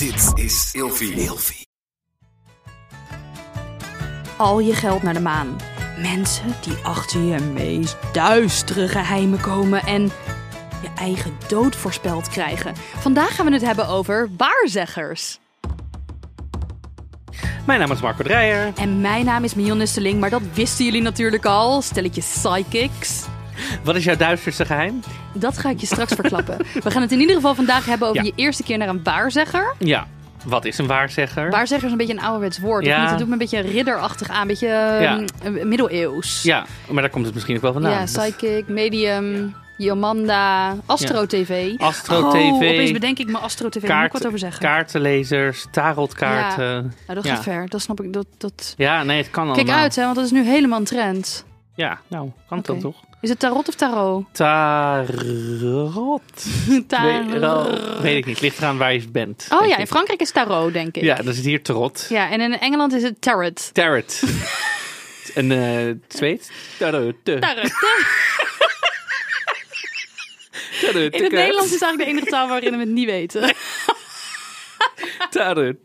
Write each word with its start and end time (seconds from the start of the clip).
Dit 0.00 0.32
is 0.34 0.70
Ilfie. 0.72 1.12
Ilfie. 1.12 1.66
Al 4.36 4.60
je 4.60 4.74
geld 4.74 5.02
naar 5.02 5.14
de 5.14 5.20
maan. 5.20 5.56
Mensen 5.98 6.54
die 6.60 6.76
achter 6.82 7.20
je 7.20 7.38
meest 7.38 7.96
duistere 8.12 8.88
geheimen 8.88 9.40
komen 9.40 9.82
en 9.82 10.02
je 10.82 10.88
eigen 10.96 11.32
dood 11.48 11.76
voorspeld 11.76 12.28
krijgen. 12.28 12.74
Vandaag 12.76 13.34
gaan 13.34 13.46
we 13.46 13.52
het 13.52 13.62
hebben 13.62 13.88
over 13.88 14.30
waarzeggers. 14.36 15.38
Mijn 17.66 17.80
naam 17.80 17.92
is 17.92 18.00
Marco 18.00 18.22
Dreyer. 18.22 18.72
En 18.76 19.00
mijn 19.00 19.24
naam 19.24 19.44
is 19.44 19.54
Mion 19.54 19.78
Nusseling, 19.78 20.20
maar 20.20 20.30
dat 20.30 20.42
wisten 20.54 20.84
jullie 20.84 21.02
natuurlijk 21.02 21.44
al. 21.44 21.82
Stelletje 21.82 22.20
psychics. 22.20 23.24
Wat 23.84 23.96
is 23.96 24.04
jouw 24.04 24.16
duisterste 24.16 24.64
geheim? 24.64 25.00
Dat 25.32 25.58
ga 25.58 25.70
ik 25.70 25.80
je 25.80 25.86
straks 25.86 26.12
verklappen. 26.12 26.56
We 26.82 26.90
gaan 26.90 27.02
het 27.02 27.12
in 27.12 27.20
ieder 27.20 27.34
geval 27.34 27.54
vandaag 27.54 27.86
hebben 27.86 28.08
over 28.08 28.24
Ja. 28.24 28.30
je 28.36 28.42
eerste 28.42 28.62
keer 28.62 28.78
naar 28.78 28.88
een 28.88 29.00
waarzegger. 29.02 29.74
Ja, 29.78 30.06
wat 30.44 30.64
is 30.64 30.78
een 30.78 30.86
waarzegger? 30.86 31.50
Waarzegger 31.50 31.86
is 31.86 31.92
een 31.92 31.98
beetje 31.98 32.12
een 32.12 32.20
ouderwets 32.22 32.58
woord. 32.58 32.84
Ja. 32.84 33.02
Ja. 33.02 33.08
Het 33.08 33.18
doet 33.18 33.26
me 33.26 33.32
een 33.32 33.38
beetje 33.38 33.60
ridderachtig 33.60 34.28
aan, 34.28 34.40
een 34.40 34.46
beetje 34.46 34.66
Ja. 34.66 35.20
ehm, 35.42 35.68
middeleeuws. 35.68 36.42
Ja, 36.42 36.64
maar 36.90 37.02
daar 37.02 37.10
komt 37.10 37.24
het 37.24 37.34
misschien 37.34 37.56
ook 37.56 37.62
wel 37.62 37.72
vandaan. 37.72 37.92
Ja, 37.92 38.04
psychic, 38.04 38.68
medium, 38.68 39.54
Jomanda, 39.76 40.74
Astro 40.86 41.26
TV. 41.26 41.74
Astro 41.78 42.18
oh, 42.20 42.30
TV. 42.30 42.36
opeens 42.52 42.90
bedenk 42.92 43.18
ik 43.18 43.26
me 43.30 43.38
Astro 43.38 43.68
TV. 43.68 43.72
Daar 43.72 43.82
moet 43.82 43.90
ik 43.90 43.96
Kaart, 44.10 44.12
wat 44.12 44.26
over 44.26 44.38
zeggen. 44.38 44.60
kaartenlezers, 44.60 45.66
tarotkaarten. 45.70 46.64
Ja, 46.64 46.80
Nou, 46.80 46.92
dat 47.14 47.24
Ja. 47.24 47.34
gaat 47.34 47.42
ver. 47.42 47.68
Dat 47.68 47.80
snap 47.80 48.00
ik. 48.00 48.12
Dat, 48.12 48.26
dat... 48.38 48.74
nee, 48.76 48.88
het 49.16 49.30
kan 49.30 49.46
allemaal. 49.46 49.64
Kijk 49.64 49.76
uit, 49.78 49.96
hè, 49.96 50.02
want 50.02 50.16
dat 50.16 50.24
is 50.24 50.30
nu 50.30 50.44
helemaal 50.44 50.78
een 50.78 50.84
trend. 50.84 51.44
Ja, 51.74 51.98
nou, 52.08 52.30
kan 52.48 52.58
het 52.58 52.70
Oké. 52.70 52.80
dan 52.80 52.92
toch? 52.92 53.02
Is 53.20 53.28
het 53.28 53.38
tarot 53.38 53.68
of 53.68 53.74
tarot? 53.74 54.24
Tarot. 54.32 56.22
Tarot. 56.88 58.00
Weet, 58.00 58.16
ik 58.16 58.26
niet. 58.26 58.40
Ligt 58.40 58.58
eraan 58.58 58.78
waar 58.78 58.92
je 58.92 59.08
bent. 59.08 59.46
Oh 59.50 59.66
ja, 59.66 59.76
in. 59.76 59.86
Frankrijk 59.86 60.20
is 60.20 60.30
tarot, 60.30 60.72
denk 60.72 60.96
ik. 60.96 61.02
Ja, 61.02 61.14
dan 61.14 61.34
zit 61.34 61.44
hier 61.44 61.62
tarot. 61.62 62.06
Ja, 62.08 62.30
en 62.30 62.40
in 62.40 62.58
Engeland 62.58 62.92
is 62.92 63.02
het 63.02 63.20
tarot. 63.20 63.70
Tarot. 63.74 64.22
en 65.34 65.52
eh 65.52 65.94
Zweed? 66.08 66.50
Tarot. 66.78 67.14
Tarot. 67.24 67.72
Tarot. 70.80 71.14
In 71.14 71.22
het 71.22 71.32
Nederlands 71.32 71.72
is 71.74 71.80
eigenlijk 71.82 71.98
de 71.98 72.04
enige 72.06 72.26
taal 72.26 72.48
waarin 72.48 72.72
we 72.72 72.78
het 72.78 72.88
niet 72.88 73.06
weten. 73.06 73.54
Tarot. 75.30 75.76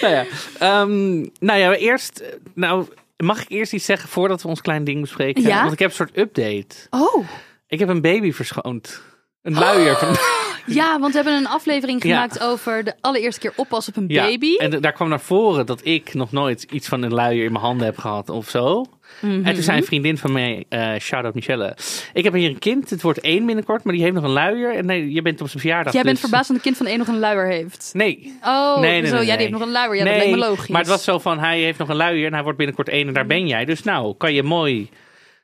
Nou 0.00 0.14
ja, 0.14 0.24
ehm, 0.58 1.20
nou 1.38 1.58
ja, 1.58 1.74
eerst. 1.74 2.18
eh, 2.18 2.32
Nou, 2.54 2.86
mag 3.24 3.42
ik 3.42 3.48
eerst 3.50 3.72
iets 3.72 3.84
zeggen 3.84 4.08
voordat 4.08 4.42
we 4.42 4.48
ons 4.48 4.60
klein 4.60 4.84
ding 4.84 5.00
bespreken? 5.00 5.42
Ja? 5.42 5.60
Want 5.60 5.72
ik 5.72 5.78
heb 5.78 5.88
een 5.88 5.94
soort 5.96 6.18
update. 6.18 6.76
Oh, 6.90 7.26
Ik 7.66 7.78
heb 7.78 7.88
een 7.88 8.00
baby 8.00 8.32
verschoond. 8.32 9.00
Een 9.42 9.54
luier. 9.54 9.96
Van, 9.96 10.08
ja, 10.80 10.98
want 10.98 11.12
we 11.12 11.18
hebben 11.18 11.36
een 11.38 11.46
aflevering 11.48 12.04
Ja. 12.04 12.14
gemaakt 12.14 12.40
over 12.42 12.84
de 12.84 12.94
allereerste 13.00 13.40
keer 13.40 13.52
oppassen 13.56 13.96
op 13.96 14.02
een 14.02 14.08
ja, 14.08 14.24
baby. 14.24 14.56
En 14.56 14.80
daar 14.80 14.92
kwam 14.92 15.08
naar 15.08 15.20
voren 15.20 15.66
dat 15.66 15.80
ik 15.84 16.14
nog 16.14 16.32
nooit 16.32 16.62
iets 16.62 16.88
van 16.88 17.02
een 17.02 17.12
luier 17.14 17.44
in 17.44 17.52
mijn 17.52 17.64
handen 17.64 17.86
heb 17.86 17.98
gehad 17.98 18.28
of 18.28 18.48
zo. 18.48 18.84
Mhm. 19.20 19.44
En 19.46 19.54
toen 19.54 19.62
zei 19.62 19.78
een 19.78 19.84
vriendin 19.84 20.18
van 20.18 20.32
mij, 20.32 20.64
eh 20.68 20.94
shout-out 21.00 21.34
Michelle. 21.34 21.76
Ik 22.12 22.24
heb 22.24 22.32
hier 22.32 22.48
een 22.48 22.58
kind, 22.58 22.90
het 22.90 23.02
wordt 23.02 23.20
één 23.20 23.46
binnenkort, 23.46 23.84
maar 23.84 23.92
die 23.92 24.02
heeft 24.02 24.14
nog 24.14 24.24
een 24.24 24.30
luier. 24.30 24.74
En 24.74 24.86
nee, 24.86 25.12
je 25.12 25.22
bent 25.22 25.40
op 25.40 25.48
zijn 25.48 25.60
verjaardag. 25.60 25.92
Jij 25.92 26.02
bent 26.02 26.14
dus- 26.14 26.24
verbaasd 26.24 26.48
dat 26.48 26.56
een 26.56 26.62
kind 26.62 26.76
van 26.76 26.86
één 26.86 26.98
nog 26.98 27.08
een 27.08 27.18
luier 27.18 27.46
heeft. 27.46 27.90
Nee, 27.92 28.38
Oh, 28.44 28.80
Nee, 28.80 29.00
nee, 29.00 29.10
zo, 29.10 29.16
nee, 29.16 29.24
ja, 29.26 29.30
die 29.32 29.40
heeft 29.40 29.52
nog 29.58 29.60
een 29.60 29.72
luier. 29.72 29.96
Ja, 29.96 30.04
dat 30.04 30.16
lijkt 30.16 30.30
me 30.30 30.36
logisch. 30.36 30.68
Maar 30.68 30.80
het 30.80 30.90
was 30.90 31.04
zo 31.04 31.18
van, 31.18 31.38
hij 31.38 31.60
heeft 31.60 31.78
nog 31.78 31.88
een 31.88 31.96
luier 31.96 32.26
en 32.26 32.32
hij 32.32 32.42
wordt 32.42 32.58
binnenkort 32.58 32.88
één 32.88 33.06
en 33.08 33.14
daar 33.14 33.26
ben 33.26 33.46
jij. 33.46 33.64
Dus 33.64 33.82
nou, 33.82 34.14
kan 34.16 34.34
je 34.34 34.42
mooi 34.42 34.88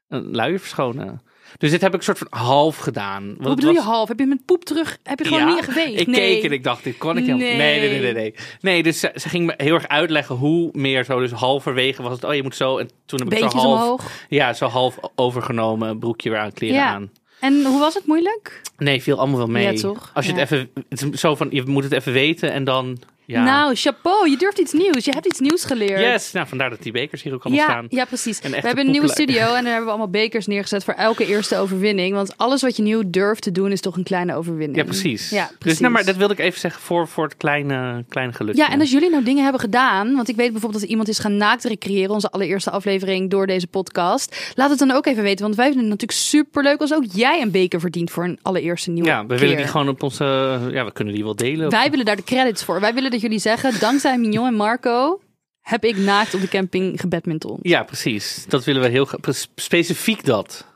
een 0.09 0.35
luier 0.35 0.59
verschonen. 0.59 1.21
Dus 1.59 1.71
dit 1.71 1.81
heb 1.81 1.95
ik 1.95 2.03
soort 2.03 2.19
van 2.19 2.27
half 2.31 2.77
gedaan. 2.77 3.27
Want 3.27 3.47
Hoe 3.47 3.55
bedoel 3.55 3.71
je 3.71 3.77
was- 3.77 3.85
half? 3.87 4.09
Heb 4.09 4.19
je 4.19 4.27
met 4.27 4.45
poep 4.45 4.65
terug? 4.65 4.99
Heb 5.03 5.19
je 5.19 5.25
gewoon 5.25 5.41
Ja, 5.49 5.55
niet 5.55 5.65
geweest? 5.65 6.01
Ik 6.01 6.07
nee. 6.07 6.17
keek 6.35 6.45
en 6.45 6.53
ik 6.53 6.65
dacht, 6.65 6.85
dit 6.85 6.99
kon 6.99 7.17
ik 7.17 7.25
helemaal 7.25 7.39
Nee. 7.47 7.57
nee. 7.57 7.81
nee, 7.91 8.01
nee, 8.01 8.13
nee, 8.13 8.35
nee. 8.61 8.83
Dus 8.83 9.01
ze, 9.01 9.13
ze 9.15 9.29
ging 9.29 9.47
me 9.47 9.55
heel 9.57 9.75
erg 9.75 9.89
uitleggen 9.89 10.35
hoe 10.37 10.69
meer 10.73 11.05
zo. 11.05 11.21
Dus 11.21 11.31
halverwege 11.31 12.03
was 12.03 12.13
het, 12.13 12.25
oh 12.25 12.35
je 12.35 12.43
moet 12.43 12.57
zo. 12.57 12.79
En 12.79 12.91
toen 13.07 13.19
heb 13.19 13.33
ik 13.33 13.39
zo 13.39 13.59
half, 13.59 13.83
omhoog. 13.83 14.11
ja, 14.29 14.53
zo 14.53 14.67
half 14.67 14.99
overgenomen, 15.15 15.99
broekje 15.99 16.31
weer 16.31 16.39
aan, 16.39 16.53
kleren 16.53 16.77
Ja. 16.77 16.87
aan. 16.95 17.11
En 17.41 17.65
hoe 17.65 17.79
was 17.79 17.95
het 17.95 18.07
moeilijk? 18.07 18.61
Nee, 18.79 19.03
viel 19.03 19.19
allemaal 19.19 19.39
wel 19.39 19.47
mee. 19.47 19.73
Ja, 19.73 19.81
toch? 19.81 20.11
Als 20.15 20.27
je 20.27 20.33
Ja. 20.35 20.39
het 20.39 20.51
even, 20.51 20.71
het 20.89 21.19
zo 21.21 21.35
van, 21.35 21.49
je 21.51 21.63
moet 21.67 21.85
het 21.85 21.93
even 21.93 22.13
weten 22.13 22.53
en 22.53 22.65
dan, 22.65 22.99
ja. 23.31 23.43
Nou, 23.45 23.75
chapeau. 23.75 24.31
Je 24.31 24.37
durft 24.37 24.59
iets 24.59 24.73
nieuws. 24.73 25.05
Je 25.05 25.11
hebt 25.11 25.27
iets 25.27 25.39
nieuws 25.41 25.65
geleerd. 25.65 26.01
yes, 26.01 26.33
nou 26.33 26.47
vandaar 26.49 26.71
dat 26.71 26.83
die 26.83 26.93
bekers 26.93 27.23
hier 27.23 27.35
ook 27.35 27.45
allemaal 27.45 27.65
Ja, 27.67 27.71
staan. 27.73 27.87
ja, 27.89 28.05
precies. 28.05 28.41
We 28.41 28.49
hebben 28.57 28.85
een 28.85 28.91
nieuwe 28.91 29.09
studio 29.09 29.41
en 29.41 29.53
daar 29.53 29.65
hebben 29.65 29.83
we 29.85 29.89
allemaal 29.89 30.09
bekers 30.11 30.47
neergezet 30.47 30.85
voor 30.85 30.95
elke 30.95 31.27
eerste 31.27 31.57
overwinning. 31.57 32.15
Want 32.15 32.37
alles 32.37 32.63
wat 32.63 32.77
je 32.77 32.83
nieuw 32.83 33.03
durft 33.07 33.43
te 33.43 33.53
doen 33.53 33.73
is 33.73 33.81
toch 33.81 33.97
een 33.97 34.03
kleine 34.03 34.35
overwinning. 34.35 34.77
Ja, 34.77 34.85
precies. 34.85 35.31
Ja, 35.31 35.47
Dus 35.47 35.57
precies. 35.59 35.81
nou, 35.81 35.93
maar 35.93 36.05
dat 36.05 36.17
wilde 36.17 36.33
ik 36.33 36.39
even 36.39 36.61
zeggen 36.61 36.83
voor, 36.83 37.09
voor 37.09 37.25
het 37.25 37.37
kleine, 37.37 38.05
kleine 38.09 38.33
gelukje. 38.33 38.63
Ja, 38.63 38.71
en 38.71 38.81
als 38.81 38.91
jullie 38.91 39.11
nou 39.11 39.25
dingen 39.25 39.43
hebben 39.43 39.61
gedaan, 39.61 40.15
want 40.15 40.29
ik 40.29 40.37
weet 40.37 40.51
bijvoorbeeld 40.53 40.81
dat 40.83 40.91
iemand 40.91 41.09
is 41.09 41.19
gaan 41.19 41.37
naakt 41.37 41.65
recreëren, 41.65 42.11
onze 42.11 42.31
allereerste 42.31 42.71
aflevering 42.71 43.31
door 43.31 43.47
deze 43.47 43.67
podcast. 43.67 44.53
Laat 44.55 44.71
het 44.71 44.79
dan 44.79 44.91
ook 44.91 45.07
even 45.07 45.23
weten, 45.23 45.43
want 45.45 45.57
wij 45.57 45.65
vinden 45.67 45.91
het 45.91 45.91
natuurlijk 46.01 46.21
superleuk 46.29 46.81
als 46.81 46.95
ook 46.95 47.05
jij 47.13 47.41
een 47.43 47.51
beker 47.51 47.81
verdient 47.81 48.11
voor 48.11 48.25
een 48.25 48.39
allereerste 48.43 48.91
nieuwe 48.91 49.09
Ja, 49.09 49.21
we 49.23 49.27
keer. 49.29 49.39
willen 49.39 49.57
die 49.57 49.67
gewoon 49.67 49.89
op 49.89 50.03
onze, 50.03 50.25
ja, 50.73 50.85
we 50.85 50.93
kunnen 50.93 51.15
die 51.15 51.25
wel 51.25 51.37
delen. 51.37 51.71
Wij 51.71 51.91
willen 51.91 52.05
daar 52.05 52.17
de 52.17 52.25
credits 52.25 52.65
voor. 52.65 52.81
Wij 52.81 52.95
willen 52.95 53.11
dat 53.11 53.20
jullie 53.21 53.39
zeggen, 53.39 53.81
dankzij 53.81 54.19
Mignon 54.19 54.47
en 54.47 54.55
Marco 54.55 55.21
heb 55.61 55.85
ik 55.85 55.97
naakt 55.97 56.35
op 56.35 56.41
de 56.41 56.49
camping 56.49 57.01
gebadminton. 57.01 57.59
Ja, 57.63 57.83
precies. 57.83 58.45
Dat 58.49 58.65
willen 58.65 58.83
we 58.83 58.89
heel 58.89 59.09
specifiek 59.55 60.25
dat. 60.25 60.67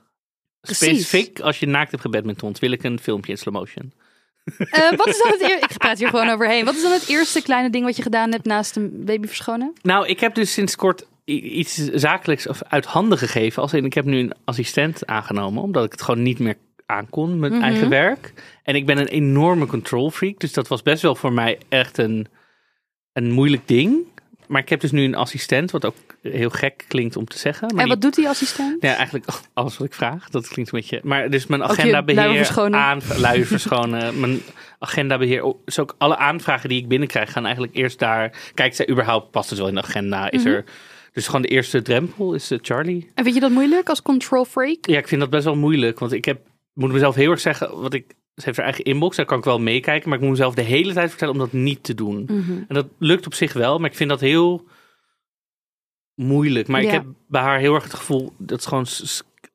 Precies. 0.61 0.87
Specifiek 0.87 1.41
als 1.41 1.59
je 1.59 1.67
naakt 1.67 1.91
hebt 1.91 2.03
gebadmintond, 2.03 2.59
wil 2.59 2.71
ik 2.73 2.83
een 2.83 2.99
filmpje 2.99 3.33
in 3.33 3.39
slow 3.39 3.55
motion. 3.55 3.93
Eh, 4.59 4.91
wat 4.97 5.07
is 5.07 5.19
dan 5.19 5.33
het 5.33 5.71
Ik 5.71 5.79
praat 5.79 5.99
hier 5.99 6.09
gewoon 6.09 6.29
overheen. 6.29 6.65
Wat 6.65 6.75
is 6.75 6.83
dan 6.83 6.93
het 6.93 7.09
eerste 7.09 7.43
kleine 7.43 7.71
ding 7.71 7.85
wat 7.85 7.97
je 7.97 8.03
gedaan 8.03 8.33
hebt 8.33 8.45
naast 8.45 8.77
een 8.77 9.05
baby 9.05 9.27
verschonen? 9.27 9.73
Nou, 9.83 10.07
ik 10.07 10.21
heb 10.21 10.35
dus 10.35 10.53
sinds 10.53 10.77
kort 10.77 11.07
iets 11.25 11.75
zakelijks 11.93 12.47
of 12.47 12.63
uit 12.63 12.85
handen 12.85 13.19
gegeven. 13.19 13.63
Als 13.63 13.73
in, 13.73 13.85
ik 13.85 13.95
heb 13.95 14.05
nu 14.05 14.19
een 14.19 14.35
assistent 14.45 15.07
aangenomen, 15.07 15.63
omdat 15.63 15.85
ik 15.85 15.93
het 15.93 16.03
gewoon 16.03 16.23
niet 16.23 16.39
meer 16.39 16.57
aankon, 16.87 17.39
mijn 17.39 17.53
Mhm. 17.53 17.63
eigen 17.63 17.89
werk. 17.89 18.33
En 18.63 18.75
ik 18.75 18.87
ben 18.87 18.99
een 18.99 19.07
enorme 19.09 19.67
control 19.67 20.11
freak, 20.11 20.39
dus 20.39 20.53
dat 20.53 20.69
was 20.69 20.83
best 20.83 21.03
wel 21.03 21.15
voor 21.15 21.33
mij 21.33 21.59
echt 21.69 21.99
een, 21.99 22.27
een 23.13 23.31
moeilijk 23.31 23.69
ding. 23.69 24.13
Maar 24.47 24.61
ik 24.61 24.69
heb 24.69 24.81
dus 24.81 24.91
nu 24.93 25.05
een 25.05 25.15
assistent, 25.15 25.71
wat 25.71 25.85
ook 25.85 25.95
heel 26.23 26.51
gek 26.51 26.85
klinkt 26.89 27.17
om 27.17 27.25
te 27.25 27.39
zeggen. 27.39 27.67
Maar 27.67 27.77
en 27.79 27.85
die- 27.85 27.93
wat 27.93 28.01
doet 28.03 28.15
die 28.15 28.29
assistent? 28.29 28.83
Ja, 28.83 28.95
eigenlijk 28.95 29.27
alles 29.55 29.77
wat 29.79 29.87
ik 29.87 29.95
vraag. 29.95 30.31
Dat 30.31 30.49
klinkt 30.49 30.73
een 30.73 30.79
beetje. 30.81 31.01
Maar 31.03 31.31
dus 31.31 31.47
mijn 31.47 31.63
agendabeheer. 31.63 32.75
Aan, 32.75 33.01
luier 33.17 33.47
verschonen. 33.57 34.21
mijn 34.21 34.41
agendabeheer. 34.79 35.55
Dus 35.65 35.79
ook 35.79 35.95
alle 35.99 36.17
aanvragen 36.17 36.69
die 36.69 36.81
ik 36.81 36.89
binnenkrijg 36.89 37.33
gaan 37.33 37.45
eigenlijk 37.45 37.75
eerst 37.77 37.99
daar. 37.99 38.51
Kijkt 38.55 38.77
zij 38.77 38.89
überhaupt, 38.91 39.31
past 39.31 39.51
het 39.51 39.59
wel 39.59 39.69
in 39.69 39.75
de 39.75 39.83
agenda? 39.83 40.31
Is 40.31 40.43
Mhm. 40.45 40.53
er. 40.53 40.65
Dus 41.13 41.27
gewoon 41.27 41.43
de 41.43 41.49
eerste 41.49 41.83
drempel 41.83 42.35
is 42.35 42.51
eh, 42.51 42.59
Charlie. 42.63 43.11
En 43.15 43.23
vind 43.25 43.35
je 43.35 43.41
dat 43.41 43.51
moeilijk 43.51 43.89
als 43.89 44.03
control 44.03 44.45
freak? 44.45 44.87
Ja, 44.87 44.99
ik 44.99 45.09
vind 45.09 45.21
dat 45.21 45.31
best 45.31 45.45
wel 45.45 45.57
moeilijk. 45.57 45.99
Want 45.99 46.13
ik 46.13 46.25
heb, 46.25 46.41
moet 46.75 46.93
mezelf 46.93 47.15
heel 47.15 47.31
erg 47.31 47.41
zeggen. 47.41 47.81
Wat 47.81 47.95
ik. 47.95 48.15
Ze 48.35 48.45
heeft 48.45 48.57
haar 48.57 48.67
eigen 48.67 48.85
inbox, 48.85 49.17
daar 49.17 49.27
kan 49.27 49.39
ik 49.39 49.45
wel 49.45 49.59
meekijken. 49.61 50.09
Maar 50.09 50.19
ik 50.19 50.25
moet 50.25 50.33
mezelf 50.33 50.55
de 50.55 50.63
hele 50.63 50.93
tijd 50.93 51.09
vertellen 51.09 51.35
om 51.35 51.41
dat 51.41 51.53
niet 51.53 51.83
te 51.83 51.95
doen. 51.95 52.23
Mhm. 52.27 52.53
En 52.69 52.75
dat 52.75 52.87
lukt 52.99 53.27
op 53.27 53.35
zich 53.35 53.53
wel, 53.53 53.79
maar 53.79 53.91
ik 53.91 53.97
vind 53.97 54.11
dat 54.11 54.21
heel 54.21 54.67
moeilijk. 56.15 56.69
Maar 56.69 56.83
ik 56.83 56.91
heb 56.91 57.05
bij 57.29 57.43
haar 57.43 57.59
heel 57.59 57.75
erg 57.75 57.83
het 57.83 57.95
gevoel 57.95 58.33
dat 58.39 58.51
het 58.57 58.67
gewoon 58.67 58.87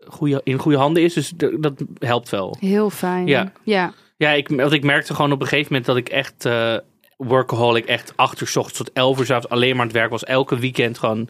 goede, 0.08 0.42
in 0.44 0.58
goede 0.58 0.78
handen 0.78 1.04
is. 1.04 1.14
Dus 1.14 1.34
dat 1.36 1.84
helpt 1.98 2.30
wel. 2.30 2.58
Heel 2.60 2.90
fijn. 2.90 3.28
Ja. 3.28 3.52
ja. 3.64 3.94
Ja, 4.18 4.32
ik, 4.32 4.48
want 4.48 4.72
ik 4.72 4.84
merkte 4.84 5.16
gewoon 5.16 5.32
op 5.32 5.42
een 5.42 5.48
gegeven 5.48 5.68
moment 5.68 5.86
dat 5.86 5.98
ik 5.98 6.10
echt 6.10 6.46
eh 6.46 6.78
workaholic, 7.18 7.86
echt 7.86 8.14
acht 8.16 8.42
uur 8.42 8.48
's 8.48 8.56
ochtends 8.56 8.78
tot 8.78 8.92
elf 8.94 9.20
uur 9.20 9.26
's 9.26 9.30
avonds 9.30 9.50
alleen 9.50 9.72
maar 9.72 9.80
aan 9.80 9.88
het 9.88 9.96
werk 9.96 10.10
was. 10.10 10.24
Elke 10.24 10.60
weekend 10.60 10.98
gewoon. 10.98 11.30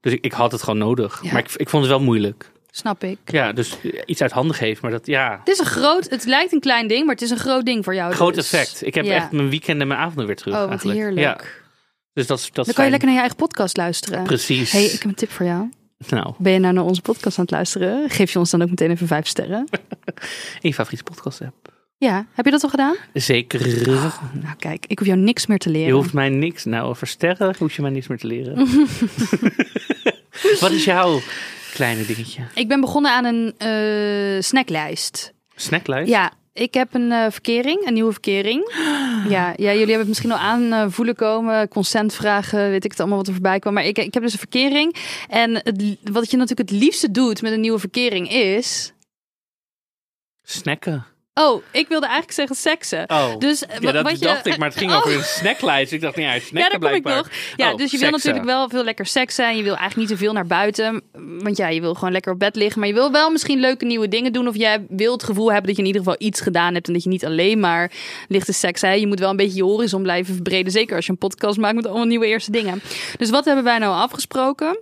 Dus 0.00 0.12
ik, 0.12 0.24
ik 0.24 0.32
had 0.32 0.52
het 0.52 0.62
gewoon 0.62 0.78
nodig. 0.78 1.20
Ja. 1.22 1.32
Maar 1.32 1.42
ik, 1.42 1.52
ik 1.56 1.68
vond 1.68 1.82
het 1.82 1.92
wel 1.92 2.02
moeilijk. 2.02 2.50
Snap 2.70 3.04
ik. 3.04 3.18
Ja, 3.24 3.52
dus 3.52 3.76
iets 4.06 4.22
uit 4.22 4.32
handen 4.32 4.56
geven. 4.56 4.78
Maar 4.82 4.90
dat, 4.90 5.06
ja, 5.06 5.36
Het 5.38 5.48
is 5.48 5.58
een 5.58 5.64
groot, 5.66 6.10
het 6.10 6.24
lijkt 6.24 6.52
een 6.52 6.60
klein 6.60 6.86
ding, 6.88 7.04
maar 7.04 7.14
het 7.14 7.22
is 7.24 7.30
een 7.30 7.38
groot 7.38 7.64
ding 7.64 7.84
voor 7.84 7.94
jou. 7.94 8.12
groot 8.12 8.34
dus. 8.34 8.52
effect. 8.52 8.86
Ik 8.86 8.94
heb 8.94 9.04
Ja. 9.04 9.14
echt 9.14 9.32
mijn 9.32 9.50
weekend 9.50 9.80
en 9.80 9.88
mijn 9.88 10.00
avonden 10.00 10.26
weer 10.26 10.36
terug 10.36 10.54
Oh, 10.54 10.60
wat 10.60 10.68
eigenlijk. 10.70 10.98
heerlijk. 10.98 11.26
Ja, 11.26 11.40
dus 12.12 12.26
dat, 12.26 12.48
dat 12.52 12.64
Dan 12.64 12.74
kan 12.74 12.84
je 12.84 12.90
lekker 12.90 13.08
naar 13.08 13.16
je 13.16 13.22
eigen 13.22 13.38
podcast 13.46 13.76
luisteren. 13.76 14.22
Precies. 14.22 14.72
hey, 14.72 14.84
ik 14.84 14.92
heb 14.92 15.04
een 15.04 15.14
tip 15.14 15.30
voor 15.30 15.46
jou. 15.46 15.70
Nou, 16.08 16.34
Ben 16.38 16.52
je 16.52 16.58
nou 16.58 16.74
naar 16.74 16.84
onze 16.84 17.00
podcast 17.02 17.38
aan 17.38 17.44
het 17.44 17.52
luisteren? 17.52 18.10
Geef 18.10 18.32
je 18.32 18.38
ons 18.38 18.50
dan 18.50 18.62
ook 18.62 18.68
meteen 18.70 18.90
even 18.90 19.06
vijf 19.06 19.26
sterren? 19.26 19.66
in 20.60 20.68
je 20.68 20.74
favoriete 20.74 21.04
podcast 21.04 21.40
app. 21.40 21.68
Ja, 21.98 22.26
heb 22.32 22.44
je 22.44 22.50
dat 22.50 22.62
al 22.62 22.68
gedaan? 22.68 22.94
Zeker. 23.14 23.86
Nou 24.32 24.56
kijk, 24.58 24.84
ik 24.86 24.98
hoef 24.98 25.08
jou 25.08 25.20
niks 25.20 25.46
meer 25.46 25.58
te 25.58 25.70
leren. 25.70 25.86
Je 25.86 25.92
hoeft 25.92 26.12
mij 26.12 26.28
niks, 26.28 26.64
nou 26.64 26.88
over 26.88 27.06
sterren 27.06 27.54
hoef 27.58 27.72
je 27.76 27.82
mij 27.82 27.90
niks 27.90 28.06
meer 28.06 28.18
te 28.18 28.26
leren. 28.26 28.56
Wat 30.60 30.70
is 30.70 30.84
jouw 30.84 31.20
kleine 31.72 32.06
dingetje? 32.06 32.42
Ik 32.54 32.68
ben 32.68 32.80
begonnen 32.80 33.10
aan 33.10 33.24
een 33.24 33.54
eh, 33.58 34.42
snacklijst. 34.42 35.32
Snacklijst? 35.54 36.10
Ja, 36.10 36.32
ik 36.52 36.74
heb 36.74 36.94
een 36.94 37.12
eh, 37.12 37.30
verkering, 37.30 37.86
een 37.86 37.94
nieuwe 37.94 38.12
verkering. 38.12 38.68
Ja, 39.28 39.52
ja, 39.56 39.70
jullie 39.70 39.78
hebben 39.78 39.98
het 39.98 40.08
misschien 40.08 40.32
al 40.32 40.38
aan 40.38 40.72
eh, 40.72 40.84
voelen 40.88 41.14
komen. 41.14 41.68
Consent 41.68 42.14
vragen, 42.14 42.70
weet 42.70 42.84
ik 42.84 42.90
het 42.90 43.00
allemaal 43.00 43.18
wat 43.18 43.26
er 43.26 43.32
voorbij 43.32 43.58
kwam. 43.58 43.74
Maar 43.74 43.84
ik, 43.84 43.98
ik 43.98 44.14
heb 44.14 44.22
dus 44.22 44.32
een 44.32 44.38
verkering. 44.38 44.96
En 45.28 45.54
het, 45.54 45.96
wat 46.02 46.30
je 46.30 46.36
natuurlijk 46.36 46.70
het 46.70 46.80
liefste 46.80 47.10
doet 47.10 47.42
met 47.42 47.52
een 47.52 47.60
nieuwe 47.60 47.78
verkering 47.78 48.30
is... 48.30 48.92
Snacken. 50.42 51.06
Oh, 51.40 51.62
ik 51.70 51.88
wilde 51.88 52.06
eigenlijk 52.06 52.34
zeggen 52.34 52.56
seksen. 52.56 53.04
Oh, 53.06 53.38
Dus, 53.38 53.64
ja, 53.80 53.92
dat 53.92 54.02
wat 54.02 54.18
je- 54.18 54.24
dacht 54.26 54.46
ik, 54.46 54.58
maar 54.58 54.68
het 54.68 54.78
ging 54.78 54.90
Oh. 54.92 54.96
over 54.96 55.12
een 55.14 55.22
snacklijst. 55.22 55.92
Ik 55.92 56.00
dacht, 56.00 56.16
nou 56.16 56.28
ja, 56.34 56.40
snacken 56.40 56.80
Ja, 56.80 56.88
kom 56.88 56.96
ik 56.96 57.04
nog. 57.04 57.28
Ja, 57.56 57.70
Oh, 57.70 57.76
dus 57.76 57.90
je 57.90 57.98
wil 57.98 58.10
natuurlijk 58.10 58.44
wel 58.44 58.68
veel 58.68 58.84
lekker 58.84 59.06
seks 59.06 59.34
zijn. 59.34 59.56
Je 59.56 59.62
wil 59.62 59.76
eigenlijk 59.76 60.08
niet 60.08 60.18
te 60.18 60.24
veel 60.24 60.32
naar 60.32 60.46
buiten. 60.46 61.02
Want 61.38 61.56
ja, 61.56 61.68
je 61.68 61.80
wil 61.80 61.94
gewoon 61.94 62.12
lekker 62.12 62.32
op 62.32 62.38
bed 62.38 62.56
liggen. 62.56 62.78
Maar 62.80 62.88
je 62.88 62.94
wil 62.94 63.12
wel 63.12 63.30
misschien 63.30 63.60
leuke 63.60 63.84
nieuwe 63.84 64.08
dingen 64.08 64.32
doen. 64.32 64.48
Of 64.48 64.56
jij 64.56 64.84
wil 64.88 65.12
het 65.12 65.22
gevoel 65.24 65.46
hebben 65.52 65.66
dat 65.66 65.76
je 65.76 65.82
in 65.82 65.86
ieder 65.88 66.02
geval 66.02 66.16
iets 66.26 66.40
gedaan 66.40 66.74
hebt. 66.74 66.86
En 66.86 66.92
dat 66.92 67.02
je 67.02 67.08
niet 67.08 67.24
alleen 67.24 67.60
maar 67.60 67.92
ligt 68.28 68.46
te 68.46 68.52
seks 68.52 68.80
hebt. 68.80 69.00
Je 69.00 69.06
moet 69.06 69.18
wel 69.18 69.30
een 69.30 69.36
beetje 69.36 69.56
je 69.56 69.64
horizon 69.64 70.02
blijven 70.02 70.34
verbreden. 70.34 70.72
Zeker 70.72 70.96
als 70.96 71.06
je 71.06 71.12
een 71.12 71.18
podcast 71.18 71.58
maakt 71.58 71.74
met 71.74 71.86
allemaal 71.86 72.06
nieuwe 72.06 72.26
eerste 72.26 72.50
dingen. 72.50 72.82
Dus 73.16 73.30
wat 73.30 73.44
hebben 73.44 73.64
wij 73.64 73.78
nou 73.78 73.94
afgesproken? 73.94 74.78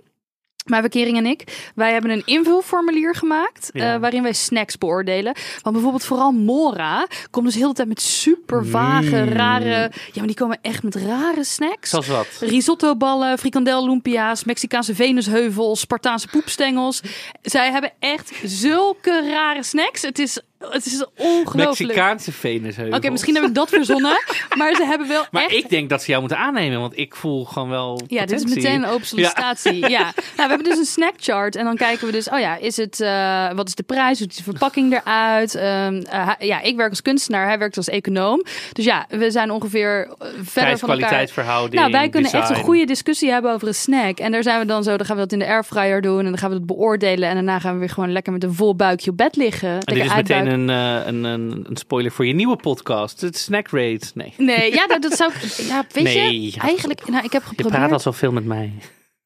Mijn 0.69 0.81
verkering 0.81 1.17
en 1.17 1.25
ik. 1.25 1.71
Wij 1.75 1.91
hebben 1.91 2.11
een 2.11 2.25
invulformulier 2.25 3.15
gemaakt. 3.15 3.69
Ja. 3.73 3.93
eh, 3.93 3.99
waarin 3.99 4.23
wij 4.23 4.33
snacks 4.33 4.77
beoordelen. 4.77 5.33
Want 5.61 5.73
bijvoorbeeld 5.75 6.03
vooral 6.05 6.31
Mora 6.31 7.07
komt 7.31 7.45
dus 7.45 7.55
heel 7.55 7.67
de 7.67 7.73
tijd 7.73 7.87
met 7.87 8.01
super 8.01 8.65
vage, 8.65 9.15
Mm. 9.25 9.31
rare... 9.31 9.67
Ja, 9.89 9.91
maar 10.15 10.25
die 10.27 10.35
komen 10.35 10.57
echt 10.61 10.83
met 10.83 10.95
rare 10.95 11.43
snacks. 11.43 11.89
Zoals 11.89 12.07
wat? 12.07 12.27
Risottoballen, 12.39 13.37
frikandel 13.37 13.85
lumpia's, 13.85 14.43
Mexicaanse 14.43 14.95
venusheuvels, 14.95 15.79
Spartaanse 15.79 16.27
poepstengels. 16.27 17.01
Zij 17.41 17.71
hebben 17.71 17.91
echt 17.99 18.31
zulke 18.43 19.29
rare 19.29 19.63
snacks. 19.63 20.01
Het 20.01 20.19
is, 20.19 20.39
het 20.59 20.85
is 20.85 21.05
ongelooflijk. 21.17 21.79
Mexicaanse 21.79 22.31
venusheuvels. 22.31 22.97
Oké, 22.97 23.09
misschien 23.09 23.35
heb 23.35 23.43
ik 23.43 23.53
dat 23.53 23.69
verzonnen. 23.69 24.17
Maar 24.57 24.75
ze 24.75 24.85
hebben 24.85 25.07
wel 25.07 25.25
Maar 25.31 25.43
echt... 25.43 25.53
ik 25.53 25.69
denk 25.69 25.89
dat 25.89 26.01
ze 26.01 26.07
jou 26.07 26.19
moeten 26.19 26.37
aannemen, 26.39 26.79
want 26.79 26.97
ik 26.97 27.15
voel 27.15 27.45
gewoon 27.45 27.69
wel 27.69 28.01
Ja, 28.07 28.25
dit 28.25 28.45
is 28.45 28.55
meteen 28.55 28.83
een 28.83 28.89
open 28.89 29.05
sollicitatie. 29.05 29.77
Ja. 29.89 29.99
Nou, 29.99 30.13
we 30.35 30.41
hebben 30.47 30.63
dus 30.63 30.77
een 30.77 30.85
snackchart. 30.85 31.55
En 31.55 31.65
dan 31.65 31.75
kijken 31.75 32.05
we 32.05 32.11
dus, 32.11 32.29
oh 32.29 32.39
ja, 32.39 32.57
is 32.57 32.77
het, 32.77 33.01
eh, 33.01 33.51
wat 33.51 33.67
is 33.67 33.75
de 33.75 33.83
prijs? 33.83 34.19
Hoe 34.19 34.27
ziet 34.27 34.37
de 34.37 34.43
verpakking 34.43 34.93
eruit? 34.93 35.55
Ehm, 35.55 35.95
eh, 36.09 36.29
ja, 36.39 36.61
ik 36.61 36.75
werk 36.75 36.89
als 36.89 37.01
kunstenaar, 37.01 37.47
hij 37.47 37.57
werkt 37.57 37.77
als 37.77 37.89
econoom. 37.89 38.43
Dus 38.73 38.85
ja, 38.85 39.05
we 39.09 39.31
zijn 39.31 39.51
ongeveer 39.51 40.07
eh, 40.19 40.27
verder 40.41 40.77
van 40.77 40.89
elkaar. 40.89 41.27
Nou, 41.69 41.91
wij 41.91 42.09
kunnen 42.09 42.31
echt 42.31 42.49
een 42.49 42.55
goede 42.55 42.85
discussie 42.85 43.31
hebben 43.31 43.53
over 43.53 43.67
een 43.67 43.75
snack. 43.75 44.19
En 44.19 44.31
daar 44.31 44.43
zijn 44.43 44.59
we 44.59 44.65
dan 44.65 44.83
zo, 44.83 44.97
dan 44.97 45.05
gaan 45.05 45.15
we 45.15 45.21
dat 45.21 45.31
in 45.31 45.39
de 45.39 45.47
airfryer 45.47 46.01
doen. 46.01 46.19
En 46.19 46.25
dan 46.25 46.37
gaan 46.37 46.49
we 46.49 46.57
dat 46.57 46.65
beoordelen. 46.65 47.29
En 47.29 47.35
daarna 47.35 47.59
gaan 47.59 47.73
we 47.73 47.79
weer 47.79 47.89
gewoon 47.89 48.11
lekker 48.11 48.33
met 48.33 48.43
een 48.43 48.53
vol 48.53 48.75
buikje 48.75 49.11
op 49.11 49.17
bed 49.17 49.35
liggen. 49.35 49.69
En 49.69 49.93
dit 49.93 50.05
is 50.05 50.15
meteen. 50.15 50.48
Een, 50.49 50.69
eh, 50.69 51.05
een, 51.07 51.23
een, 51.23 51.65
een 51.69 51.77
spoiler 51.77 52.11
voor 52.11 52.25
je 52.25 52.33
nieuwe 52.33 52.55
podcast. 52.55 53.21
Het 53.21 53.37
Snack 53.37 53.67
Rate. 53.71 54.05
Nee, 54.13 54.33
Nee, 54.37 54.73
ja, 54.73 54.87
dat, 54.87 55.01
dat 55.01 55.13
zou... 55.13 55.31
Ja, 55.67 55.85
weet 55.91 56.03
Nee, 56.03 56.41
je, 56.51 56.59
eigenlijk... 56.59 57.07
Nou, 57.07 57.23
ik 57.23 57.31
heb 57.31 57.41
je 57.41 57.47
geprobeerd... 57.47 57.75
praat 57.77 57.91
al 57.91 57.99
zoveel 57.99 58.31
met 58.31 58.45
mij. 58.45 58.73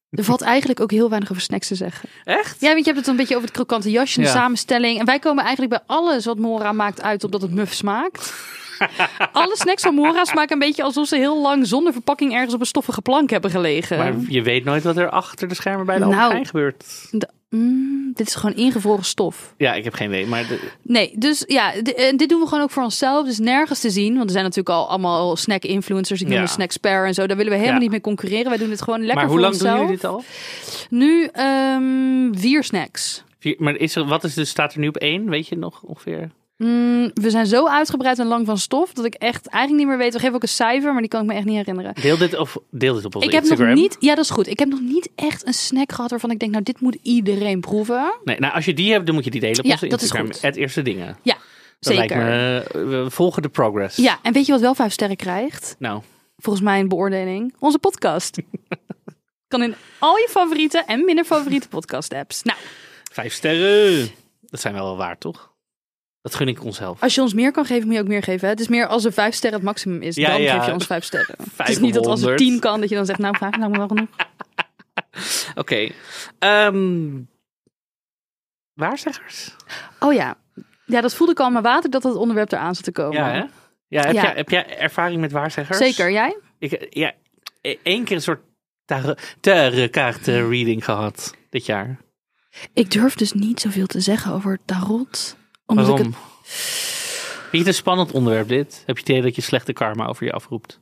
Er 0.10 0.24
valt 0.24 0.42
eigenlijk 0.42 0.80
ook 0.80 0.92
heel 0.92 1.10
weinig 1.10 1.32
over 1.32 1.44
snacks 1.44 1.68
te 1.68 1.76
zeggen. 1.76 2.10
Echt? 2.24 2.62
Ja, 2.62 2.68
want 2.74 2.80
je 2.80 2.86
hebt 2.86 2.98
het 2.98 3.08
een 3.08 3.16
beetje 3.16 3.36
over 3.36 3.48
het 3.48 3.56
krokante 3.58 3.92
jasje, 3.92 4.20
de 4.20 4.26
Ja. 4.26 4.32
samenstelling. 4.32 5.00
En 5.00 5.06
wij 5.06 5.20
komen 5.20 5.44
eigenlijk 5.44 5.74
bij 5.74 5.96
alles 5.98 6.26
wat 6.26 6.38
Mora 6.38 6.72
maakt 6.72 7.02
uit 7.02 7.24
op 7.24 7.32
dat 7.32 7.42
het 7.42 7.52
muf 7.52 7.74
smaakt. 7.74 8.34
Alle 9.32 9.58
snacks 9.58 9.82
van 9.84 9.94
Mora 9.94 10.26
smaken 10.26 10.54
een 10.54 10.60
beetje 10.60 10.84
alsof 10.84 11.08
ze 11.08 11.16
heel 11.16 11.42
lang 11.42 11.68
zonder 11.68 11.94
verpakking 11.94 12.34
ergens 12.34 12.54
op 12.54 12.60
een 12.60 12.66
stoffige 12.66 13.02
plank 13.02 13.30
hebben 13.30 13.52
gelegen. 13.52 13.98
Maar 13.98 14.14
je 14.28 14.42
weet 14.42 14.64
nooit 14.64 14.84
wat 14.84 14.98
er 14.98 15.10
achter 15.10 15.48
de 15.48 15.56
schermen 15.56 15.86
bij 15.86 15.98
de 16.00 16.06
Nou. 16.06 16.46
Gebeurt. 16.46 17.08
De- 17.12 17.30
mm, 17.58 18.12
dit 18.14 18.28
is 18.28 18.36
gewoon 18.36 18.56
ingevroren 18.56 19.04
stof. 19.06 19.54
Ja, 19.58 19.74
ik 19.74 19.84
heb 19.84 19.94
geen 19.94 20.08
idee. 20.10 20.26
Maar 20.28 20.48
de- 20.48 20.70
Nee, 20.82 21.14
dus 21.18 21.44
ja, 21.48 21.72
dit 22.16 22.30
doen 22.30 22.40
we 22.40 22.48
gewoon 22.48 22.64
ook 22.64 22.72
voor 22.72 22.84
onszelf. 22.84 23.26
Dus 23.26 23.40
nergens 23.40 23.80
te 23.80 23.90
zien. 23.90 24.14
Want 24.14 24.26
er 24.26 24.32
zijn 24.32 24.44
natuurlijk 24.44 24.76
al 24.76 24.90
allemaal 24.90 25.36
snack-influencers. 25.36 26.22
Ik 26.22 26.28
noem 26.28 26.36
Ja. 26.36 26.44
de 26.44 26.50
Snackspare 26.50 27.08
en 27.08 27.14
zo. 27.14 27.28
Daar 27.28 27.38
willen 27.38 27.52
we 27.52 27.58
helemaal 27.58 27.78
Ja. 27.78 27.84
niet 27.84 27.92
mee 27.92 28.02
concurreren. 28.02 28.50
Wij 28.50 28.58
doen 28.58 28.70
het 28.70 28.82
gewoon 28.82 29.00
lekker 29.00 29.16
maar 29.16 29.26
hoe 29.26 29.34
voor 29.34 29.42
lang 29.42 29.58
doen 29.58 29.68
onszelf. 29.70 29.82
jullie 29.90 30.02
dit 30.02 30.10
al? 30.10 30.24
Nu 30.90 31.26
ehm, 31.26 32.34
vier 32.40 32.64
snacks. 32.64 33.24
Vier- 33.40 33.56
Maar 33.58 33.76
is 33.76 33.96
er, 33.96 34.06
wat 34.06 34.24
is 34.24 34.34
dus, 34.34 34.50
staat 34.50 34.74
er 34.74 34.80
nu 34.80 34.88
op 34.88 34.98
één? 34.98 35.30
Weet 35.30 35.48
je 35.48 35.58
nog 35.58 35.82
ongeveer? 35.84 36.30
Mm, 36.64 37.12
we 37.14 37.30
zijn 37.30 37.46
zo 37.46 37.68
uitgebreid 37.68 38.20
en 38.20 38.26
lang 38.28 38.46
van 38.46 38.58
stof 38.58 38.94
dat 38.94 39.06
ik 39.06 39.14
echt 39.14 39.48
eigenlijk 39.48 39.84
niet 39.84 39.88
meer 39.94 40.04
weet. 40.04 40.14
We 40.14 40.20
geven 40.20 40.36
ook 40.36 40.42
een 40.42 40.48
cijfer, 40.48 40.92
maar 40.92 41.02
die 41.02 41.10
kan 41.10 41.22
ik 41.22 41.28
me 41.28 41.34
echt 41.34 41.46
niet 41.46 41.56
herinneren. 41.56 41.94
Deel 42.02 42.18
dit, 42.18 42.38
of, 42.38 42.58
deel 42.70 42.94
dit 42.96 43.06
op 43.06 43.16
onze 43.16 43.28
Ik 43.28 43.34
heb 43.34 43.44
Instagram. 43.44 43.68
nog 43.70 43.78
niet, 43.78 43.96
ja, 44.00 44.16
dat 44.16 44.24
is 44.24 44.30
goed. 44.30 44.48
Ik 44.48 44.60
heb 44.60 44.68
nog 44.70 44.82
niet 44.82 45.10
echt 45.16 45.46
een 45.48 45.54
snack 45.54 45.92
gehad 45.92 46.10
waarvan 46.10 46.32
ik 46.32 46.40
denk, 46.40 46.52
nou, 46.52 46.64
dit 46.64 46.80
moet 46.82 46.98
iedereen 47.02 47.60
proeven. 47.60 48.14
Nee, 48.24 48.40
nou, 48.40 48.54
als 48.54 48.66
je 48.66 48.74
die 48.74 48.92
hebt, 48.92 49.06
dan 49.06 49.16
moet 49.16 49.24
je 49.24 49.32
die 49.32 49.40
delen 49.40 49.60
op 49.60 49.66
Ja, 49.66 49.72
onze 49.72 49.88
dat 49.88 50.02
is 50.02 50.12
Instagram. 50.12 50.32
Het 50.42 50.56
eerste 50.56 50.82
dingen. 50.82 51.18
Ja, 51.22 51.34
Dat 51.80 51.94
zeker. 51.94 52.18
lijkt 52.18 52.74
me, 52.74 52.86
we 53.04 53.06
volgen 53.12 53.42
de 53.42 53.50
progress. 53.50 53.98
Ja, 53.98 54.20
en 54.22 54.34
weet 54.34 54.46
je 54.46 54.52
wat 54.52 54.62
wel 54.62 54.76
vijf 54.76 54.92
sterren 54.94 55.18
krijgt? 55.18 55.76
Nou, 55.80 56.02
Volgens 56.38 56.64
mij 56.66 56.80
een 56.80 56.88
beoordeling. 56.88 57.54
Onze 57.60 57.80
podcast. 57.80 58.38
kan 59.48 59.64
in 59.64 59.76
al 60.00 60.16
je 60.18 60.28
favoriete 60.30 60.84
en 60.88 61.06
minder 61.06 61.26
favoriete 61.26 61.68
podcast 61.68 62.14
apps. 62.14 62.44
Nou, 62.44 62.58
vijf 63.12 63.34
sterren. 63.34 64.10
Dat 64.42 64.60
zijn 64.60 64.74
wel 64.74 64.84
wel 64.84 64.98
waard, 64.98 65.20
toch? 65.20 65.52
Dat 66.24 66.36
gun 66.36 66.48
ik 66.48 66.64
onszelf. 66.64 67.02
als 67.02 67.16
je 67.16 67.22
ons 67.22 67.34
meer 67.34 67.52
kan 67.52 67.66
geven, 67.66 67.86
moet 67.86 67.96
je 67.96 68.02
ook 68.02 68.08
meer 68.08 68.24
geven. 68.24 68.42
Hè? 68.42 68.48
Het 68.50 68.60
is 68.60 68.68
meer 68.68 68.88
als 68.88 69.06
er 69.06 69.14
vijf 69.14 69.34
sterren 69.36 69.60
het 69.60 69.68
maximum 69.68 70.02
is, 70.02 70.16
Ja, 70.16 70.30
dan 70.32 70.42
ja. 70.42 70.58
geef 70.58 70.66
je 70.66 70.72
ons 70.74 70.86
vijf 70.86 71.04
sterren. 71.04 71.36
Het 71.38 71.48
is 71.48 71.54
500. 71.54 71.86
niet 71.86 71.94
dat 71.94 72.06
als 72.06 72.22
het 72.22 72.38
tien 72.38 72.60
kan, 72.60 72.80
dat 72.80 72.90
je 72.90 72.96
dan 72.96 73.06
zegt, 73.06 73.20
nou, 73.20 73.38
vijf 73.38 73.58
nou 73.58 73.72
wel 73.72 73.88
genoeg. 73.88 74.08
Oké. 75.62 75.90
Ehm, 76.40 77.22
waarzeggers? 78.74 79.56
Oh 80.00 80.14
ja. 80.14 80.38
Ja, 80.86 81.02
dat 81.02 81.16
voelde 81.16 81.32
ik 81.34 81.40
al 81.40 81.46
aan 81.46 81.52
mijn 81.52 81.64
water 81.64 81.90
dat 81.90 82.04
het 82.04 82.16
onderwerp 82.16 82.52
eraan 82.52 82.76
zat 82.76 82.84
te 82.84 82.92
komen. 82.92 83.18
Ja, 83.18 83.30
hè? 83.32 83.44
Ja, 83.88 84.02
heb, 84.02 84.14
Ja. 84.14 84.22
Jij, 84.22 84.34
heb 84.36 84.50
jij 84.50 84.78
ervaring 84.78 85.22
met 85.22 85.32
waarzeggers? 85.32 85.78
Zeker, 85.78 86.12
jij? 86.12 86.38
Ik, 86.60 86.88
ja, 86.90 87.14
e- 87.62 87.76
één 87.84 88.04
keer 88.04 88.16
een 88.16 88.22
soort 88.22 88.42
tar- 88.86 89.18
tarotkaarten 89.40 90.50
reading 90.50 90.86
gehad 90.86 91.36
dit 91.50 91.66
jaar. 91.66 91.98
Ik 92.74 92.92
durf 92.92 93.16
dus 93.16 93.34
niet 93.34 93.60
zoveel 93.60 93.86
te 93.88 94.00
zeggen 94.00 94.32
over 94.34 94.60
tarot. 94.66 95.38
Omdat 95.66 95.88
Waarom? 95.88 96.08
ik 96.08 96.14
het... 97.52 97.68
Een 97.68 97.74
spannend 97.74 98.12
onderwerp 98.12 98.48
dit? 98.48 98.84
Heb 98.86 98.96
je 98.96 99.02
het 99.02 99.10
idee 99.10 99.22
dat 99.22 99.36
je 99.36 99.42
slechte 99.42 99.74
karma 99.74 100.06
over 100.08 100.26
je 100.26 100.32
afroept? 100.32 100.80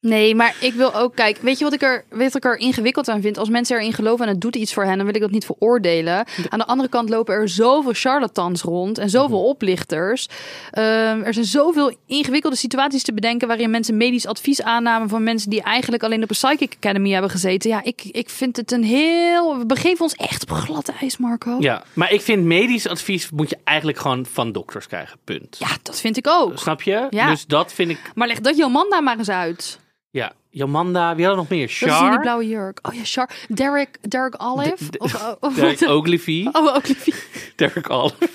Nee, 0.00 0.34
maar 0.34 0.56
ik 0.60 0.72
wil 0.74 0.94
ook... 0.94 1.14
Kijk, 1.14 1.38
weet 1.40 1.58
je 1.58 1.64
wat 1.64 1.72
ik, 1.72 1.82
er, 1.82 2.04
weet 2.08 2.34
ik 2.34 2.44
er 2.44 2.56
ingewikkeld 2.56 3.08
aan 3.08 3.20
vind? 3.20 3.38
Als 3.38 3.48
mensen 3.48 3.76
erin 3.76 3.92
geloven 3.92 4.26
en 4.26 4.32
het 4.32 4.40
doet 4.40 4.56
iets 4.56 4.72
voor 4.74 4.84
hen... 4.84 4.96
dan 4.96 5.06
wil 5.06 5.14
ik 5.14 5.20
dat 5.20 5.30
niet 5.30 5.44
veroordelen. 5.44 6.24
Aan 6.48 6.58
de 6.58 6.66
andere 6.66 6.88
kant 6.88 7.08
lopen 7.08 7.34
er 7.34 7.48
zoveel 7.48 7.92
charlatans 7.94 8.62
rond... 8.62 8.98
en 8.98 9.10
zoveel 9.10 9.38
Mhm. 9.38 9.46
oplichters. 9.48 10.26
Ehm, 10.70 11.20
er 11.22 11.34
zijn 11.34 11.44
zoveel 11.46 11.96
ingewikkelde 12.06 12.56
situaties 12.56 13.02
te 13.02 13.12
bedenken... 13.14 13.48
waarin 13.48 13.70
mensen 13.70 13.96
medisch 13.96 14.26
advies 14.26 14.62
aannamen... 14.62 15.08
van 15.08 15.22
mensen 15.22 15.50
die 15.50 15.62
eigenlijk 15.62 16.02
alleen 16.02 16.22
op 16.22 16.30
een 16.30 16.36
Psychic 16.36 16.74
Academy 16.76 17.10
hebben 17.10 17.30
gezeten. 17.30 17.70
Ja, 17.70 17.82
ik, 17.82 18.02
ik 18.04 18.28
vind 18.30 18.56
het 18.56 18.72
een 18.72 18.84
heel... 18.84 19.58
We 19.58 19.66
begeven 19.66 20.00
ons 20.00 20.14
echt 20.14 20.42
op 20.42 20.50
glad 20.50 20.88
ijs, 21.00 21.16
Marco. 21.16 21.56
Ja, 21.58 21.82
maar 21.92 22.12
ik 22.12 22.20
vind 22.20 22.44
medisch 22.44 22.88
advies 22.88 23.30
moet 23.30 23.50
je 23.50 23.58
eigenlijk 23.64 23.98
gewoon 23.98 24.26
van 24.26 24.52
dokters 24.52 24.86
krijgen. 24.86 25.18
Punt. 25.24 25.56
Ja, 25.58 25.68
dat 25.82 26.00
vind 26.00 26.16
ik 26.16 26.26
ook. 26.28 26.58
Snap 26.58 26.82
je? 26.82 27.06
Ja. 27.10 27.30
Dus 27.30 27.46
dat 27.46 27.72
vind 27.72 27.90
ik. 27.90 27.98
Maar 28.14 28.26
leg 28.28 28.40
dat 28.40 28.56
Jomanda 28.56 29.00
maar 29.00 29.18
eens 29.18 29.28
uit. 29.30 29.78
Ja, 30.10 30.32
Jomanda, 30.50 31.14
wie 31.14 31.24
had 31.24 31.32
er 31.34 31.38
nog 31.40 31.48
meer? 31.48 31.60
Dat 31.60 31.70
is 31.70 31.78
die 31.78 31.88
Char. 31.88 32.20
blauwe 32.20 32.48
jurk. 32.48 32.78
Oh 32.88 32.94
ja, 32.94 33.00
Char. 33.04 33.30
Derek, 33.48 33.98
Derek 34.10 34.34
Olive? 34.42 34.90
De- 34.90 34.98
of, 34.98 35.36
of, 35.40 35.54
Derek 35.54 35.88
Ogilvy. 35.88 36.48
Oh, 36.52 36.74
Ogilvy. 36.76 37.12
Derek 37.56 37.90
Olive. 37.90 38.28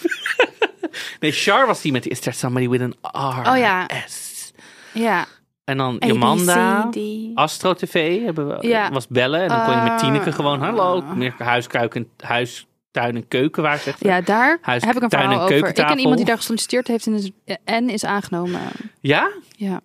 nee, 1.20 1.32
Char 1.32 1.68
was 1.68 1.82
die 1.82 1.92
met 1.92 2.04
die. 2.04 2.12
Is 2.12 2.20
there 2.20 2.36
somebody 2.36 2.68
with 2.70 2.82
an 2.82 2.94
R? 3.02 3.50
Oh 3.52 3.58
ja. 3.58 3.88
S. 4.08 4.52
Ja. 4.94 5.26
En 5.64 5.78
dan 5.78 5.94
A, 5.96 5.98
B, 5.98 6.04
Jomanda. 6.04 6.90
C, 6.90 6.94
D. 6.94 6.98
Astro 7.34 7.74
TV 7.74 8.22
hebben 8.24 8.48
we, 8.48 8.68
Ja. 8.68 8.92
was 8.92 9.08
bellen. 9.08 9.42
En 9.42 9.48
dan 9.48 9.66
kon 9.66 9.76
je 9.76 9.82
met 9.82 9.92
Ah. 9.92 9.98
Tineke 10.00 10.32
gewoon, 10.32 10.60
hallo, 10.60 11.02
meer 11.02 11.34
huiskuiken, 11.38 12.10
huis, 12.18 12.68
tuin 12.92 13.16
en 13.16 13.28
keuken 13.28 13.64
waar 13.64 13.78
zegt 13.80 14.00
ze. 14.00 14.08
Ja, 14.08 14.22
daar 14.22 14.58
Huis, 14.62 14.84
heb 14.84 14.96
ik 14.96 15.02
een 15.02 15.10
verhaal 15.10 15.42
over. 15.42 15.68
Ik 15.68 15.74
ken 15.76 15.98
iemand 16.00 16.18
die 16.18 16.26
daar 16.26 16.38
gesolliciteerd 16.38 16.88
heeft 16.88 17.06
en 17.08 17.14
is, 17.14 17.30
en 17.64 17.90
is 17.90 18.06
aangenomen. 18.06 18.62
Ja? 19.02 19.32
Ja. 19.56 19.82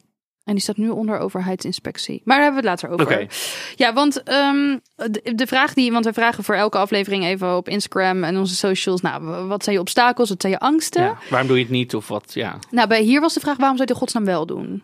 En 0.50 0.56
die 0.56 0.64
staat 0.64 0.76
nu 0.76 0.88
onder 0.88 1.18
overheidsinspectie. 1.18 2.20
Maar 2.24 2.36
daar 2.36 2.44
hebben 2.44 2.62
we 2.62 2.68
het 2.68 2.80
later 2.82 3.00
over. 3.00 3.28
Ja, 3.76 3.92
want 3.92 4.22
ehm, 4.22 4.78
de, 4.96 5.32
de 5.34 5.46
vraag 5.46 5.74
die... 5.74 5.92
Want 5.92 6.04
we 6.04 6.12
vragen 6.12 6.44
voor 6.44 6.54
elke 6.54 6.78
aflevering 6.78 7.24
even 7.24 7.56
op 7.56 7.68
Instagram 7.68 8.24
en 8.24 8.36
onze 8.38 8.54
socials. 8.54 9.00
Nou, 9.00 9.46
wat 9.46 9.62
zijn 9.64 9.74
je 9.76 9.80
obstakels? 9.80 10.28
Wat 10.28 10.40
zijn 10.40 10.52
je 10.52 10.58
angsten? 10.58 11.02
ja. 11.02 11.18
Waarom 11.30 11.48
doe 11.48 11.56
je 11.56 11.62
het 11.62 11.72
niet 11.72 11.94
of 11.94 12.08
wat? 12.08 12.34
Ja. 12.34 12.58
Nou, 12.70 12.88
bij 12.88 13.02
hier 13.02 13.20
was 13.20 13.34
de 13.34 13.40
vraag, 13.40 13.56
waarom 13.56 13.76
zou 13.76 13.88
je 13.88 13.94
in 13.94 14.00
godsnaam 14.00 14.24
wel 14.24 14.46
doen? 14.46 14.82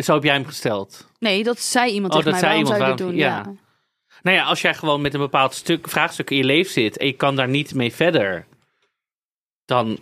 Zo 0.00 0.14
heb 0.14 0.22
jij 0.24 0.34
hem 0.34 0.46
gesteld. 0.46 1.06
Nee, 1.18 1.42
dat 1.44 1.60
zei 1.60 1.92
iemand 1.92 2.12
Oh, 2.14 2.18
tegen 2.18 2.32
dat 2.32 2.40
mij. 2.40 2.50
zei 2.50 2.62
Waarom 2.64 2.82
iemand, 2.86 3.00
zou 3.02 3.12
je 3.12 3.12
dit 3.12 3.26
doen? 3.26 3.56
Ja. 3.56 3.66
Nou 4.22 4.36
ja, 4.36 4.44
als 4.44 4.60
jij 4.60 4.74
gewoon 4.74 5.00
met 5.00 5.14
een 5.14 5.20
bepaald 5.20 5.54
stuk, 5.54 5.88
vraagstuk 5.88 6.30
in 6.30 6.36
je 6.36 6.44
leven 6.44 6.72
zit 6.72 6.96
en 6.98 7.06
je 7.06 7.12
kan 7.12 7.36
daar 7.36 7.48
niet 7.48 7.74
mee 7.74 7.92
verder, 7.94 8.46
dan 9.64 9.98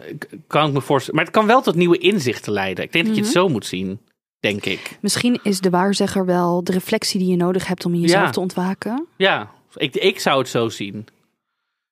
kan 0.47 0.67
ik 0.67 0.73
me 0.73 0.81
voorstellen. 0.81 1.17
Maar 1.17 1.25
het 1.25 1.35
kan 1.35 1.47
wel 1.47 1.63
tot 1.63 1.75
nieuwe 1.75 1.99
inzichten 1.99 2.53
leiden. 2.53 2.85
Ik 2.85 2.93
denk 2.93 3.07
dat 3.07 3.15
je 3.17 3.21
het 3.23 3.31
Mhm. 3.31 3.39
zo 3.41 3.49
moet 3.49 3.67
zien, 3.67 4.01
denk 4.49 4.65
ik. 4.65 4.99
Misschien 5.01 5.41
is 5.43 5.61
de 5.61 5.71
waarzegger 5.71 6.27
wel 6.27 6.65
de 6.65 6.73
reflectie 6.73 7.19
die 7.21 7.31
je 7.31 7.37
nodig 7.37 7.67
hebt 7.67 7.85
om 7.85 7.95
in 7.95 8.01
jezelf 8.01 8.25
Ja. 8.25 8.31
te 8.31 8.41
ontwaken. 8.41 9.07
Ja, 9.17 9.51
ik, 9.75 9.95
ik 9.97 10.21
zou 10.21 10.39
het 10.39 10.49
zo 10.49 10.69
zien. 10.69 11.07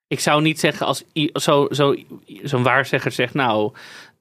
Ik 0.06 0.20
zou 0.20 0.42
niet 0.42 0.61
zeggen 0.61 0.87
als 0.87 1.04
i- 1.16 1.30
zo, 1.32 1.66
zo, 1.70 1.94
zo'n 2.42 2.62
waarzegger 2.62 3.12
zegt, 3.12 3.34
nou, 3.34 3.73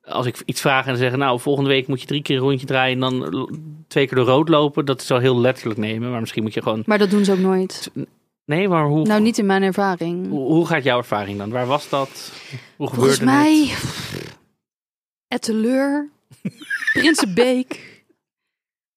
als 0.04 0.26
ik 0.26 0.42
iets 0.46 0.62
vraag 0.62 0.86
en 0.86 0.98
zeggen, 0.98 1.20
nou, 1.20 1.40
volgende 1.40 1.70
week 1.70 1.88
moet 1.88 2.02
je 2.02 2.08
drie 2.08 2.22
keer 2.22 2.36
een 2.36 2.42
rondje 2.42 2.66
draaien 2.66 3.04
en 3.04 3.20
dan 3.20 3.50
twee 3.88 4.08
keer 4.08 4.16
door 4.18 4.26
rood 4.26 4.50
lopen. 4.50 4.86
Dat 4.86 5.02
is 5.02 5.08
wel 5.08 5.20
heel 5.20 5.40
letterlijk 5.40 5.80
nemen, 5.80 6.12
maar 6.12 6.20
misschien 6.20 6.44
moet 6.44 6.54
je 6.54 6.62
gewoon. 6.62 6.84
Maar 6.86 6.98
dat 6.98 7.10
doen 7.10 7.26
ze 7.26 7.32
ook 7.32 7.38
nooit. 7.38 7.92
Nee, 8.46 8.68
maar 8.68 8.86
hoe, 8.86 9.06
Nou, 9.08 9.22
niet 9.22 9.38
in 9.38 9.46
mijn 9.46 9.64
ervaring. 9.64 10.30
hoe, 10.30 10.52
hoe 10.52 10.68
gaat 10.68 10.84
jouw 10.84 10.98
ervaring 10.98 11.38
dan? 11.38 11.50
Waar 11.50 11.66
was 11.66 11.90
dat? 11.90 12.32
Hoe 12.76 12.88
gebeurde 12.88 13.16
Volgens 13.16 13.20
mij... 13.20 13.68
het? 13.68 14.38
Etteleur. 15.28 16.10
Prinsenbeek. 16.94 17.93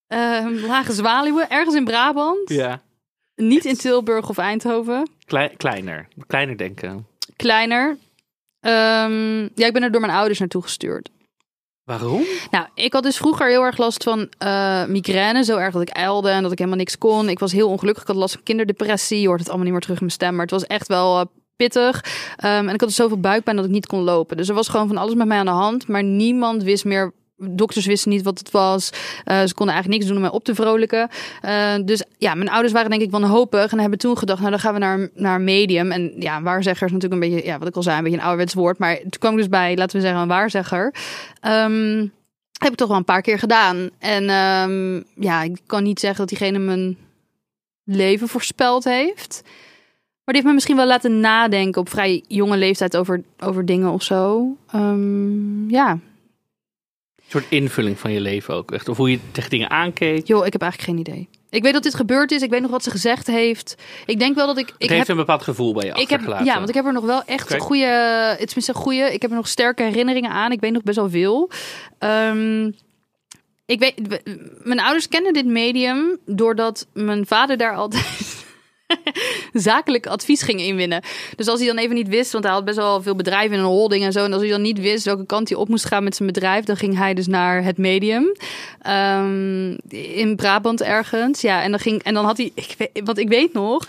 Ehm, 0.06 0.54
Lage 0.66 0.92
Zwaluwen. 0.92 1.50
Ergens 1.50 1.74
in 1.74 1.84
Brabant. 1.84 2.48
Ja, 2.48 2.82
Niet 3.34 3.64
in 3.64 3.76
Tilburg 3.76 4.28
of 4.28 4.38
Eindhoven. 4.38 5.08
Klei- 5.24 5.56
kleiner. 5.56 6.08
Kleiner 6.26 6.56
denken. 6.56 7.06
Kleiner. 7.36 7.96
Ehm, 8.60 9.40
ja, 9.54 9.66
ik 9.66 9.72
ben 9.72 9.82
er 9.82 9.90
door 9.90 10.00
mijn 10.00 10.12
ouders 10.12 10.38
naartoe 10.38 10.62
gestuurd. 10.62 11.10
Waarom? 11.84 12.22
Nou, 12.50 12.66
ik 12.74 12.92
had 12.92 13.02
dus 13.02 13.16
vroeger 13.16 13.48
heel 13.48 13.62
erg 13.62 13.76
last 13.78 14.02
van 14.02 14.28
eh, 14.38 14.84
migraine. 14.86 15.44
Zo 15.44 15.56
erg 15.56 15.72
dat 15.72 15.82
ik 15.82 15.88
ijlde 15.88 16.30
en 16.30 16.42
dat 16.42 16.52
ik 16.52 16.58
helemaal 16.58 16.78
niks 16.78 16.98
kon. 16.98 17.28
Ik 17.28 17.38
was 17.38 17.52
heel 17.52 17.68
ongelukkig. 17.68 18.02
Ik 18.02 18.08
had 18.08 18.16
last 18.16 18.34
van 18.34 18.42
kinderdepressie. 18.42 19.20
Je 19.20 19.26
hoort 19.26 19.38
het 19.38 19.48
allemaal 19.48 19.64
niet 19.64 19.74
meer 19.74 19.82
terug 19.82 19.96
in 19.98 20.04
mijn 20.04 20.16
stem. 20.16 20.32
Maar 20.32 20.42
het 20.42 20.50
was 20.50 20.66
echt 20.66 20.88
wel 20.88 21.20
eh, 21.20 21.26
pittig. 21.56 22.04
Ehm, 22.36 22.68
en 22.68 22.74
ik 22.74 22.80
had 22.80 22.88
dus 22.88 22.94
zoveel 22.94 23.20
buikpijn 23.20 23.56
dat 23.56 23.64
ik 23.64 23.70
niet 23.70 23.86
kon 23.86 24.00
lopen. 24.00 24.36
Dus 24.36 24.48
er 24.48 24.54
was 24.54 24.68
gewoon 24.68 24.88
van 24.88 24.96
alles 24.96 25.14
met 25.14 25.26
mij 25.26 25.38
aan 25.38 25.44
de 25.46 25.50
hand. 25.50 25.88
Maar 25.88 26.02
niemand 26.04 26.62
wist 26.62 26.84
meer... 26.84 27.12
Dokters 27.38 27.86
wisten 27.86 28.10
niet 28.10 28.22
wat 28.22 28.38
het 28.38 28.50
was. 28.50 28.90
Eh, 29.24 29.42
ze 29.42 29.54
konden 29.54 29.74
eigenlijk 29.74 29.88
niks 29.88 30.06
doen 30.06 30.16
om 30.16 30.22
mij 30.22 30.30
op 30.30 30.44
te 30.44 30.54
vrolijken. 30.54 31.08
Eh, 31.42 31.74
dus 31.84 32.04
ja, 32.18 32.34
mijn 32.34 32.50
ouders 32.50 32.72
waren 32.72 32.90
denk 32.90 33.02
ik 33.02 33.10
wanhopig. 33.10 33.72
En 33.72 33.78
hebben 33.78 33.98
toen 33.98 34.18
gedacht, 34.18 34.38
nou 34.38 34.50
dan 34.50 34.60
gaan 34.60 34.72
we 34.72 34.78
naar, 34.78 35.08
naar 35.14 35.40
medium. 35.40 35.92
En 35.92 36.14
ja, 36.18 36.42
waarzegger 36.42 36.86
is 36.86 36.92
natuurlijk 36.92 37.22
een 37.22 37.30
beetje... 37.30 37.46
Ja, 37.46 37.58
wat 37.58 37.68
ik 37.68 37.76
al 37.76 37.82
zei, 37.82 37.96
een 37.96 38.02
beetje 38.02 38.18
een 38.18 38.24
ouderwets 38.24 38.54
woord. 38.54 38.78
Maar 38.78 38.98
toen 38.98 39.10
kwam 39.18 39.32
ik 39.32 39.38
dus 39.38 39.48
bij, 39.48 39.76
laten 39.76 39.96
we 39.96 40.02
zeggen, 40.02 40.20
een 40.20 40.28
waarzegger. 40.28 40.94
Ehm, 41.40 42.06
heb 42.58 42.72
ik 42.72 42.76
toch 42.76 42.88
wel 42.88 42.96
een 42.96 43.04
paar 43.04 43.22
keer 43.22 43.38
gedaan. 43.38 43.90
En 43.98 44.28
ehm, 44.28 45.02
ja, 45.24 45.42
ik 45.42 45.60
kan 45.66 45.82
niet 45.82 46.00
zeggen 46.00 46.18
dat 46.18 46.28
diegene 46.28 46.58
mijn 46.58 46.96
leven 47.84 48.28
voorspeld 48.28 48.84
heeft. 48.84 49.42
Maar 50.24 50.34
die 50.34 50.34
heeft 50.34 50.46
me 50.46 50.52
misschien 50.52 50.76
wel 50.76 50.86
laten 50.86 51.20
nadenken 51.20 51.80
op 51.80 51.88
vrij 51.88 52.24
jonge 52.28 52.56
leeftijd 52.56 52.96
over, 52.96 53.22
over 53.38 53.64
dingen 53.64 53.90
of 53.90 54.02
zo. 54.02 54.56
Ehm, 54.70 55.70
ja, 55.70 55.98
Een 57.26 57.32
soort 57.32 57.44
invulling 57.48 57.98
van 57.98 58.12
je 58.12 58.20
leven 58.20 58.54
ook. 58.54 58.70
Echt. 58.72 58.88
Of 58.88 58.96
hoe 58.96 59.10
je 59.10 59.18
tegen 59.32 59.50
dingen 59.50 59.70
aankeek. 59.70 60.26
joh, 60.26 60.46
ik 60.46 60.52
heb 60.52 60.62
eigenlijk 60.62 60.90
geen 60.90 61.00
idee. 61.00 61.28
Ik 61.50 61.62
weet 61.62 61.72
dat 61.72 61.82
dit 61.82 61.94
gebeurd 61.94 62.30
is. 62.30 62.42
Ik 62.42 62.50
weet 62.50 62.60
nog 62.60 62.70
wat 62.70 62.82
ze 62.82 62.90
gezegd 62.90 63.26
heeft. 63.26 63.74
Ik 64.06 64.18
denk 64.18 64.34
wel 64.34 64.46
dat 64.46 64.58
ik. 64.58 64.66
Het 64.66 64.74
ik 64.78 64.88
heeft 64.88 65.00
heb, 65.00 65.08
een 65.08 65.16
bepaald 65.16 65.42
gevoel 65.42 65.72
bij 65.74 65.86
je 65.86 65.92
ik 65.94 66.10
heb, 66.10 66.20
ja, 66.44 66.56
want 66.56 66.68
ik 66.68 66.74
heb 66.74 66.86
er 66.86 66.92
nog 66.92 67.04
wel 67.04 67.22
echt 67.24 67.52
Oké. 67.52 67.60
goede. 67.60 67.84
Het 67.84 68.38
is 68.38 68.44
tenminste 68.46 68.74
goede. 68.74 69.12
Ik 69.12 69.22
heb 69.22 69.30
er 69.30 69.36
nog 69.36 69.48
sterke 69.48 69.82
herinneringen 69.82 70.30
aan. 70.30 70.52
Ik 70.52 70.60
weet 70.60 70.72
nog 70.72 70.82
best 70.82 70.96
wel 70.96 71.10
veel. 71.10 71.50
Ehm, 71.98 72.70
ik 73.66 73.78
weet, 73.78 74.22
mijn 74.62 74.80
ouders 74.80 75.08
kennen 75.08 75.32
dit 75.32 75.46
medium 75.46 76.18
doordat 76.26 76.86
mijn 76.92 77.26
vader 77.26 77.56
daar 77.56 77.74
altijd 77.74 78.35
zakelijk 79.52 80.06
advies 80.06 80.42
ging 80.42 80.60
inwinnen. 80.60 81.02
Dus 81.36 81.48
als 81.48 81.58
hij 81.58 81.68
dan 81.68 81.78
even 81.78 81.94
niet 81.94 82.08
wist, 82.08 82.32
want 82.32 82.44
hij 82.44 82.52
had 82.52 82.64
best 82.64 82.76
wel 82.76 83.02
veel 83.02 83.16
bedrijven 83.16 83.52
in 83.56 83.58
een 83.58 83.68
holding 83.68 84.04
en 84.04 84.12
zo. 84.12 84.24
En 84.24 84.32
als 84.32 84.42
hij 84.42 84.50
dan 84.50 84.62
niet 84.62 84.80
wist 84.80 85.04
welke 85.04 85.26
kant 85.26 85.48
hij 85.48 85.58
op 85.58 85.68
moest 85.68 85.84
gaan 85.84 86.04
met 86.04 86.16
zijn 86.16 86.32
bedrijf, 86.32 86.64
dan 86.64 86.76
ging 86.76 86.96
hij 86.96 87.14
dus 87.14 87.26
naar 87.26 87.64
het 87.64 87.78
medium. 87.78 88.32
Ehm, 88.82 89.76
in 89.88 90.36
Brabant 90.36 90.82
ergens. 90.82 91.40
Ja, 91.40 91.62
en 91.62 91.70
dan 91.70 91.80
ging 91.80 92.02
en 92.02 92.14
dan 92.14 92.24
had 92.24 92.36
hij. 92.36 92.52
Ik 92.54 92.76
want 93.04 93.18
ik 93.18 93.28
weet 93.28 93.52
nog. 93.52 93.86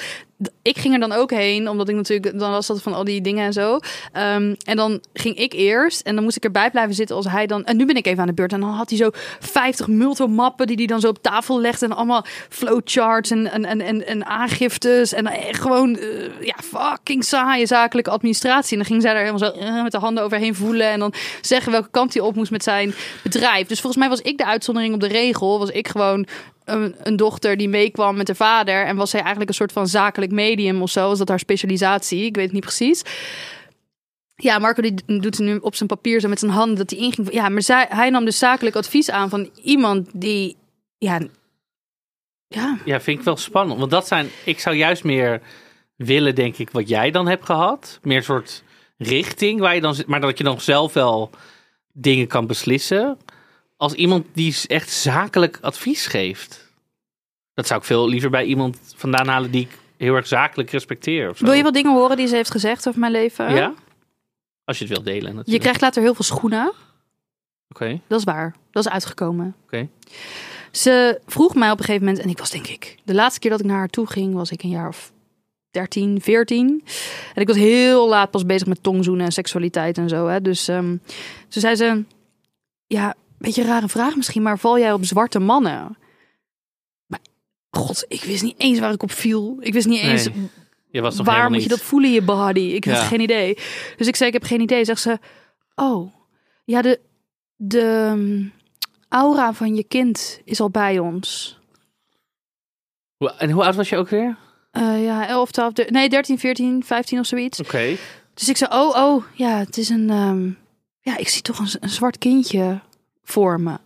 Ik 0.61 0.77
ging 0.77 0.93
er 0.93 0.99
dan 0.99 1.11
ook 1.11 1.31
heen, 1.31 1.69
omdat 1.69 1.89
ik 1.89 1.95
natuurlijk, 1.95 2.39
dan 2.39 2.51
was 2.51 2.67
dat 2.67 2.81
van 2.81 2.93
al 2.93 3.03
die 3.03 3.21
dingen 3.21 3.45
en 3.45 3.53
zo. 3.53 3.79
Ehm, 4.11 4.55
en 4.63 4.75
dan 4.75 5.01
ging 5.13 5.37
ik 5.37 5.53
eerst 5.53 6.01
en 6.01 6.15
dan 6.15 6.23
moest 6.23 6.37
ik 6.37 6.43
erbij 6.43 6.71
blijven 6.71 6.95
zitten 6.95 7.15
als 7.15 7.27
hij 7.27 7.47
dan. 7.47 7.65
En 7.65 7.77
nu 7.77 7.85
ben 7.85 7.95
ik 7.95 8.05
even 8.05 8.21
aan 8.21 8.27
de 8.27 8.33
beurt. 8.33 8.53
En 8.53 8.59
dan 8.59 8.69
had 8.69 8.89
hij 8.89 8.97
zo 8.97 9.09
50 9.39 9.87
multomappen 9.87 10.67
die 10.67 10.75
hij 10.75 10.85
dan 10.85 10.99
zo 10.99 11.07
op 11.07 11.21
tafel 11.21 11.61
legde. 11.61 11.85
En 11.85 11.95
allemaal 11.95 12.25
flowcharts 12.49 13.31
en, 13.31 13.51
en, 13.51 13.81
en, 13.81 14.07
en, 14.07 14.25
aangiftes. 14.25 15.13
En 15.13 15.27
echt 15.27 15.61
gewoon, 15.61 15.97
eh, 15.97 16.41
ja, 16.41 16.55
fucking 16.63 17.23
saaie 17.23 17.65
zakelijke 17.65 18.09
administratie. 18.09 18.71
En 18.71 18.77
dan 18.77 18.87
ging 18.87 19.01
zij 19.01 19.13
daar 19.13 19.23
helemaal 19.25 19.51
zo 19.51 19.59
eh, 19.59 19.83
met 19.83 19.91
de 19.91 19.97
handen 19.97 20.23
overheen 20.23 20.55
voelen. 20.55 20.87
En 20.87 20.99
dan 20.99 21.13
zeggen 21.41 21.71
welke 21.71 21.89
kant 21.91 22.13
hij 22.13 22.23
op 22.23 22.35
moest 22.35 22.51
met 22.51 22.63
zijn 22.63 22.93
bedrijf. 23.23 23.67
Dus 23.67 23.79
volgens 23.79 24.01
mij 24.01 24.09
was 24.09 24.21
ik 24.21 24.37
de 24.37 24.45
uitzondering 24.45 24.93
op 24.93 24.99
de 24.99 25.07
regel. 25.07 25.59
Was 25.59 25.69
ik 25.69 25.87
gewoon 25.87 26.27
een, 26.67 27.15
dochter 27.15 27.57
die 27.57 27.69
meekwam 27.69 28.17
met 28.17 28.27
haar 28.27 28.35
vader. 28.35 28.85
En 28.85 28.95
was 28.95 29.09
zij 29.09 29.19
eigenlijk 29.19 29.49
een 29.49 29.55
soort 29.55 29.71
van 29.71 29.87
zakelijk 29.87 30.31
medium 30.31 30.81
of 30.81 30.89
zo. 30.89 31.07
Was 31.07 31.17
dat 31.17 31.27
haar 31.29 31.39
specialisatie? 31.39 32.25
Ik 32.25 32.35
weet 32.35 32.43
het 32.45 32.53
niet 32.53 32.63
precies. 32.63 33.01
Ja, 34.35 34.59
Marco 34.59 34.81
die 34.81 35.19
doet 35.19 35.39
nu 35.39 35.57
op 35.57 35.75
zijn 35.75 35.89
papier 35.89 36.19
zo 36.19 36.29
met 36.29 36.39
zijn 36.39 36.51
handen 36.51 36.77
dat 36.77 36.89
hij 36.89 36.99
inging. 36.99 37.33
Ja, 37.33 37.49
maar 37.49 37.61
zij, 37.61 37.85
hij 37.89 38.09
nam 38.09 38.25
dus 38.25 38.37
zakelijk 38.37 38.75
advies 38.75 39.09
aan 39.09 39.29
van 39.29 39.49
iemand 39.63 40.09
die... 40.13 40.57
Ja, 40.97 41.19
ja, 42.47 42.77
Ja, 42.85 43.01
vind 43.01 43.19
ik 43.19 43.25
wel 43.25 43.37
spannend. 43.37 43.79
Want 43.79 43.91
dat 43.91 44.07
zijn, 44.07 44.29
ik 44.45 44.59
zou 44.59 44.75
juist 44.75 45.03
meer 45.03 45.41
willen, 45.95 46.35
denk 46.35 46.57
ik, 46.57 46.69
wat 46.69 46.89
jij 46.89 47.11
dan 47.11 47.27
hebt 47.27 47.45
gehad. 47.45 47.99
Meer 48.01 48.17
een 48.17 48.23
soort 48.23 48.63
richting, 48.97 49.59
waar 49.59 49.75
je 49.75 49.81
dan, 49.81 49.95
zit- 49.95 50.07
maar 50.07 50.21
dat 50.21 50.37
je 50.37 50.43
dan 50.43 50.61
zelf 50.61 50.93
wel 50.93 51.29
dingen 51.93 52.27
kan 52.27 52.47
beslissen. 52.47 53.17
Als 53.77 53.93
iemand 53.93 54.25
die 54.33 54.55
echt 54.67 54.89
zakelijk 54.89 55.57
advies 55.61 56.05
geeft. 56.07 56.71
Dat 57.53 57.67
zou 57.67 57.79
ik 57.79 57.85
veel 57.85 58.07
liever 58.07 58.29
bij 58.29 58.45
iemand 58.45 58.77
vandaan 58.95 59.27
halen 59.27 59.51
die 59.51 59.61
ik 59.61 59.77
heel 59.97 60.15
erg 60.15 60.27
zakelijk 60.27 60.69
respecteer. 60.71 61.33
Wil 61.37 61.53
je 61.53 61.63
wat 61.63 61.73
dingen 61.73 61.93
horen 61.93 62.17
die 62.17 62.27
ze 62.27 62.35
heeft 62.35 62.51
gezegd 62.51 62.87
over 62.87 62.99
mijn 62.99 63.11
leven? 63.11 63.55
Ja? 63.55 63.73
Als 64.63 64.77
je 64.77 64.83
het 64.83 64.93
wilt 64.93 65.05
delen. 65.05 65.23
Natuurlijk. 65.23 65.49
Je 65.49 65.59
krijgt 65.59 65.81
later 65.81 66.01
heel 66.01 66.13
veel 66.13 66.23
schoenen. 66.25 66.73
Oké, 67.69 68.01
Dat 68.07 68.19
is 68.19 68.25
waar. 68.25 68.55
Dat 68.71 68.85
is 68.85 68.91
uitgekomen. 68.91 69.55
oké. 69.63 69.87
Ze 70.71 71.21
vroeg 71.25 71.55
mij 71.55 71.71
op 71.71 71.79
een 71.79 71.85
gegeven 71.85 72.05
moment, 72.07 72.23
en 72.23 72.29
ik 72.29 72.37
was 72.37 72.49
denk 72.49 72.67
ik, 72.67 72.97
de 73.03 73.13
laatste 73.13 73.39
keer 73.39 73.51
dat 73.51 73.59
ik 73.59 73.65
naar 73.65 73.77
haar 73.77 73.87
toe 73.87 74.07
ging, 74.07 74.33
was 74.33 74.51
ik 74.51 74.63
een 74.63 74.69
jaar 74.69 74.87
of 74.87 75.11
13, 75.71 76.21
14. 76.21 76.83
En 77.33 77.41
ik 77.41 77.47
was 77.47 77.57
heel 77.57 78.07
laat 78.09 78.31
pas 78.31 78.45
bezig 78.45 78.67
met 78.67 78.83
tongzoenen 78.83 79.25
en 79.25 79.31
seksualiteit 79.31 79.97
en 79.97 80.09
zo. 80.09 80.27
Hè. 80.27 80.41
Dus 80.41 80.67
ehm 80.67 80.97
toen 81.49 81.61
zei 81.61 81.75
ze, 81.75 82.03
ja, 82.87 83.15
beetje 83.37 83.61
een 83.61 83.67
rare 83.67 83.87
vraag 83.87 84.15
misschien, 84.15 84.41
maar 84.41 84.59
val 84.59 84.79
jij 84.79 84.93
op 84.93 85.05
zwarte 85.05 85.39
mannen? 85.39 85.97
Maar, 87.05 87.19
god, 87.71 88.05
ik 88.07 88.23
wist 88.23 88.43
niet 88.43 88.59
eens 88.59 88.79
waar 88.79 88.93
ik 88.93 89.03
op 89.03 89.11
viel. 89.11 89.57
Ik 89.59 89.73
wist 89.73 89.87
niet 89.87 90.01
eens 90.01 90.27
Nee, 90.29 90.49
Je 90.89 91.01
was 91.01 91.17
waar 91.19 91.49
moet 91.51 91.63
je 91.63 91.69
dat 91.69 91.81
voelen 91.81 92.09
in 92.09 92.15
je 92.15 92.21
body? 92.21 92.59
Ik 92.59 92.85
had 92.85 92.95
Ja. 92.95 93.03
geen 93.03 93.19
idee. 93.21 93.57
Dus 93.97 94.07
ik 94.07 94.15
zei, 94.15 94.27
ik 94.29 94.33
heb 94.35 94.43
geen 94.43 94.61
idee. 94.61 94.85
Zegt 94.85 95.01
ze, 95.01 95.19
oh, 95.75 96.13
ja, 96.65 96.81
de, 96.81 96.99
de 97.55 98.09
um, 98.11 98.53
aura 99.09 99.53
van 99.53 99.75
je 99.75 99.83
kind 99.83 100.41
is 100.43 100.59
al 100.59 100.69
bij 100.69 100.99
ons. 100.99 101.59
En 103.37 103.51
hoe 103.51 103.63
oud 103.63 103.75
was 103.75 103.89
je 103.89 103.97
ook 103.97 104.09
weer? 104.09 104.37
Eh, 104.71 105.03
ja, 105.03 105.27
11, 105.27 105.51
12, 105.51 105.73
de- 105.73 105.87
nee, 105.89 106.09
13, 106.09 106.39
14, 106.39 106.83
15 106.83 107.19
of 107.19 107.25
zoiets. 107.25 107.59
Oké. 107.59 107.95
Dus 108.33 108.49
ik 108.49 108.57
zei, 108.57 108.71
oh, 108.73 108.95
oh, 108.95 109.23
ja, 109.33 109.57
het 109.57 109.77
is 109.77 109.89
een, 109.89 110.09
ehm, 110.09 110.49
ja, 111.01 111.17
ik 111.17 111.27
zie 111.27 111.41
toch 111.41 111.59
een, 111.59 111.67
een 111.79 111.89
zwart 111.89 112.17
kindje 112.17 112.79
voor 113.27 113.59
me. 113.61 113.77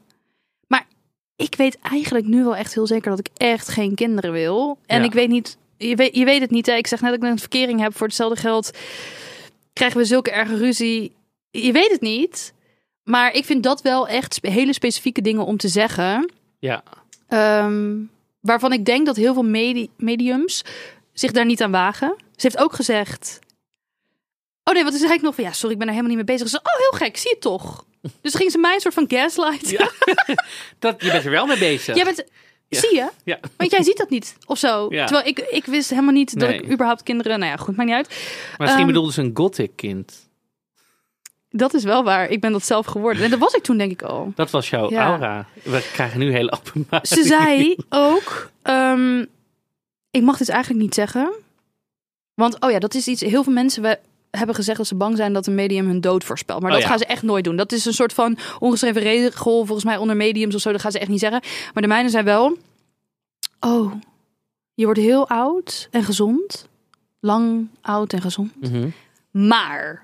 Maar 0.67 0.87
ik 1.35 1.55
weet 1.55 1.79
eigenlijk 1.79 2.25
nu 2.25 2.43
wel 2.43 2.55
echt 2.55 2.73
heel 2.73 2.87
zeker 2.87 3.09
dat 3.09 3.19
ik 3.19 3.29
echt 3.37 3.67
geen 3.69 3.95
kinderen 3.95 4.31
wil. 4.31 4.77
En 4.85 4.99
Ja. 4.99 5.05
ik 5.05 5.13
weet 5.13 5.29
niet, 5.29 5.57
je 5.77 5.95
weet, 5.95 6.15
je 6.15 6.25
weet 6.25 6.41
het 6.41 6.51
niet, 6.51 6.65
hè? 6.65 6.73
ik 6.73 6.87
zeg 6.87 7.01
net 7.01 7.11
dat 7.11 7.23
ik 7.23 7.29
een 7.29 7.39
verkering 7.39 7.79
heb. 7.79 7.95
Voor 7.97 8.07
hetzelfde 8.07 8.39
geld 8.39 8.71
krijgen 9.73 9.97
we 9.97 10.05
zulke 10.05 10.31
erge 10.31 10.57
ruzie. 10.57 11.15
Je 11.51 11.71
weet 11.71 11.91
het 11.91 12.01
niet. 12.01 12.53
Maar 13.03 13.33
ik 13.33 13.45
vind 13.45 13.63
dat 13.63 13.81
wel 13.81 14.07
echt 14.07 14.39
hele 14.41 14.73
specifieke 14.73 15.21
dingen 15.21 15.45
om 15.45 15.57
te 15.57 15.67
zeggen. 15.67 16.31
Ja. 16.59 16.83
Ehm, 17.27 17.95
waarvan 18.39 18.73
ik 18.73 18.85
denk 18.85 19.05
dat 19.05 19.15
heel 19.15 19.33
veel 19.33 19.43
medi- 19.43 19.89
mediums 19.97 20.63
zich 21.13 21.31
daar 21.31 21.45
niet 21.45 21.61
aan 21.61 21.71
wagen. 21.71 22.15
Ze 22.17 22.47
heeft 22.47 22.57
ook 22.57 22.73
gezegd. 22.73 23.39
Oh 24.71 24.77
nee, 24.77 24.83
wat 24.91 24.93
zei 24.93 25.13
ik 25.13 25.21
nog 25.21 25.35
van 25.35 25.43
ja, 25.43 25.51
sorry, 25.51 25.71
ik 25.73 25.79
ben 25.79 25.87
er 25.87 25.93
helemaal 25.93 26.15
niet 26.15 26.25
mee 26.27 26.35
bezig. 26.37 26.49
Ze 26.49 26.59
zei, 26.63 26.75
oh, 26.75 26.89
heel 26.89 27.07
gek, 27.07 27.17
zie 27.17 27.29
je 27.29 27.37
toch? 27.39 27.85
Dus 28.21 28.35
ging 28.35 28.51
ze 28.51 28.57
mij 28.57 28.73
een 28.73 28.79
soort 28.79 28.93
van 28.93 29.05
gaslight. 29.07 29.69
Ja. 29.69 29.89
Dat, 30.79 31.01
je 31.03 31.11
bent 31.11 31.25
er 31.25 31.31
wel 31.31 31.45
mee 31.45 31.57
bezig. 31.57 31.95
Jij 31.95 32.03
bent, 32.03 32.23
Ja. 32.67 32.79
zie 32.79 32.95
je? 32.95 33.09
Ja. 33.23 33.39
Want 33.57 33.71
jij 33.71 33.83
ziet 33.83 33.97
dat 33.97 34.09
niet 34.09 34.35
of 34.45 34.57
zo. 34.57 34.85
Ja. 34.89 35.05
Terwijl 35.05 35.27
ik, 35.27 35.39
ik 35.39 35.65
wist 35.65 35.89
helemaal 35.89 36.13
niet 36.13 36.39
dat 36.39 36.49
Nee. 36.49 36.61
ik 36.61 36.71
überhaupt 36.71 37.03
kinderen. 37.03 37.39
Nou 37.39 37.51
ja, 37.51 37.57
goed, 37.57 37.75
maakt 37.75 37.89
niet 37.89 37.97
uit. 37.97 38.07
Maar 38.09 38.17
misschien 38.57 38.77
Ehm, 38.83 38.87
bedoelde 38.87 39.11
ze 39.11 39.21
een 39.21 39.31
gothic 39.33 39.71
kind. 39.75 40.29
Dat 41.49 41.73
is 41.73 41.83
wel 41.83 42.03
waar. 42.03 42.29
Ik 42.29 42.41
ben 42.41 42.51
dat 42.51 42.65
zelf 42.65 42.85
geworden. 42.85 43.23
En 43.23 43.29
dat 43.29 43.39
was 43.39 43.53
ik 43.53 43.63
toen, 43.63 43.77
denk 43.77 43.91
ik 43.91 44.01
al. 44.01 44.31
Dat 44.35 44.49
was 44.51 44.69
jouw 44.69 44.91
aura. 44.91 45.45
We 45.63 45.89
krijgen 45.93 46.19
nu 46.19 46.31
hele 46.31 46.51
openbaar. 46.51 47.07
Ze 47.15 47.23
zei 47.23 47.75
ook: 47.89 48.49
ehm, 48.61 49.25
Ik 50.11 50.21
mag 50.21 50.37
dit 50.37 50.49
eigenlijk 50.49 50.83
niet 50.83 50.93
zeggen. 50.93 51.33
Want, 52.33 52.59
oh 52.59 52.71
ja, 52.71 52.79
dat 52.79 52.93
is 52.93 53.07
iets. 53.07 53.21
Heel 53.21 53.43
veel 53.43 53.53
mensen 53.53 53.81
we, 53.81 53.99
hebben 54.31 54.55
gezegd 54.55 54.77
dat 54.77 54.87
ze 54.87 54.95
bang 54.95 55.17
zijn 55.17 55.33
dat 55.33 55.47
een 55.47 55.55
medium 55.55 55.87
hun 55.87 56.01
dood 56.01 56.23
voorspelt. 56.23 56.61
Maar 56.61 56.69
Oh 56.69 56.75
dat 56.75 56.83
ja. 56.83 56.89
gaan 56.89 56.99
ze 56.99 57.05
echt 57.05 57.23
nooit 57.23 57.43
doen. 57.43 57.55
Dat 57.55 57.71
is 57.71 57.85
een 57.85 57.93
soort 57.93 58.13
van 58.13 58.37
ongeschreven 58.59 59.01
regel, 59.01 59.65
volgens 59.65 59.83
mij 59.83 59.97
onder 59.97 60.15
mediums 60.15 60.55
of 60.55 60.61
zo. 60.61 60.71
Dat 60.71 60.81
gaan 60.81 60.91
ze 60.91 60.99
echt 60.99 61.09
niet 61.09 61.19
zeggen. 61.19 61.41
Maar 61.73 61.83
de 61.83 61.89
mijne 61.89 62.09
zijn 62.09 62.25
wel: 62.25 62.57
Oh, 63.59 63.93
je 64.73 64.85
wordt 64.85 64.99
heel 64.99 65.29
oud 65.29 65.87
en 65.91 66.03
gezond. 66.03 66.69
Lang, 67.19 67.67
oud 67.81 68.13
en 68.13 68.21
gezond. 68.21 68.61
Mhm. 68.71 68.89
Maar. 69.31 70.03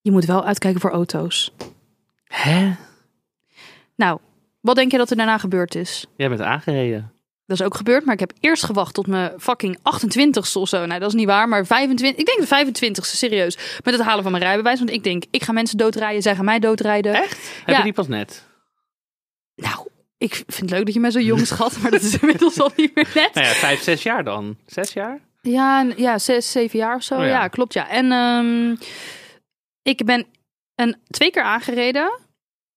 Je 0.00 0.10
moet 0.10 0.24
wel 0.24 0.44
uitkijken 0.44 0.80
voor 0.80 0.90
auto's. 0.90 1.52
Hè? 2.24 2.74
Nou, 3.94 4.18
wat 4.60 4.76
denk 4.76 4.90
je 4.90 4.98
dat 4.98 5.10
er 5.10 5.16
daarna 5.16 5.38
gebeurd 5.38 5.74
is? 5.74 6.06
Jij 6.16 6.28
bent 6.28 6.40
aangereden. 6.40 7.12
Dat 7.48 7.60
is 7.60 7.66
ook 7.66 7.76
gebeurd, 7.76 8.04
maar 8.04 8.14
ik 8.14 8.20
heb 8.20 8.32
eerst 8.40 8.64
gewacht 8.64 8.94
tot 8.94 9.06
mijn 9.06 9.32
fucking 9.38 9.78
28ste 9.78 10.52
of 10.52 10.68
zo. 10.68 10.86
Nou, 10.86 11.00
dat 11.00 11.08
is 11.08 11.14
niet 11.14 11.26
waar, 11.26 11.48
maar 11.48 11.66
25. 11.66 12.20
Ik 12.20 12.26
denk 12.26 12.48
de 12.48 12.82
25ste, 12.82 13.16
serieus. 13.16 13.58
Met 13.84 13.94
het 13.94 14.02
halen 14.02 14.22
van 14.22 14.32
mijn 14.32 14.44
rijbewijs. 14.44 14.78
Want 14.78 14.90
ik 14.90 15.04
denk, 15.04 15.24
ik 15.30 15.42
ga 15.42 15.52
mensen 15.52 15.78
doodrijden, 15.78 16.22
zij 16.22 16.34
gaan 16.34 16.44
mij 16.44 16.58
doodrijden. 16.58 17.14
Echt? 17.14 17.62
Heb 17.64 17.76
je 17.76 17.82
die 17.82 17.92
pas 17.92 18.08
net? 18.08 18.46
Nou, 19.54 19.88
ik 20.18 20.34
vind 20.34 20.60
het 20.60 20.70
leuk 20.70 20.84
dat 20.84 20.94
je 20.94 21.00
mij 21.00 21.10
zo 21.10 21.20
jong 21.20 21.46
schat, 21.46 21.78
maar 21.82 21.90
dat 21.90 22.02
is 22.02 22.18
inmiddels 22.20 22.60
al 22.60 22.70
niet 22.76 22.94
meer 22.94 23.10
net. 23.14 23.34
Nou 23.34 23.46
ja, 23.46 23.52
vijf, 23.52 23.82
zes 23.82 24.02
jaar 24.02 24.24
dan. 24.24 24.56
Zes 24.66 24.92
jaar? 24.92 25.20
Ja, 25.40 25.86
ja 25.96 26.18
zes, 26.18 26.50
zeven 26.50 26.78
jaar 26.78 26.94
of 26.94 27.02
zo. 27.02 27.14
Oh 27.14 27.20
ja. 27.20 27.26
ja. 27.26 27.48
klopt, 27.48 27.72
ja. 27.72 27.88
En 27.88 28.12
ehm, 28.12 28.76
ik 29.82 30.04
ben 30.04 30.26
een, 30.74 30.96
twee 31.10 31.30
keer 31.30 31.42
aangereden. 31.42 32.18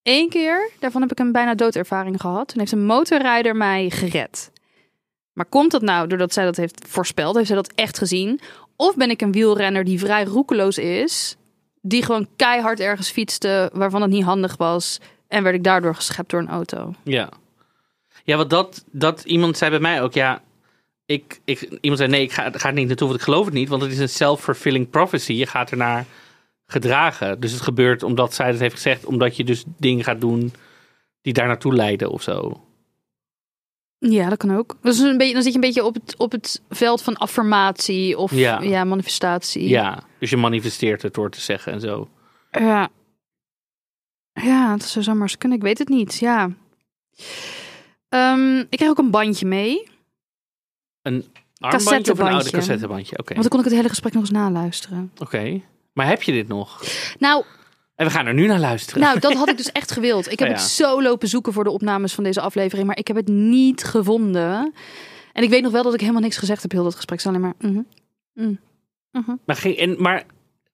Eén 0.03 0.29
keer, 0.29 0.69
daarvan 0.79 1.01
heb 1.01 1.11
ik 1.11 1.19
een 1.19 1.31
bijna 1.31 1.55
doodervaring 1.55 2.21
gehad. 2.21 2.47
Toen 2.47 2.59
heeft 2.59 2.71
een 2.71 2.85
motorrijder 2.85 3.55
mij 3.55 3.89
gered. 3.89 4.51
Maar 5.41 5.49
komt 5.49 5.71
dat 5.71 5.81
nou 5.81 6.07
doordat 6.07 6.33
zij 6.33 6.43
dat 6.43 6.55
heeft 6.55 6.87
voorspeld? 6.87 7.35
Heeft 7.35 7.47
zij 7.47 7.55
dat 7.55 7.71
echt 7.75 7.97
gezien? 7.97 8.39
Of 8.75 8.95
ben 8.95 9.09
ik 9.09 9.21
een 9.21 9.31
wielrenner 9.31 9.83
die 9.83 9.99
vrij 9.99 10.23
roekeloos 10.23 10.77
is, 10.77 11.35
die 11.81 12.03
gewoon 12.03 12.27
keihard 12.35 12.79
ergens 12.79 13.09
fietste 13.11 13.69
waarvan 13.73 14.01
het 14.01 14.11
niet 14.11 14.23
handig 14.23 14.57
was 14.57 14.99
en 15.27 15.43
werd 15.43 15.55
ik 15.55 15.63
daardoor 15.63 15.95
geschept 15.95 16.29
door 16.29 16.39
een 16.39 16.49
auto? 16.49 16.93
Ja. 17.03 17.29
Ja, 18.23 18.37
want 18.37 18.49
dat, 18.49 18.83
dat 18.91 19.23
iemand 19.23 19.57
zei 19.57 19.71
bij 19.71 19.79
mij 19.79 20.01
ook, 20.01 20.13
ja, 20.13 20.41
ik, 21.05 21.41
ik, 21.45 21.61
iemand 21.61 21.99
zei 21.99 22.11
nee, 22.11 22.21
ik 22.21 22.31
ga, 22.31 22.51
ga 22.51 22.67
er 22.67 22.73
niet 22.73 22.87
naartoe, 22.87 23.07
want 23.07 23.19
ik 23.19 23.25
geloof 23.25 23.45
het 23.45 23.53
niet, 23.53 23.69
want 23.69 23.81
het 23.81 23.91
is 23.91 23.99
een 23.99 24.09
self-fulfilling 24.09 24.89
prophecy. 24.89 25.33
Je 25.33 25.47
gaat 25.47 25.71
ernaar 25.71 26.05
gedragen. 26.65 27.39
Dus 27.39 27.51
het 27.51 27.61
gebeurt 27.61 28.03
omdat 28.03 28.33
zij 28.33 28.51
dat 28.51 28.59
heeft 28.59 28.75
gezegd, 28.75 29.05
omdat 29.05 29.35
je 29.35 29.43
dus 29.43 29.63
dingen 29.77 30.03
gaat 30.03 30.21
doen 30.21 30.53
die 31.21 31.33
daar 31.33 31.47
naartoe 31.47 31.73
leiden 31.73 32.09
of 32.09 32.21
zo. 32.21 32.61
Ja, 34.09 34.29
dat 34.29 34.37
kan 34.37 34.57
ook. 34.57 34.77
Dus 34.81 34.99
een 34.99 35.17
beetje, 35.17 35.33
dan 35.33 35.41
zit 35.43 35.51
je 35.53 35.57
een 35.59 35.65
beetje 35.65 35.83
op 35.85 35.93
het, 35.93 36.15
op 36.17 36.31
het 36.31 36.61
veld 36.69 37.01
van 37.01 37.15
affirmatie 37.17 38.17
of 38.17 38.31
Ja. 38.33 38.61
ja. 38.61 38.83
manifestatie. 38.83 39.67
Ja, 39.67 40.03
dus 40.19 40.29
je 40.29 40.37
manifesteert 40.37 41.01
het 41.01 41.13
door 41.13 41.29
te 41.29 41.41
zeggen 41.41 41.73
en 41.73 41.79
zo. 41.79 42.09
Ja. 42.51 42.89
Ja, 44.33 44.71
het 44.71 44.83
zou 44.83 45.05
zomaar 45.05 45.37
kunnen. 45.37 45.57
Ik 45.57 45.63
weet 45.63 45.77
het 45.77 45.89
niet. 45.89 46.17
Ja. 46.19 46.49
Ehm, 48.09 48.57
ik 48.57 48.77
kreeg 48.77 48.89
ook 48.89 48.97
een 48.97 49.11
bandje 49.11 49.45
mee. 49.45 49.87
Een 51.01 51.25
armbandje 51.57 52.11
of 52.11 52.19
een 52.19 52.25
oude 52.25 52.37
Cassettebandje. 52.37 52.51
cassettebandje? 52.51 53.17
Oké, 53.17 53.33
Want 53.33 53.41
dan 53.41 53.49
kon 53.49 53.59
ik 53.59 53.65
het 53.65 53.73
hele 53.75 53.89
gesprek 53.89 54.13
nog 54.13 54.21
eens 54.21 54.31
naluisteren. 54.31 55.11
oké. 55.17 55.61
Maar 55.93 56.07
heb 56.07 56.21
je 56.23 56.31
dit 56.31 56.47
nog? 56.47 56.83
Nou, 57.19 57.45
En 58.01 58.07
we 58.07 58.13
gaan 58.13 58.25
er 58.25 58.33
nu 58.33 58.47
naar 58.47 58.59
luisteren. 58.59 59.01
nou, 59.01 59.19
dat 59.19 59.33
had 59.33 59.49
ik 59.49 59.57
dus 59.57 59.71
echt 59.71 59.91
gewild. 59.91 60.31
Ik 60.31 60.39
heb 60.39 60.47
Oh 60.49 60.55
ja. 60.55 60.61
het 60.61 60.69
zo 60.71 61.01
lopen 61.01 61.27
zoeken 61.27 61.53
voor 61.53 61.63
de 61.63 61.69
opnames 61.69 62.13
van 62.13 62.23
deze 62.23 62.41
aflevering. 62.41 62.87
Maar 62.87 62.97
ik 62.97 63.07
heb 63.07 63.15
het 63.15 63.27
niet 63.27 63.83
gevonden. 63.83 64.73
En 65.33 65.43
ik 65.43 65.49
weet 65.49 65.61
nog 65.63 65.71
wel 65.71 65.83
dat 65.83 65.93
ik 65.93 65.99
helemaal 65.99 66.21
niks 66.21 66.37
gezegd 66.37 66.61
heb 66.61 66.71
heel 66.71 66.83
dat 66.83 66.95
gesprek. 66.95 67.19
Het 67.23 67.27
is 67.27 67.35
alleen 67.35 67.53
maar... 67.59 67.71
mhm, 67.71 68.53
mhm. 69.11 69.35
Maar, 69.45 69.55
ging, 69.55 69.75
en, 69.77 69.95
maar 70.01 70.23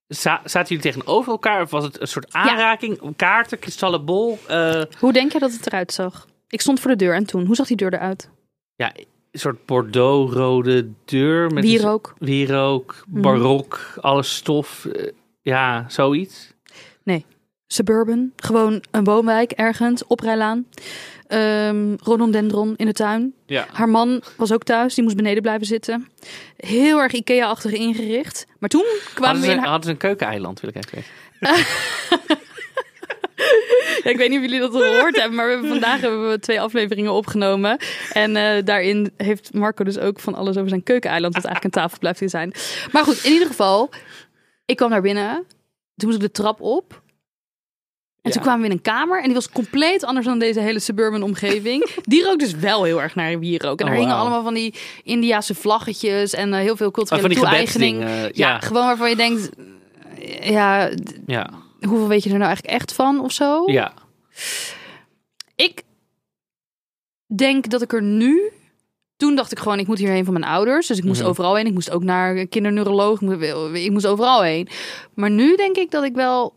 za- 0.06 0.40
zaten 0.44 0.68
jullie 0.76 0.92
tegenover 0.92 1.32
elkaar? 1.32 1.62
Of 1.62 1.70
was 1.70 1.84
het 1.84 2.00
een 2.00 2.08
soort 2.08 2.32
aanraking? 2.32 3.16
Kaarten, 3.16 3.58
kristallen 3.58 4.04
bol? 4.04 4.38
eh, 4.48 4.82
Hoe 4.98 5.12
denk 5.12 5.32
je 5.32 5.38
dat 5.38 5.52
het 5.52 5.66
eruit 5.66 5.92
zag? 5.92 6.26
Ik 6.48 6.60
stond 6.60 6.80
voor 6.80 6.90
de 6.90 6.96
deur 6.96 7.14
en 7.14 7.26
toen. 7.26 7.46
Hoe 7.46 7.54
zag 7.56 7.66
die 7.66 7.76
deur 7.76 7.94
eruit? 7.94 8.30
ja, 8.76 8.92
een 9.30 9.40
soort 9.40 9.66
bordeaux-rode 9.66 10.88
deur. 11.04 11.50
Met 11.52 11.64
Wierook. 11.64 12.14
Wierook, 12.18 13.04
barok, 13.08 13.94
alles 14.00 14.34
stof. 14.36 14.84
eh, 14.84 15.12
ja, 15.42 15.84
zoiets. 15.88 16.52
Suburban. 17.66 18.32
Gewoon 18.36 18.82
een 18.90 19.04
woonwijk 19.04 19.52
ergens. 19.52 20.06
Oprijlaan. 20.06 20.66
Ehm 21.26 21.94
rhododendron 22.02 22.74
in 22.76 22.86
de 22.86 22.92
tuin. 22.92 23.34
Ja. 23.46 23.66
Haar 23.72 23.88
man 23.88 24.22
was 24.36 24.52
ook 24.52 24.62
thuis. 24.62 24.94
Die 24.94 25.04
moest 25.04 25.16
beneden 25.16 25.42
blijven 25.42 25.66
zitten. 25.66 26.08
Heel 26.56 26.98
erg 26.98 27.12
Ikea-achtig 27.12 27.72
ingericht. 27.72 28.46
Maar 28.58 28.68
toen 28.68 28.84
kwamen 29.14 29.22
Hadden 29.22 29.40
we 29.40 29.46
ze, 29.46 29.52
in 29.52 29.58
haar... 29.58 29.68
hadden 29.68 29.84
ze 29.84 29.90
een 29.90 29.96
keukeneiland, 29.96 30.60
wil 30.60 30.70
ik 30.70 30.76
even 30.76 30.90
weten. 30.90 31.66
Ja, 34.04 34.10
ik 34.10 34.16
weet 34.16 34.28
niet 34.28 34.38
of 34.38 34.44
jullie 34.44 34.60
dat 34.60 34.70
gehoord 34.70 35.16
hebben, 35.16 35.34
maar 35.36 35.46
we 35.46 35.52
hebben, 35.52 35.70
vandaag 35.70 36.00
hebben 36.00 36.30
we 36.30 36.38
twee 36.38 36.60
afleveringen 36.60 37.12
opgenomen. 37.12 37.78
En 38.12 38.36
eh, 38.36 38.64
daarin 38.64 39.10
heeft 39.16 39.54
Marco 39.54 39.84
dus 39.84 39.98
ook 39.98 40.20
van 40.20 40.34
alles 40.34 40.56
over 40.56 40.68
zijn 40.68 40.82
keukeneiland, 40.82 41.34
wat 41.34 41.44
eigenlijk 41.44 41.74
een 41.74 41.82
tafel 41.82 41.98
blijft 41.98 42.22
zijn. 42.24 42.52
Maar 42.92 43.04
goed, 43.04 43.24
in 43.24 43.32
ieder 43.32 43.46
geval, 43.46 43.90
ik 44.66 44.76
kwam 44.76 44.90
naar 44.90 45.02
binnen. 45.02 45.44
Toen 45.98 46.08
moest 46.08 46.22
ik 46.22 46.26
de 46.34 46.42
trap 46.42 46.60
op. 46.60 47.02
En 48.22 48.30
toen 48.32 48.42
Ja. 48.42 48.46
kwamen 48.48 48.60
we 48.60 48.66
in 48.66 48.76
een 48.76 48.82
kamer 48.82 49.18
en 49.18 49.24
die 49.24 49.34
was 49.34 49.48
compleet 49.50 50.04
anders 50.04 50.26
dan 50.26 50.38
deze 50.38 50.60
hele 50.60 50.78
suburban 50.78 51.22
omgeving. 51.22 51.90
Die 52.02 52.22
rook 52.24 52.38
dus 52.38 52.52
wel 52.52 52.84
heel 52.84 53.02
erg 53.02 53.14
naar 53.14 53.38
wierook. 53.38 53.80
En 53.80 53.86
Oh, 53.86 53.92
er 53.92 53.98
hingen 53.98 54.14
allemaal 54.14 54.42
van 54.42 54.54
die 54.54 54.74
Indiase 55.02 55.54
vlaggetjes 55.54 56.32
en 56.34 56.52
eh, 56.54 56.60
heel 56.60 56.76
veel 56.76 56.86
Oh, 56.86 56.92
culturele 56.92 57.28
die 57.28 57.36
toe-eigening. 57.36 57.92
gebedsdingen. 57.96 58.32
Ja, 58.34 58.48
ja, 58.48 58.58
gewoon 58.60 58.84
waarvan 58.86 59.08
je 59.10 59.16
denkt, 59.16 59.50
eh, 60.18 60.50
ja, 60.50 60.90
ja, 61.26 61.50
hoeveel 61.80 62.08
weet 62.08 62.22
je 62.22 62.30
er 62.30 62.36
nou 62.38 62.46
eigenlijk 62.48 62.76
echt 62.80 62.92
van 62.92 63.20
of 63.20 63.32
zo? 63.32 63.62
ja. 63.66 63.92
Ik 65.54 65.82
denk 67.36 67.70
dat 67.70 67.82
ik 67.82 67.92
er 67.92 68.02
nu. 68.02 68.50
Toen 69.18 69.34
dacht 69.34 69.52
ik 69.52 69.58
gewoon, 69.58 69.78
ik 69.78 69.86
moet 69.86 69.98
hierheen 69.98 70.24
van 70.24 70.32
mijn 70.32 70.44
ouders. 70.52 70.86
Dus 70.86 70.98
ik 70.98 71.04
moest 71.04 71.20
Mhm. 71.20 71.28
overal 71.28 71.54
heen. 71.56 71.66
Ik 71.66 71.72
moest 71.72 71.90
ook 71.90 72.02
naar 72.02 72.36
een 72.36 72.48
kinderneuroloog. 72.48 73.20
Ik 73.72 73.90
moest, 73.90 74.06
overal 74.06 74.42
heen. 74.42 74.68
Maar 75.14 75.30
nu 75.30 75.56
denk 75.56 75.76
ik 75.76 75.90
dat 75.90 76.04
ik 76.04 76.14
wel 76.14 76.54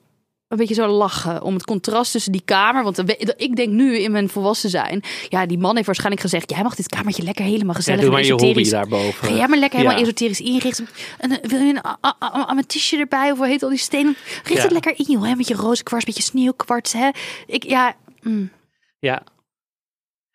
een 0.47 0.57
beetje 0.57 0.73
zou 0.73 0.89
lachen 0.89 1.41
om 1.41 1.53
het 1.53 1.65
contrast 1.65 2.11
tussen 2.11 2.31
die 2.31 2.41
kamer. 2.45 2.83
Want 2.83 2.99
ik 3.37 3.55
denk 3.55 3.69
nu 3.69 3.97
in 3.97 4.11
mijn 4.11 4.29
volwassen 4.29 4.69
zijn. 4.69 5.01
Ja, 5.29 5.45
die 5.45 5.57
man 5.57 5.73
heeft 5.73 5.85
waarschijnlijk 5.85 6.21
gezegd: 6.21 6.49
jij 6.49 6.63
mag 6.63 6.75
dit 6.75 6.87
kamertje 6.87 7.23
lekker 7.23 7.45
helemaal 7.45 7.67
ja 7.67 7.73
gezellig 7.73 7.99
doe 7.99 8.09
en 8.09 8.15
maar 8.15 8.25
je 8.25 8.33
hobby 8.33 8.69
daarboven. 8.69 9.27
Ga 9.27 9.33
jij 9.35 9.47
maar 9.47 9.57
lekker 9.59 9.77
helemaal 9.79 9.99
Ja. 9.99 10.05
esoterisch 10.05 10.41
inrichten. 10.41 10.87
En, 11.17 11.31
eh, 11.41 11.49
wil 11.49 11.59
je 11.59 11.69
een 11.69 11.85
a- 11.85 11.97
a- 12.05 12.15
a- 12.23 12.45
amethystje 12.47 12.97
erbij? 12.97 13.31
Of 13.31 13.37
hoe 13.37 13.47
heet 13.47 13.63
al 13.63 13.69
die 13.69 13.77
stenen? 13.77 14.15
Richt 14.43 14.57
Ja. 14.57 14.61
het 14.63 14.71
lekker 14.71 14.93
in, 14.97 15.05
joh. 15.07 15.23
Hè? 15.23 15.35
Met 15.35 15.47
je 15.47 15.55
roze 15.55 15.83
kwarts, 15.83 16.05
met 16.05 16.15
je 16.17 16.23
sneeuwkwarts. 16.23 16.93
Hè? 16.93 17.09
Ik, 17.47 17.63
ja, 17.63 17.95
mm. 18.21 18.51
Ja. 18.99 19.23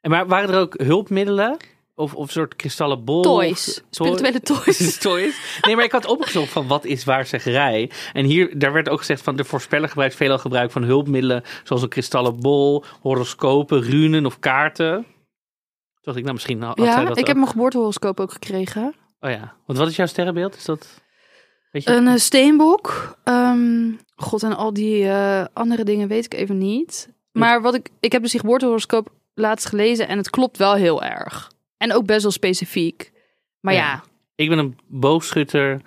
En 0.01 0.11
maar 0.11 0.27
waren 0.27 0.55
er 0.55 0.61
ook 0.61 0.75
hulpmiddelen? 0.83 1.57
Of, 1.99 2.15
of 2.15 2.27
een 2.27 2.33
soort 2.33 2.57
kristallen 2.57 3.05
bol? 3.05 3.23
Toys. 3.23 3.83
Toy- 3.91 4.07
Spirituele 4.07 4.41
toys. 4.65 4.99
toys. 4.99 5.59
Nee, 5.61 5.77
maar 5.77 5.85
ik 5.85 5.93
had 5.93 6.07
opgezocht 6.07 6.49
van 6.53 6.67
wat 6.67 6.85
is 6.85 7.05
waarzeggerij. 7.05 7.91
En 8.13 8.25
hier, 8.25 8.59
daar 8.59 8.73
werd 8.73 8.89
ook 8.89 8.99
gezegd 8.99 9.23
van 9.23 9.37
de 9.37 9.45
voorspeller 9.45 9.89
gebruikt 9.89 10.15
veelal 10.15 10.39
gebruik 10.39 10.71
van 10.71 10.83
hulpmiddelen. 10.83 11.43
Zoals 11.65 11.83
een 11.83 11.89
kristallen 11.89 12.41
bol, 12.41 12.85
horoscopen, 13.01 13.83
runen 13.83 14.27
of 14.27 14.39
kaarten. 14.39 14.95
Toen 14.95 15.05
dacht 16.01 16.17
ik, 16.17 16.23
nou 16.23 16.35
misschien 16.35 16.63
had 16.63 16.79
Ja, 16.79 17.05
dat 17.05 17.19
ik 17.19 17.27
heb 17.27 17.37
mijn 17.37 17.49
geboortehoroscoop 17.49 18.21
ook 18.21 18.33
gekregen. 18.33 18.95
Oh 19.21 19.31
ja, 19.31 19.55
want 19.67 19.79
wat 19.79 19.89
is 19.89 19.97
jouw 19.97 20.07
sterrenbeeld? 20.07 20.57
Is 20.57 20.65
dat... 20.65 21.01
Weet 21.73 21.85
je? 21.85 21.91
Een 21.91 22.07
eh, 22.09 22.17
steenbok. 22.17 23.17
Ehm, 23.25 23.91
God, 24.17 24.43
en 24.43 24.57
al 24.57 24.73
die 24.73 25.09
eh, 25.09 25.45
andere 25.53 25.85
dingen 25.85 26.09
weet 26.09 26.25
ik 26.25 26.35
even 26.35 26.59
niet. 26.59 27.09
Maar 27.33 27.63
wat 27.63 27.75
ik, 27.75 27.89
ik 28.01 28.13
heb 28.13 28.23
dus 28.23 28.31
die 28.31 28.41
geboortehoroscoop 28.41 29.09
laatst 29.35 29.67
gelezen 29.67 30.09
en 30.09 30.19
het 30.19 30.31
klopt 30.31 30.57
wel 30.57 30.75
heel 30.75 31.03
erg. 31.03 31.55
En 31.77 31.93
ook 31.93 32.07
best 32.07 32.23
wel 32.23 32.31
specifiek. 32.31 33.12
Maar 33.61 33.75
Ja. 33.75 33.81
ja, 33.81 34.03
Ik 34.35 34.49
ben 34.49 34.59
een 34.59 34.79
boogschutter, 34.87 35.81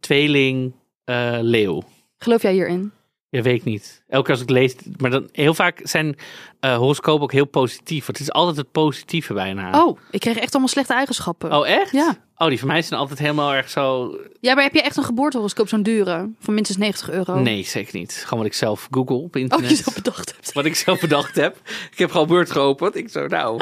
tweeling, 0.00 0.74
eh, 1.04 1.38
leeuw. 1.40 1.82
geloof 2.18 2.42
jij 2.42 2.52
hierin? 2.52 2.92
Ja, 3.28 3.42
weet 3.42 3.54
ik 3.58 3.64
niet. 3.64 4.02
Elke 4.08 4.24
keer 4.24 4.34
als 4.34 4.42
ik 4.42 4.50
lees, 4.50 4.74
maar 4.96 5.10
dan 5.10 5.28
heel 5.32 5.54
vaak 5.54 5.80
zijn 5.82 6.16
eh 6.60 6.76
horoscopen 6.76 7.22
ook 7.22 7.32
heel 7.32 7.44
positief. 7.46 8.06
Want 8.06 8.18
het 8.18 8.26
is 8.28 8.32
altijd 8.32 8.56
het 8.56 8.72
positieve 8.72 9.34
bijna. 9.34 9.84
Oh, 9.84 9.98
ik 10.10 10.20
kreeg 10.20 10.36
echt 10.36 10.50
allemaal 10.52 10.68
slechte 10.68 10.94
eigenschappen. 10.94 11.52
Oh, 11.56 11.68
echt? 11.68 11.92
Ja. 11.92 12.23
Oh, 12.38 12.48
die 12.48 12.58
van 12.58 12.68
mij 12.68 12.82
zijn 12.82 13.00
altijd 13.00 13.18
helemaal 13.18 13.52
erg 13.54 13.70
zo. 13.70 14.16
Ja, 14.40 14.54
maar 14.54 14.62
heb 14.62 14.74
je 14.74 14.82
echt 14.82 14.96
een 14.96 15.04
geboortehoroscoop 15.04 15.68
zo'n 15.68 15.82
dure? 15.82 16.30
Van 16.40 16.54
minstens 16.54 16.78
90 16.78 17.10
euro? 17.10 17.38
Nee, 17.38 17.64
zeker 17.64 17.98
niet. 17.98 18.12
Gewoon 18.22 18.38
wat 18.38 18.48
ik 18.52 18.54
zelf 18.58 18.88
google 18.90 19.16
op 19.16 19.34
Oh, 19.36 19.40
internet. 19.42 19.70
je 19.70 19.76
zo 19.76 19.90
bedacht 19.94 20.32
hebt. 20.32 20.52
Wat 20.52 20.64
ik 20.64 20.74
zelf 20.74 21.00
bedacht 21.00 21.34
heb. 21.34 21.56
Ik 21.92 21.98
heb 21.98 22.10
gewoon 22.10 22.26
Word 22.26 22.50
geopend. 22.50 22.96
Ik 22.96 23.08
zo, 23.08 23.26
nou. 23.26 23.60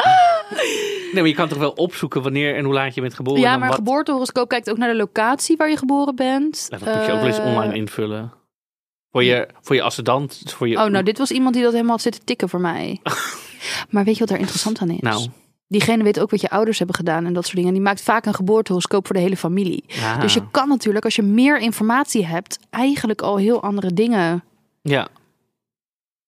Nee, 1.12 1.20
maar 1.22 1.26
je 1.30 1.34
kan 1.34 1.48
toch 1.48 1.58
wel 1.58 1.70
opzoeken 1.70 2.22
wanneer 2.22 2.56
en 2.56 2.64
hoe 2.64 2.74
laat 2.74 2.94
je 2.94 3.00
bent 3.00 3.14
geboren. 3.14 3.42
en 3.42 3.48
Ja, 3.50 3.56
maar 3.56 3.68
wat... 3.68 3.76
geboortehoroscoop 3.76 4.48
kijkt 4.48 4.70
ook 4.70 4.76
naar 4.76 4.90
de 4.90 4.96
locatie 4.96 5.56
waar 5.56 5.70
je 5.70 5.76
geboren 5.76 6.14
bent. 6.16 6.66
Nou, 6.70 6.84
dat 6.84 6.94
moet 6.94 7.06
je 7.06 7.12
ook 7.12 7.18
wel 7.18 7.26
eens 7.28 7.38
Eh, 7.38 7.46
online 7.46 7.74
invullen. 7.74 8.32
Voor 9.10 9.24
je, 9.24 9.48
voor 9.60 9.74
je 9.76 9.82
ascendant. 9.82 10.42
Voor 10.46 10.68
je... 10.68 10.76
Oh, 10.78 10.86
nou, 10.86 11.04
dit 11.04 11.18
was 11.18 11.30
iemand 11.30 11.54
die 11.54 11.62
dat 11.62 11.72
helemaal 11.72 11.92
had 11.92 12.02
zitten 12.02 12.24
tikken 12.24 12.48
voor 12.48 12.60
mij. 12.60 13.00
maar 13.90 14.04
weet 14.04 14.14
je 14.14 14.20
wat 14.20 14.28
daar 14.28 14.38
interessant 14.38 14.78
aan 14.80 14.90
is? 14.90 15.00
Nou. 15.00 15.26
Diegene 15.72 16.02
weet 16.02 16.20
ook 16.20 16.30
wat 16.30 16.40
je 16.40 16.50
ouders 16.50 16.78
hebben 16.78 16.96
gedaan 16.96 17.26
en 17.26 17.32
dat 17.32 17.44
soort 17.44 17.56
dingen. 17.56 17.72
Die 17.72 17.82
maakt 17.82 18.02
vaak 18.02 18.26
een 18.26 18.34
geboortehoroscoop 18.34 19.06
voor 19.06 19.16
de 19.16 19.22
hele 19.22 19.36
familie. 19.36 19.84
Ah. 19.88 20.20
Dus 20.20 20.34
je 20.34 20.50
kan 20.50 20.68
natuurlijk, 20.68 21.04
als 21.04 21.16
je 21.16 21.22
meer 21.22 21.58
informatie 21.58 22.26
hebt, 22.26 22.58
eigenlijk 22.70 23.22
al 23.22 23.36
heel 23.36 23.62
andere 23.62 23.92
dingen. 23.92 24.44
Ja. 24.82 25.08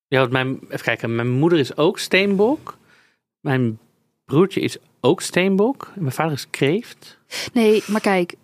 Ja, 0.09 0.19
want 0.19 0.33
mijn, 0.33 0.59
even 0.69 0.85
kijken. 0.85 1.15
Mijn 1.15 1.31
moeder 1.31 1.59
is 1.59 1.77
ook 1.77 1.99
steenbok. 1.99 2.77
Mijn 3.41 3.79
broertje 4.25 4.61
is 4.61 4.77
ook 5.01 5.21
steenbok. 5.21 5.93
En 5.95 6.03
mijn 6.03 6.15
vader 6.15 6.33
is 6.33 6.51
kreeft. 6.51 7.19
Nee, 7.53 7.83
maar 7.87 8.01
kijk, 8.01 8.35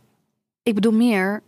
ik 0.62 0.74
bedoel 0.74 0.92
meer. 0.92 1.42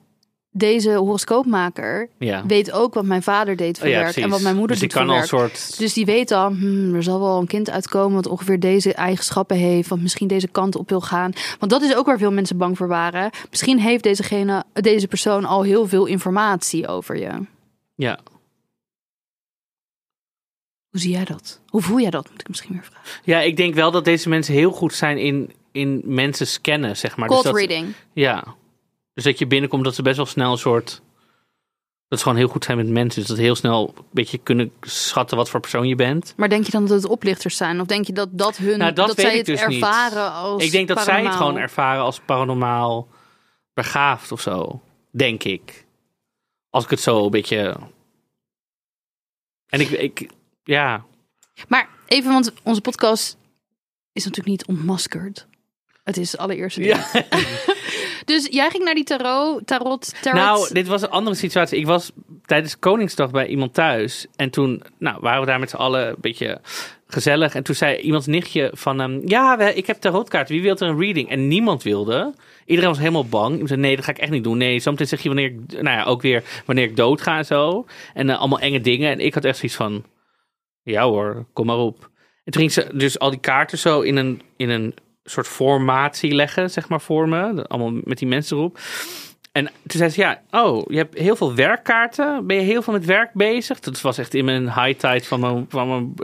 Deze 0.54 0.94
horoscoopmaker 0.94 2.08
Ja. 2.18 2.46
weet 2.46 2.72
ook 2.72 2.94
wat 2.94 3.04
mijn 3.04 3.22
vader 3.22 3.56
deed 3.56 3.78
voor 3.78 3.86
Oh 3.86 3.92
ja, 3.92 3.98
werk 3.98 4.16
en 4.16 4.30
wat 4.30 4.40
mijn 4.40 4.56
moeder 4.56 4.78
dus 4.78 4.88
die 4.88 4.98
doet 4.98 5.06
kan 5.06 5.16
al 5.16 5.26
soort... 5.26 5.78
Dus 5.78 5.92
die 5.92 6.04
weet 6.04 6.28
dan, 6.28 6.56
hmm, 6.56 6.94
er 6.94 7.02
zal 7.02 7.20
wel 7.20 7.40
een 7.40 7.46
kind 7.46 7.70
uitkomen 7.70 8.14
wat 8.14 8.26
ongeveer 8.26 8.60
deze 8.60 8.94
eigenschappen 8.94 9.56
heeft, 9.56 9.88
wat 9.88 10.00
misschien 10.00 10.28
deze 10.28 10.48
kant 10.48 10.76
op 10.76 10.88
wil 10.88 11.00
gaan. 11.00 11.32
Want 11.58 11.70
dat 11.70 11.82
is 11.82 11.94
ook 11.94 12.06
waar 12.06 12.18
veel 12.18 12.32
mensen 12.32 12.56
bang 12.56 12.76
voor 12.76 12.88
waren. 12.88 13.30
Misschien 13.50 13.78
heeft 13.78 14.02
dezegene, 14.02 14.64
deze 14.72 15.08
persoon 15.08 15.44
al 15.44 15.62
heel 15.62 15.88
veel 15.88 16.06
informatie 16.06 16.88
over 16.88 17.18
je. 17.18 17.30
Ja. 17.94 18.18
Hoe 20.90 21.00
zie 21.00 21.10
jij 21.10 21.24
dat? 21.24 21.60
Hoe 21.66 21.82
voel 21.82 22.00
jij 22.00 22.10
dat? 22.10 22.30
Moet 22.30 22.40
ik 22.40 22.48
misschien 22.48 22.72
weer 22.72 22.84
vragen. 22.84 23.20
ja, 23.24 23.40
ik 23.40 23.56
denk 23.56 23.74
wel 23.74 23.90
dat 23.90 24.04
deze 24.04 24.28
mensen 24.28 24.54
heel 24.54 24.72
goed 24.72 24.94
zijn 24.94 25.18
in, 25.18 25.52
in 25.72 26.02
mensen 26.04 26.46
scannen, 26.46 26.96
zeg 26.96 27.16
maar. 27.16 27.28
Cold 27.28 27.42
dus 27.42 27.52
dat, 27.52 27.60
reading. 27.60 27.92
Ja. 28.12 28.44
Dus 29.22 29.30
dat 29.30 29.40
je 29.40 29.46
binnenkomt, 29.46 29.84
dat 29.84 29.94
ze 29.94 30.02
best 30.02 30.16
wel 30.16 30.26
snel 30.26 30.52
een 30.52 30.58
soort... 30.58 31.02
Dat 32.08 32.18
ze 32.18 32.24
gewoon 32.24 32.38
heel 32.38 32.48
goed 32.48 32.64
zijn 32.64 32.76
met 32.76 32.88
mensen. 32.88 33.20
Dus 33.20 33.28
dat 33.28 33.38
heel 33.38 33.54
snel 33.54 33.94
een 33.96 34.04
beetje 34.10 34.38
kunnen 34.38 34.72
schatten 34.80 35.36
wat 35.36 35.50
voor 35.50 35.60
persoon 35.60 35.88
je 35.88 35.94
bent. 35.94 36.34
Maar 36.36 36.48
denk 36.48 36.64
je 36.64 36.70
dan 36.70 36.86
dat 36.86 37.02
het 37.02 37.10
oplichters 37.10 37.56
zijn? 37.56 37.80
Of 37.80 37.86
denk 37.86 38.06
je 38.06 38.12
dat 38.12 38.28
dat 38.32 38.56
hun, 38.56 38.78
Nou, 38.78 38.92
dat 38.92 39.20
zij 39.20 39.36
het 39.36 39.46
dus 39.46 39.66
niet. 39.66 39.82
ervaren 39.82 40.32
als 40.32 40.64
Ik 40.64 40.70
denk 40.70 40.88
dat 40.88 41.02
zij 41.02 41.24
het 41.24 41.34
gewoon 41.34 41.56
ervaren 41.56 42.02
als 42.02 42.20
paranormaal 42.20 43.08
begaafd 43.74 44.32
of 44.32 44.40
zo. 44.40 44.80
Denk 45.10 45.44
ik. 45.44 45.86
Als 46.70 46.84
ik 46.84 46.90
het 46.90 47.00
zo 47.00 47.24
een 47.24 47.30
beetje... 47.30 47.76
En 49.66 49.80
ik, 49.80 49.90
ik 49.90 50.30
ja, 50.64 51.04
Maar 51.68 51.88
even, 52.06 52.32
want 52.32 52.52
onze 52.62 52.80
podcast 52.80 53.36
is 54.12 54.24
natuurlijk 54.24 54.48
niet 54.48 54.66
ontmaskerd. 54.66 55.46
Het 56.04 56.16
is 56.16 56.30
ding. 56.30 56.74
ja. 56.74 57.10
Dus 58.24 58.48
jij 58.50 58.70
ging 58.70 58.84
naar 58.84 58.94
die 58.94 59.04
tarot, 59.04 59.66
tarot, 59.66 60.22
tarot. 60.22 60.40
Nou, 60.40 60.72
dit 60.72 60.86
was 60.86 61.02
een 61.02 61.10
andere 61.10 61.36
situatie. 61.36 61.78
Ik 61.78 61.86
was 61.86 62.12
tijdens 62.44 62.78
Koningsdag 62.78 63.30
bij 63.30 63.46
iemand 63.46 63.74
thuis. 63.74 64.26
En 64.36 64.50
toen 64.50 64.82
nou, 64.98 65.16
waren 65.20 65.40
we 65.40 65.46
daar 65.46 65.60
met 65.60 65.70
z'n 65.70 65.76
allen 65.76 66.08
een 66.08 66.16
beetje 66.20 66.60
gezellig. 67.06 67.54
En 67.54 67.62
toen 67.62 67.74
zei 67.74 67.96
iemands 67.96 68.26
nichtje 68.26 68.70
van... 68.74 69.00
ehm, 69.00 69.20
ja, 69.24 69.58
ik 69.58 69.86
heb 69.86 70.00
tarotkaarten. 70.00 70.54
Wie 70.54 70.62
wil 70.62 70.76
er 70.76 70.88
een 70.88 70.98
reading? 70.98 71.30
En 71.30 71.48
niemand 71.48 71.82
wilde. 71.82 72.34
Iedereen 72.66 72.90
was 72.90 72.98
helemaal 72.98 73.26
bang. 73.26 73.50
Iemand 73.50 73.68
zei, 73.68 73.80
nee, 73.80 73.96
dat 73.96 74.04
ga 74.04 74.10
ik 74.10 74.18
echt 74.18 74.30
niet 74.30 74.44
doen. 74.44 74.58
Nee, 74.58 74.80
zometeen 74.80 75.06
zeg 75.06 75.20
je 75.20 75.28
wanneer 75.28 75.46
ik... 75.46 75.82
Nou 75.82 75.96
ja, 75.96 76.04
ook 76.04 76.22
weer 76.22 76.42
wanneer 76.66 76.84
ik 76.84 76.96
dood 76.96 77.20
ga 77.20 77.36
en 77.36 77.44
zo. 77.44 77.86
En 78.14 78.30
eh, 78.30 78.38
allemaal 78.38 78.58
enge 78.58 78.80
dingen. 78.80 79.10
En 79.10 79.20
ik 79.20 79.34
had 79.34 79.44
echt 79.44 79.56
zoiets 79.56 79.76
van... 79.76 80.04
Ja 80.82 81.04
hoor, 81.04 81.46
kom 81.52 81.66
maar 81.66 81.76
op. 81.76 82.10
En 82.44 82.52
toen 82.52 82.60
ging 82.60 82.72
ze 82.72 82.88
dus 82.92 83.18
al 83.18 83.30
die 83.30 83.40
kaarten 83.40 83.78
zo 83.78 84.00
in 84.00 84.16
een, 84.16 84.42
in 84.56 84.70
een 84.70 84.94
soort 85.24 85.48
formatie 85.48 86.34
leggen, 86.34 86.70
zeg 86.70 86.88
maar, 86.88 87.00
voor 87.00 87.28
me. 87.28 87.66
Allemaal 87.66 88.00
met 88.04 88.18
die 88.18 88.28
mensen 88.28 88.56
erop. 88.56 88.78
En 89.52 89.64
toen 89.64 89.98
zei 89.98 90.10
ze, 90.10 90.20
ja, 90.20 90.42
oh, 90.50 90.84
je 90.86 90.96
hebt 90.96 91.18
heel 91.18 91.36
veel 91.36 91.54
werkkaarten. 91.54 92.46
Ben 92.46 92.56
je 92.56 92.62
heel 92.62 92.82
veel 92.82 92.92
met 92.92 93.04
werk 93.04 93.32
bezig? 93.32 93.80
Dat 93.80 94.00
was 94.00 94.18
echt 94.18 94.34
in 94.34 94.44
mijn 94.44 94.64
high 94.64 94.98
tide 94.98 95.24
van 95.24 95.40
mijn, 95.40 95.66
van. 95.68 96.14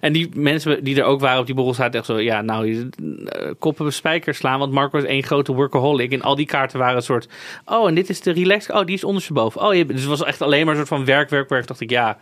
En 0.00 0.12
die 0.12 0.28
mensen 0.36 0.84
die 0.84 0.96
er 0.96 1.04
ook 1.04 1.20
waren 1.20 1.40
op 1.40 1.46
die 1.46 1.54
borrel 1.54 1.74
zaten 1.74 1.98
echt 1.98 2.06
zo... 2.06 2.20
Ja, 2.20 2.42
nou, 2.42 2.90
eh, 3.26 3.50
koppen 3.58 3.92
spijkers 3.92 4.38
slaan. 4.38 4.58
Want 4.58 4.72
Marco 4.72 4.98
is 4.98 5.04
één 5.04 5.22
grote 5.22 5.52
workaholic. 5.52 6.12
En 6.12 6.22
al 6.22 6.34
die 6.34 6.46
kaarten 6.46 6.78
waren 6.78 6.96
een 6.96 7.02
soort... 7.02 7.28
Oh, 7.64 7.88
en 7.88 7.94
dit 7.94 8.08
is 8.08 8.20
de 8.20 8.32
relax... 8.32 8.70
Oh, 8.70 8.84
die 8.84 8.94
is 8.94 9.04
ondersteboven. 9.04 9.60
Oh, 9.60 9.74
je, 9.74 9.86
dus 9.86 10.00
het 10.00 10.08
was 10.08 10.24
echt 10.24 10.42
alleen 10.42 10.66
maar 10.66 10.74
een 10.74 10.86
soort 10.86 10.98
van 10.98 11.04
werk, 11.04 11.30
werk, 11.30 11.48
werk. 11.48 11.66
Dacht 11.66 11.80
ik, 11.80 11.90
ja... 11.90 12.18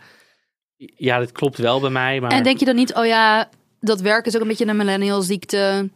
Ja, 0.77 1.19
dit 1.19 1.31
klopt 1.31 1.57
wel 1.57 1.79
bij 1.79 1.89
mij, 1.89 2.19
maar... 2.19 2.31
En 2.31 2.43
denk 2.43 2.59
je 2.59 2.65
dan 2.65 2.75
niet, 2.75 2.93
oh 2.93 3.05
ja, 3.05 3.49
dat 3.79 4.01
werk 4.01 4.25
is 4.25 4.35
ook 4.35 4.41
een 4.41 4.47
beetje 4.47 4.67
een 4.67 4.77
millennial 4.77 5.21
ziekte. 5.21 5.89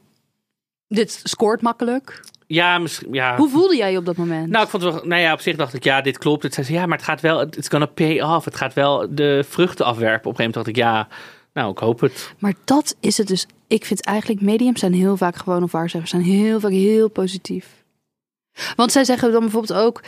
Dit 0.88 1.20
scoort 1.24 1.62
makkelijk. 1.62 2.20
Ja, 2.48 2.78
misschien... 2.78 3.14
Ja. 3.14 3.38
Hoe 3.38 3.50
voelde 3.50 3.76
jij 3.76 3.92
je 3.92 3.98
op 3.98 4.06
dat 4.06 4.16
moment? 4.16 4.50
Nou, 4.50 4.64
ik 4.64 4.70
vond 4.70 4.84
het 4.84 4.94
wel, 4.94 5.06
nou 5.06 5.22
ja, 5.22 5.34
op 5.34 5.40
zich 5.40 5.56
dacht 5.56 5.74
ik, 5.74 5.84
ja, 5.84 6.02
dit 6.02 6.18
klopt. 6.18 6.44
Het 6.44 6.54
zei 6.54 6.66
ze, 6.66 6.74
ja, 6.74 6.86
maar 6.86 6.98
het 6.98 7.06
gaat 7.06 7.22
wel, 7.22 7.42
it's 7.42 7.70
gonna 7.70 7.86
pay 7.86 8.22
off. 8.22 8.46
Het 8.46 8.56
gaat 8.56 8.74
wel 8.74 9.08
de 9.10 9.44
vruchten 9.48 9.86
afwerpen. 9.86 10.30
Op 10.30 10.40
een 10.40 10.46
gegeven 10.46 10.54
moment 10.54 10.54
dacht 10.54 10.68
ik, 10.68 10.76
ja, 10.76 11.08
nou, 11.54 11.72
ik 11.72 11.78
hoop 11.78 12.00
het. 12.00 12.34
Maar 12.40 12.54
dat 12.64 12.96
is 13.00 13.18
het 13.18 13.28
dus. 13.28 13.48
Ik 13.68 13.86
vind 13.86 14.02
eigenlijk, 14.02 14.42
mediums 14.42 14.80
zijn 14.80 14.94
heel 14.94 15.18
vaak 15.18 15.36
gewoon, 15.36 15.64
of 15.64 15.72
waarzeggers 15.72 16.12
zijn 16.12 16.24
heel 16.24 16.60
vaak 16.60 16.72
heel 16.72 17.10
positief. 17.10 17.84
Want 18.76 18.92
zij 18.92 19.04
zeggen 19.04 19.32
dan 19.32 19.42
bijvoorbeeld 19.42 19.80
ook, 19.80 20.04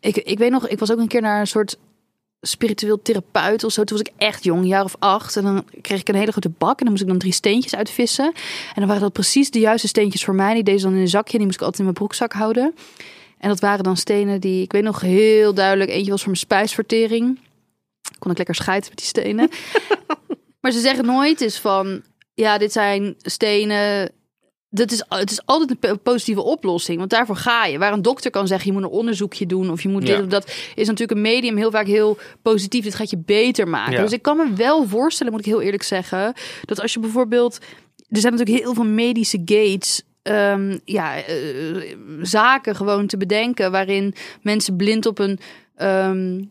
ik, 0.00 0.16
ik 0.16 0.38
weet 0.38 0.50
nog, 0.50 0.68
ik 0.68 0.78
was 0.78 0.92
ook 0.92 0.98
een 0.98 1.08
keer 1.08 1.20
naar 1.20 1.40
een 1.40 1.46
soort 1.46 1.78
spiritueel 2.40 3.02
therapeut 3.02 3.64
of 3.64 3.72
zo. 3.72 3.84
Toen 3.84 3.98
was 3.98 4.06
ik 4.06 4.12
echt 4.16 4.44
jong, 4.44 4.60
een 4.60 4.66
jaar 4.66 4.84
of 4.84 4.96
acht. 4.98 5.36
En 5.36 5.42
dan 5.42 5.64
kreeg 5.80 6.00
ik 6.00 6.08
een 6.08 6.14
hele 6.14 6.30
grote 6.30 6.48
bak 6.48 6.78
en 6.78 6.84
dan 6.84 6.88
moest 6.88 7.02
ik 7.02 7.08
dan 7.08 7.18
drie 7.18 7.32
steentjes 7.32 7.74
uitvissen. 7.74 8.24
En 8.24 8.74
dan 8.74 8.86
waren 8.86 9.02
dat 9.02 9.12
precies 9.12 9.50
de 9.50 9.58
juiste 9.58 9.88
steentjes 9.88 10.24
voor 10.24 10.34
mij. 10.34 10.54
Die 10.54 10.62
deed 10.62 10.80
ze 10.80 10.86
dan 10.86 10.94
in 10.94 11.00
een 11.00 11.08
zakje 11.08 11.32
en 11.32 11.38
die 11.38 11.46
moest 11.46 11.60
ik 11.60 11.64
altijd 11.64 11.78
in 11.78 11.84
mijn 11.84 11.96
broekzak 11.96 12.32
houden. 12.32 12.74
En 13.38 13.48
dat 13.48 13.60
waren 13.60 13.84
dan 13.84 13.96
stenen 13.96 14.40
die, 14.40 14.62
ik 14.62 14.72
weet 14.72 14.82
nog 14.82 15.00
heel 15.00 15.54
duidelijk, 15.54 15.90
eentje 15.90 16.10
was 16.10 16.20
voor 16.20 16.30
mijn 16.30 16.42
spijsvertering. 16.42 17.40
Kon 18.18 18.30
ik 18.30 18.36
lekker 18.36 18.54
scheiden 18.54 18.88
met 18.88 18.98
die 18.98 19.06
stenen. 19.06 19.48
maar 20.60 20.72
ze 20.72 20.80
zeggen 20.80 21.04
nooit 21.04 21.40
is 21.40 21.58
van, 21.58 22.02
ja, 22.34 22.58
dit 22.58 22.72
zijn 22.72 23.14
stenen. 23.18 24.10
Dat 24.70 24.90
is, 24.92 25.04
het 25.08 25.30
is 25.30 25.40
altijd 25.46 25.70
een 25.70 25.78
po- 25.78 25.96
positieve 25.96 26.42
oplossing, 26.42 26.98
want 26.98 27.10
daarvoor 27.10 27.36
ga 27.36 27.64
je. 27.66 27.78
Waar 27.78 27.92
een 27.92 28.02
dokter 28.02 28.30
kan 28.30 28.46
zeggen, 28.46 28.66
je 28.66 28.72
moet 28.72 28.82
een 28.82 28.98
onderzoekje 28.98 29.46
doen 29.46 29.70
of 29.70 29.82
je 29.82 29.88
moet 29.88 30.06
dit 30.06 30.16
Ja. 30.16 30.22
of 30.22 30.26
dat, 30.26 30.46
is 30.74 30.86
natuurlijk 30.86 31.10
een 31.10 31.20
medium 31.20 31.56
heel 31.56 31.70
vaak 31.70 31.86
heel 31.86 32.18
positief. 32.42 32.84
Dit 32.84 32.94
gaat 32.94 33.10
je 33.10 33.18
beter 33.26 33.68
maken. 33.68 33.92
Ja. 33.92 34.02
Dus 34.02 34.12
ik 34.12 34.22
kan 34.22 34.36
me 34.36 34.52
wel 34.54 34.86
voorstellen, 34.88 35.32
moet 35.32 35.40
ik 35.40 35.46
heel 35.46 35.60
eerlijk 35.62 35.82
zeggen, 35.82 36.32
dat 36.64 36.80
als 36.80 36.92
je 36.92 37.00
bijvoorbeeld, 37.00 37.58
er 38.08 38.20
zijn 38.20 38.32
natuurlijk 38.32 38.64
heel 38.64 38.74
veel 38.74 38.84
medische 38.84 39.40
gates 39.44 40.02
ehm, 40.22 40.78
ja, 40.84 41.16
eh, 41.16 41.34
zaken 42.22 42.76
gewoon 42.76 43.06
te 43.06 43.16
bedenken 43.16 43.70
waarin 43.70 44.14
mensen 44.42 44.76
blind 44.76 45.06
op 45.06 45.18
een 45.18 45.38
ehm 45.76 46.42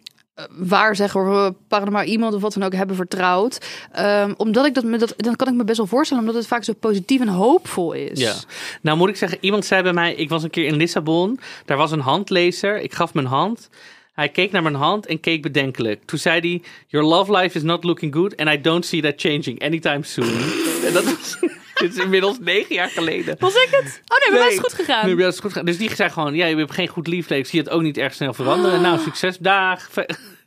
waar 0.50 0.95
zeggen 0.95 1.32
we 1.32 1.54
paranormaal 1.67 2.04
iemand 2.04 2.34
of 2.34 2.41
wat 2.41 2.54
dan 2.54 2.63
ook 2.63 2.74
hebben 2.74 2.95
vertrouwd. 2.95 3.65
Ehm, 3.91 4.34
omdat 4.38 4.65
ik 4.65 4.74
dat, 4.74 5.00
dat, 5.00 5.13
dan 5.17 5.36
kan 5.36 5.48
ik 5.48 5.54
me 5.54 5.63
best 5.63 5.78
wel 5.78 5.88
voorstellen, 5.88 6.24
omdat 6.24 6.39
het 6.39 6.48
vaak 6.48 6.63
zo 6.63 6.74
positief 6.74 7.21
en 7.21 7.28
hoopvol 7.28 7.93
is. 7.93 8.19
Ja. 8.19 8.34
Nou 8.82 8.98
moet 8.98 9.10
ik 9.10 9.15
zeggen, 9.15 9.38
iemand 9.41 9.65
zei 9.65 9.84
bij 9.84 9.93
mij, 9.93 10.13
ik 10.13 10.30
was 10.30 10.43
een 10.43 10.50
keer 10.50 10.65
in 10.65 10.76
Lissabon. 10.76 11.39
Daar 11.65 11.78
was 11.78 11.91
een 11.91 12.00
handlezer. 12.00 12.82
Ik 12.82 12.93
gaf 12.93 13.13
mijn 13.13 13.26
hand. 13.26 13.69
Hij 14.13 14.30
keek 14.30 14.52
naar 14.52 14.63
mijn 14.63 14.76
hand 14.76 15.06
en 15.06 15.19
keek 15.19 15.41
bedenkelijk. 15.41 16.02
Toen 16.06 16.19
zei 16.19 16.39
hij, 16.39 16.62
your 16.88 17.08
love 17.08 17.38
life 17.38 17.58
is 17.58 17.63
not 17.63 17.84
looking 17.84 18.13
good 18.13 18.38
and 18.38 18.50
I 18.50 18.62
don't 18.62 18.86
see 18.86 19.02
that 19.02 19.13
changing 19.15 19.63
anytime 19.63 20.04
soon. 20.04 20.38
en 20.88 20.93
dat 20.93 21.38
dit 21.81 21.97
is 21.97 22.03
inmiddels 22.03 22.39
negen 22.39 22.75
jaar 22.75 22.89
geleden. 22.89 23.35
Was 23.39 23.53
ik 23.55 23.67
het? 23.71 24.01
Oh 24.07 24.17
nee, 24.19 24.29
bij 24.29 24.39
mij 24.39 24.47
is 24.47 24.55
het 24.57 24.65
goed 24.65 24.73
gegaan. 24.73 25.05
Nee, 25.05 25.15
dat 25.15 25.33
is 25.33 25.39
goed 25.39 25.51
gegaan. 25.51 25.65
Dus 25.65 25.77
die 25.77 25.95
zei 25.95 26.09
gewoon, 26.09 26.33
ja, 26.35 26.45
je 26.45 26.55
hebt 26.55 26.71
geen 26.73 26.88
goed 26.88 27.07
liefde. 27.07 27.38
Ik 27.38 27.45
zie 27.45 27.59
het 27.59 27.69
ook 27.69 27.81
niet 27.81 27.97
erg 27.97 28.13
snel 28.13 28.33
veranderen. 28.33 28.81
Nou, 28.81 28.99
succes, 28.99 29.38
dag. 29.38 29.89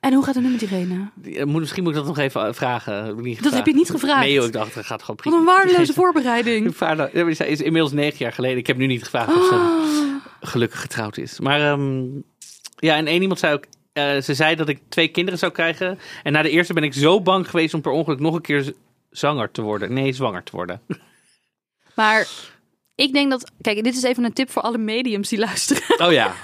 En 0.00 0.12
hoe 0.12 0.24
gaat 0.24 0.34
het 0.34 0.44
nu 0.44 0.50
met 0.50 0.58
diegene? 0.58 1.08
Die, 1.14 1.38
eh, 1.38 1.44
moet- 1.44 1.60
Misschien 1.60 1.82
moet 1.82 1.92
ik 1.92 1.98
dat 1.98 2.06
nog 2.06 2.18
even 2.18 2.46
eh, 2.46 2.52
vragen. 2.52 3.04
Heb 3.04 3.20
niet 3.20 3.42
Dat 3.42 3.52
heb 3.54 3.66
je 3.66 3.74
niet 3.74 3.90
gevraagd. 3.90 4.20
Nee, 4.20 4.32
joh, 4.32 4.44
ik 4.46 4.52
dacht, 4.52 4.74
het 4.74 4.86
gaat 4.86 5.02
gewoon 5.02 5.20
Wat 5.22 5.32
prima. 5.32 5.38
een 5.38 5.44
waardeloze 5.44 5.92
voorbereiding. 6.02 6.76
Die 7.12 7.46
is 7.46 7.60
inmiddels 7.60 7.92
negen 7.92 8.18
jaar 8.18 8.32
geleden. 8.32 8.58
Ik 8.58 8.66
heb 8.66 8.76
nu 8.76 8.86
niet 8.86 9.02
gevraagd 9.04 9.34
of 9.36 9.44
ze 9.46 9.54
Ah. 9.54 10.48
gelukkig 10.48 10.80
getrouwd 10.80 11.16
is. 11.16 11.40
Maar 11.40 11.60
ehm, 11.60 12.02
ja, 12.76 12.96
en 12.96 13.06
één 13.06 13.20
iemand 13.22 13.38
zei 13.40 13.54
ook... 13.54 13.64
eh, 13.92 14.16
ze 14.20 14.34
zei 14.34 14.54
dat 14.56 14.68
ik 14.68 14.80
twee 14.88 15.08
kinderen 15.08 15.38
zou 15.38 15.52
krijgen. 15.52 15.98
En 16.22 16.32
na 16.32 16.42
de 16.42 16.50
eerste 16.50 16.72
ben 16.72 16.82
ik 16.82 16.92
zo 16.94 17.20
bang 17.22 17.50
geweest 17.50 17.74
om 17.74 17.80
per 17.80 17.92
ongeluk 17.92 18.20
nog 18.20 18.34
een 18.34 18.40
keer 18.40 18.72
zanger 19.10 19.50
te 19.50 19.62
worden. 19.62 19.92
Nee, 19.92 20.12
zwanger 20.12 20.42
te 20.42 20.52
worden. 20.56 20.80
Maar 21.98 22.28
ik 22.94 23.12
denk 23.12 23.30
dat... 23.30 23.50
Kijk, 23.61 23.84
dit 23.84 23.96
is 23.96 24.02
even 24.02 24.24
een 24.24 24.32
tip 24.32 24.50
voor 24.50 24.62
alle 24.62 24.78
mediums 24.78 25.28
die 25.28 25.38
luisteren. 25.38 26.06
Oh 26.06 26.12
ja. 26.12 26.34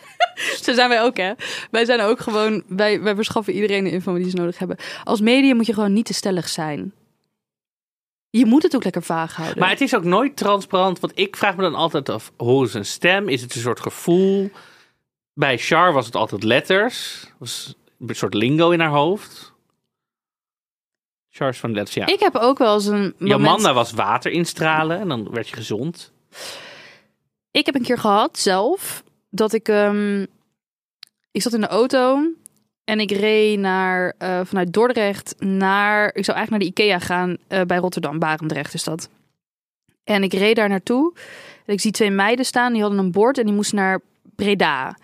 Zo 0.64 0.72
zijn 0.72 0.88
wij 0.88 1.02
ook, 1.02 1.16
hè? 1.16 1.32
Wij 1.70 1.84
zijn 1.84 2.00
ook 2.00 2.20
gewoon... 2.20 2.62
Wij, 2.66 3.00
wij 3.00 3.14
verschaffen 3.14 3.54
iedereen 3.54 3.84
de 3.84 3.90
info 3.90 4.14
die 4.14 4.30
ze 4.30 4.36
nodig 4.36 4.58
hebben. 4.58 4.76
Als 5.04 5.20
medium 5.20 5.56
moet 5.56 5.66
je 5.66 5.74
gewoon 5.74 5.92
niet 5.92 6.04
te 6.04 6.14
stellig 6.14 6.48
zijn. 6.48 6.92
Je 8.30 8.46
moet 8.46 8.62
het 8.62 8.74
ook 8.74 8.84
lekker 8.84 9.02
vaag 9.02 9.36
houden. 9.36 9.58
Maar 9.58 9.70
het 9.70 9.80
is 9.80 9.94
ook 9.94 10.04
nooit 10.04 10.36
transparant. 10.36 11.00
Want 11.00 11.12
ik 11.18 11.36
vraag 11.36 11.56
me 11.56 11.62
dan 11.62 11.74
altijd 11.74 12.08
af, 12.08 12.32
hoe 12.36 12.64
is 12.64 12.74
een 12.74 12.86
stem? 12.86 13.28
Is 13.28 13.42
het 13.42 13.54
een 13.54 13.60
soort 13.60 13.80
gevoel? 13.80 14.50
Bij 15.34 15.58
Char 15.58 15.92
was 15.92 16.06
het 16.06 16.16
altijd 16.16 16.42
letters. 16.42 17.26
Was 17.38 17.74
een 18.06 18.14
soort 18.14 18.34
lingo 18.34 18.70
in 18.70 18.80
haar 18.80 18.88
hoofd. 18.88 19.49
Van 21.48 21.72
letters, 21.72 21.94
ja. 21.96 22.06
Ik 22.06 22.20
heb 22.20 22.36
ook 22.36 22.58
wel 22.58 22.74
eens 22.74 22.86
een 22.86 23.00
moment... 23.00 23.14
Jomanda 23.18 23.72
was 23.74 23.92
water 23.92 24.32
instralen 24.32 25.00
en 25.00 25.08
dan 25.08 25.30
werd 25.30 25.48
je 25.48 25.56
gezond. 25.56 26.12
Ik 27.50 27.66
heb 27.66 27.74
een 27.74 27.82
keer 27.82 27.98
gehad 27.98 28.38
zelf 28.38 29.02
dat 29.30 29.52
ik. 29.52 29.68
ehm, 29.68 30.22
ik 31.30 31.42
zat 31.42 31.52
in 31.52 31.60
de 31.60 31.66
auto 31.66 32.18
en 32.84 33.00
ik 33.00 33.10
reed 33.10 33.58
naar, 33.58 34.14
eh, 34.18 34.40
vanuit 34.44 34.72
Dordrecht 34.72 35.34
naar. 35.38 36.14
Ik 36.14 36.24
zou 36.24 36.36
eigenlijk 36.36 36.50
naar 36.50 36.58
de 36.58 36.82
IKEA 36.82 36.98
gaan 36.98 37.36
eh, 37.48 37.62
bij 37.62 37.76
Rotterdam, 37.76 38.18
Barendrecht 38.18 38.74
is 38.74 38.84
dat. 38.84 39.08
En 40.04 40.22
ik 40.22 40.32
reed 40.32 40.56
daar 40.56 40.68
naartoe. 40.68 41.12
En 41.66 41.72
ik 41.72 41.80
zie 41.80 41.90
twee 41.90 42.10
meiden 42.10 42.44
staan, 42.44 42.72
die 42.72 42.82
hadden 42.82 42.98
een 43.00 43.12
bord 43.12 43.38
en 43.38 43.44
die 43.44 43.54
moesten 43.54 43.76
naar 43.76 44.00
Breda. 44.36 44.98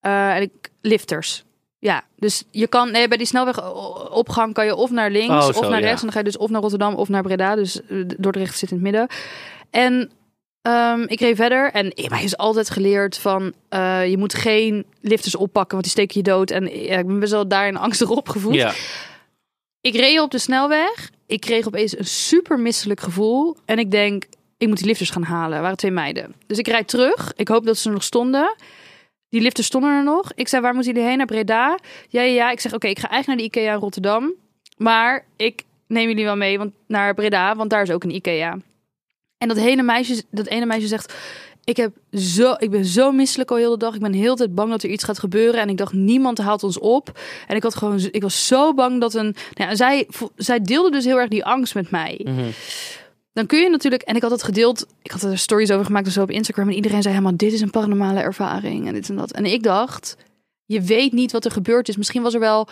Eh, 0.00 0.36
en 0.36 0.42
ik, 0.42 0.70
lifters. 0.80 1.44
Ja, 1.78 2.04
dus 2.16 2.44
je 2.50 2.66
kan 2.66 2.90
nee, 2.90 3.08
bij 3.08 3.16
die 3.16 3.26
snelwegopgang 3.26 4.54
kan 4.54 4.64
je 4.64 4.74
of 4.74 4.90
naar 4.90 5.10
links 5.10 5.48
Oh, 5.48 5.48
of 5.48 5.60
naar 5.60 5.80
ja. 5.80 5.86
rechts. 5.86 6.00
En 6.00 6.06
dan 6.06 6.12
ga 6.12 6.18
je 6.18 6.24
dus 6.24 6.36
of 6.36 6.50
naar 6.50 6.60
Rotterdam 6.60 6.94
of 6.94 7.08
naar 7.08 7.22
Breda. 7.22 7.54
Dus 7.54 7.86
eh, 7.86 7.98
Dordrecht 8.18 8.58
zit 8.58 8.70
in 8.70 8.76
het 8.76 8.84
midden. 8.84 9.06
En 9.70 10.10
Ehm, 10.68 11.02
ik 11.06 11.20
reed 11.20 11.36
verder 11.36 11.72
en 11.72 11.90
eh, 11.90 12.08
mij 12.08 12.24
is 12.24 12.36
altijd 12.36 12.70
geleerd 12.70 13.18
van 13.18 13.52
eh, 13.68 14.08
je 14.08 14.18
moet 14.18 14.34
geen 14.34 14.86
lifters 15.00 15.36
oppakken, 15.36 15.72
want 15.72 15.82
die 15.82 15.92
steken 15.92 16.16
je 16.16 16.22
dood. 16.22 16.50
En 16.50 16.64
ja, 16.64 16.98
ik 16.98 17.06
ben 17.06 17.20
best 17.20 17.32
wel 17.32 17.48
daarin 17.48 17.76
angstig 17.76 18.10
opgevoed. 18.10 18.54
Ja. 18.54 18.72
Ik 19.80 19.94
reed 19.94 20.20
op 20.20 20.30
de 20.30 20.38
snelweg. 20.38 21.10
Ik 21.26 21.40
kreeg 21.40 21.66
opeens 21.66 21.98
een 21.98 22.06
super 22.06 22.58
misselijk 22.58 23.00
gevoel. 23.00 23.56
En 23.64 23.78
ik 23.78 23.90
denk, 23.90 24.24
ik 24.56 24.68
moet 24.68 24.76
die 24.76 24.86
lifters 24.86 25.10
gaan 25.10 25.22
halen. 25.22 25.56
Er 25.56 25.62
waren 25.62 25.76
twee 25.76 25.90
meiden. 25.90 26.34
Dus 26.46 26.58
ik 26.58 26.68
rijd 26.68 26.88
terug. 26.88 27.32
Ik 27.36 27.48
hoop 27.48 27.66
dat 27.66 27.78
ze 27.78 27.90
nog 27.90 28.02
stonden. 28.02 28.54
Die 29.28 29.40
lifters 29.40 29.66
stonden 29.66 29.90
er 29.90 30.04
nog. 30.04 30.32
Ik 30.34 30.48
zei, 30.48 30.62
waar 30.62 30.74
moeten 30.74 30.92
jullie 30.92 31.08
heen? 31.08 31.16
Naar 31.16 31.26
Breda? 31.26 31.78
Ja, 32.08 32.22
ja, 32.22 32.32
ja. 32.32 32.50
Ik 32.50 32.60
zeg, 32.60 32.74
oké, 32.74 32.86
ik 32.86 32.98
ga 32.98 33.08
eigenlijk 33.08 33.40
naar 33.40 33.50
de 33.50 33.58
IKEA 33.58 33.72
in 33.72 33.80
Rotterdam. 33.80 34.34
Maar 34.76 35.26
ik 35.36 35.62
neem 35.86 36.08
jullie 36.08 36.24
wel 36.24 36.36
mee 36.36 36.58
want, 36.58 36.72
naar 36.86 37.14
Breda, 37.14 37.56
want 37.56 37.70
daar 37.70 37.82
is 37.82 37.90
ook 37.90 38.04
een 38.04 38.14
IKEA. 38.14 38.58
En 39.38 39.48
dat 39.48 39.56
ene 39.56 39.82
meisje, 39.82 40.22
dat 40.30 40.46
ene 40.46 40.66
meisje 40.66 40.86
zegt, 40.86 41.14
ik, 41.64 41.76
heb 41.76 41.92
zo, 42.12 42.54
ik 42.58 42.70
ben 42.70 42.84
zo 42.84 43.12
misselijk 43.12 43.50
al 43.50 43.56
heel 43.56 43.70
de 43.70 43.76
dag. 43.76 43.94
Ik 43.94 44.00
ben 44.00 44.12
heel 44.12 44.36
tijd 44.36 44.54
bang 44.54 44.70
dat 44.70 44.82
er 44.82 44.90
iets 44.90 45.04
gaat 45.04 45.18
gebeuren. 45.18 45.60
En 45.60 45.68
ik 45.68 45.76
dacht, 45.76 45.92
niemand 45.92 46.38
haalt 46.38 46.62
ons 46.62 46.78
op. 46.78 47.18
En 47.46 47.56
ik, 47.56 47.62
had 47.62 47.74
gewoon, 47.74 48.08
ik 48.10 48.22
was 48.22 48.46
zo 48.46 48.74
bang 48.74 49.00
dat 49.00 49.14
een... 49.14 49.34
Nou 49.54 49.70
ja, 49.70 49.76
zij, 49.76 50.08
zij 50.36 50.60
deelde 50.60 50.90
dus 50.90 51.04
heel 51.04 51.18
erg 51.18 51.28
die 51.28 51.44
angst 51.44 51.74
met 51.74 51.90
mij. 51.90 52.20
Mhm. 52.24 52.50
Dan 53.38 53.46
kun 53.46 53.58
je 53.58 53.70
natuurlijk... 53.70 54.02
En 54.02 54.16
ik 54.16 54.22
had 54.22 54.30
het 54.30 54.42
gedeeld... 54.42 54.86
Ik 55.02 55.10
had 55.10 55.22
er 55.22 55.38
stories 55.38 55.70
over 55.70 55.84
gemaakt 55.84 56.06
of 56.06 56.12
zo 56.12 56.22
op 56.22 56.30
Instagram. 56.30 56.68
En 56.68 56.74
iedereen 56.74 57.02
zei 57.02 57.14
helemaal, 57.14 57.36
dit 57.36 57.52
is 57.52 57.60
een 57.60 57.70
paranormale 57.70 58.20
ervaring. 58.20 58.86
En 58.86 58.92
dit 58.92 59.08
en 59.08 59.16
dat. 59.16 59.32
En 59.32 59.44
ik 59.44 59.62
dacht, 59.62 60.16
je 60.64 60.80
weet 60.80 61.12
niet 61.12 61.32
wat 61.32 61.44
er 61.44 61.50
gebeurd 61.50 61.88
is. 61.88 61.96
Misschien 61.96 62.22
was 62.22 62.34
er 62.34 62.40
wel 62.40 62.68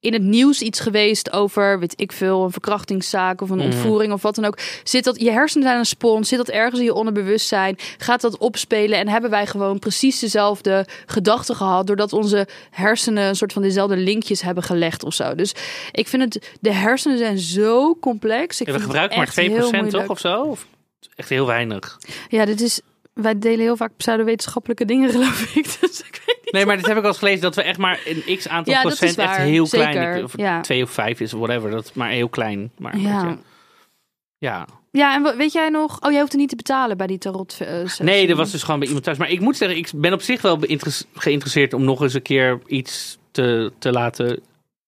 in 0.00 0.12
het 0.12 0.22
nieuws 0.22 0.60
iets 0.60 0.80
geweest 0.80 1.32
over, 1.32 1.78
weet 1.78 2.00
ik 2.00 2.12
veel, 2.12 2.44
een 2.44 2.50
verkrachtingszaak 2.50 3.40
of 3.40 3.50
een 3.50 3.56
Mhm. 3.56 3.66
ontvoering 3.66 4.12
of 4.12 4.22
wat 4.22 4.34
dan 4.34 4.44
ook. 4.44 4.58
Zit 4.84 5.04
dat, 5.04 5.20
je 5.20 5.30
hersenen 5.30 5.66
zijn 5.66 5.78
een 5.78 5.86
spons, 5.86 6.28
zit 6.28 6.38
dat 6.38 6.48
ergens 6.48 6.78
in 6.78 6.84
je 6.84 6.94
onderbewustzijn? 6.94 7.76
Gaat 7.98 8.20
dat 8.20 8.38
opspelen 8.38 8.98
en 8.98 9.08
hebben 9.08 9.30
wij 9.30 9.46
gewoon 9.46 9.78
precies 9.78 10.18
dezelfde 10.18 10.86
gedachten 11.06 11.56
gehad, 11.56 11.86
doordat 11.86 12.12
onze 12.12 12.48
hersenen 12.70 13.28
een 13.28 13.36
soort 13.36 13.52
van 13.52 13.62
dezelfde 13.62 13.96
linkjes 13.96 14.42
hebben 14.42 14.62
gelegd 14.62 15.04
of 15.04 15.14
zo. 15.14 15.34
Dus 15.34 15.54
ik 15.92 16.08
vind 16.08 16.22
het, 16.34 16.50
de 16.60 16.72
hersenen 16.72 17.18
zijn 17.18 17.38
zo 17.38 17.96
complex. 18.00 18.60
Ik 18.60 18.66
Ja, 18.66 18.72
we 18.72 18.80
gebruiken 18.80 19.18
maar 19.18 19.26
echt 19.26 19.36
heel 19.36 19.68
2% 19.70 19.90
toch 19.90 20.08
of 20.08 20.18
zo? 20.18 20.42
Of 20.42 20.66
echt 21.16 21.28
heel 21.28 21.46
weinig. 21.46 21.98
Ja, 22.28 22.44
dit 22.44 22.60
is, 22.60 22.80
wij 23.14 23.38
delen 23.38 23.60
heel 23.60 23.76
vaak 23.76 23.92
pseudowetenschappelijke 23.96 24.84
dingen, 24.84 25.10
geloof 25.16 25.54
ik. 25.54 25.76
Dus 25.80 26.00
ik 26.00 26.20
weet. 26.26 26.38
Nee, 26.50 26.66
maar 26.66 26.76
dit 26.76 26.86
heb 26.86 26.96
ik 26.96 27.02
al 27.02 27.08
eens 27.08 27.18
gelezen 27.18 27.40
dat 27.40 27.54
we 27.54 27.62
echt 27.62 27.78
maar 27.78 28.00
een 28.04 28.36
x 28.36 28.48
aantal 28.48 28.74
Ja, 28.74 28.80
procent 28.80 29.18
echt 29.18 29.36
heel 29.36 29.66
Zeker, 29.66 29.90
klein. 29.90 30.24
Of 30.24 30.36
ja. 30.36 30.60
twee 30.60 30.82
of 30.82 30.90
vijf 30.90 31.20
is, 31.20 31.32
whatever. 31.32 31.70
Dat 31.70 31.84
is 31.84 31.92
maar 31.92 32.10
heel 32.10 32.28
klein. 32.28 32.72
Maar 32.78 32.98
Ja. 32.98 33.38
ja. 34.38 34.66
Ja, 34.92 35.14
en 35.14 35.36
weet 35.36 35.52
jij 35.52 35.68
nog? 35.68 36.00
Oh, 36.00 36.10
jij 36.10 36.20
hoeft 36.20 36.32
er 36.32 36.38
niet 36.38 36.48
te 36.48 36.56
betalen 36.56 36.96
bij 36.96 37.06
die 37.06 37.18
tarot. 37.18 37.56
eh. 37.60 37.84
Nee, 37.98 38.26
dat 38.26 38.36
was 38.36 38.50
dus 38.50 38.62
gewoon 38.62 38.78
bij 38.78 38.86
iemand 38.88 39.04
thuis. 39.06 39.18
Maar 39.18 39.30
ik 39.30 39.40
moet 39.40 39.56
zeggen, 39.56 39.78
ik 39.78 39.90
ben 39.94 40.12
op 40.12 40.22
zich 40.22 40.42
wel 40.42 40.58
geïnteresseerd 41.14 41.72
om 41.72 41.84
nog 41.84 42.00
eens 42.02 42.14
een 42.14 42.22
keer 42.22 42.60
iets 42.66 43.18
te, 43.30 43.72
te 43.78 43.92
laten 43.92 44.40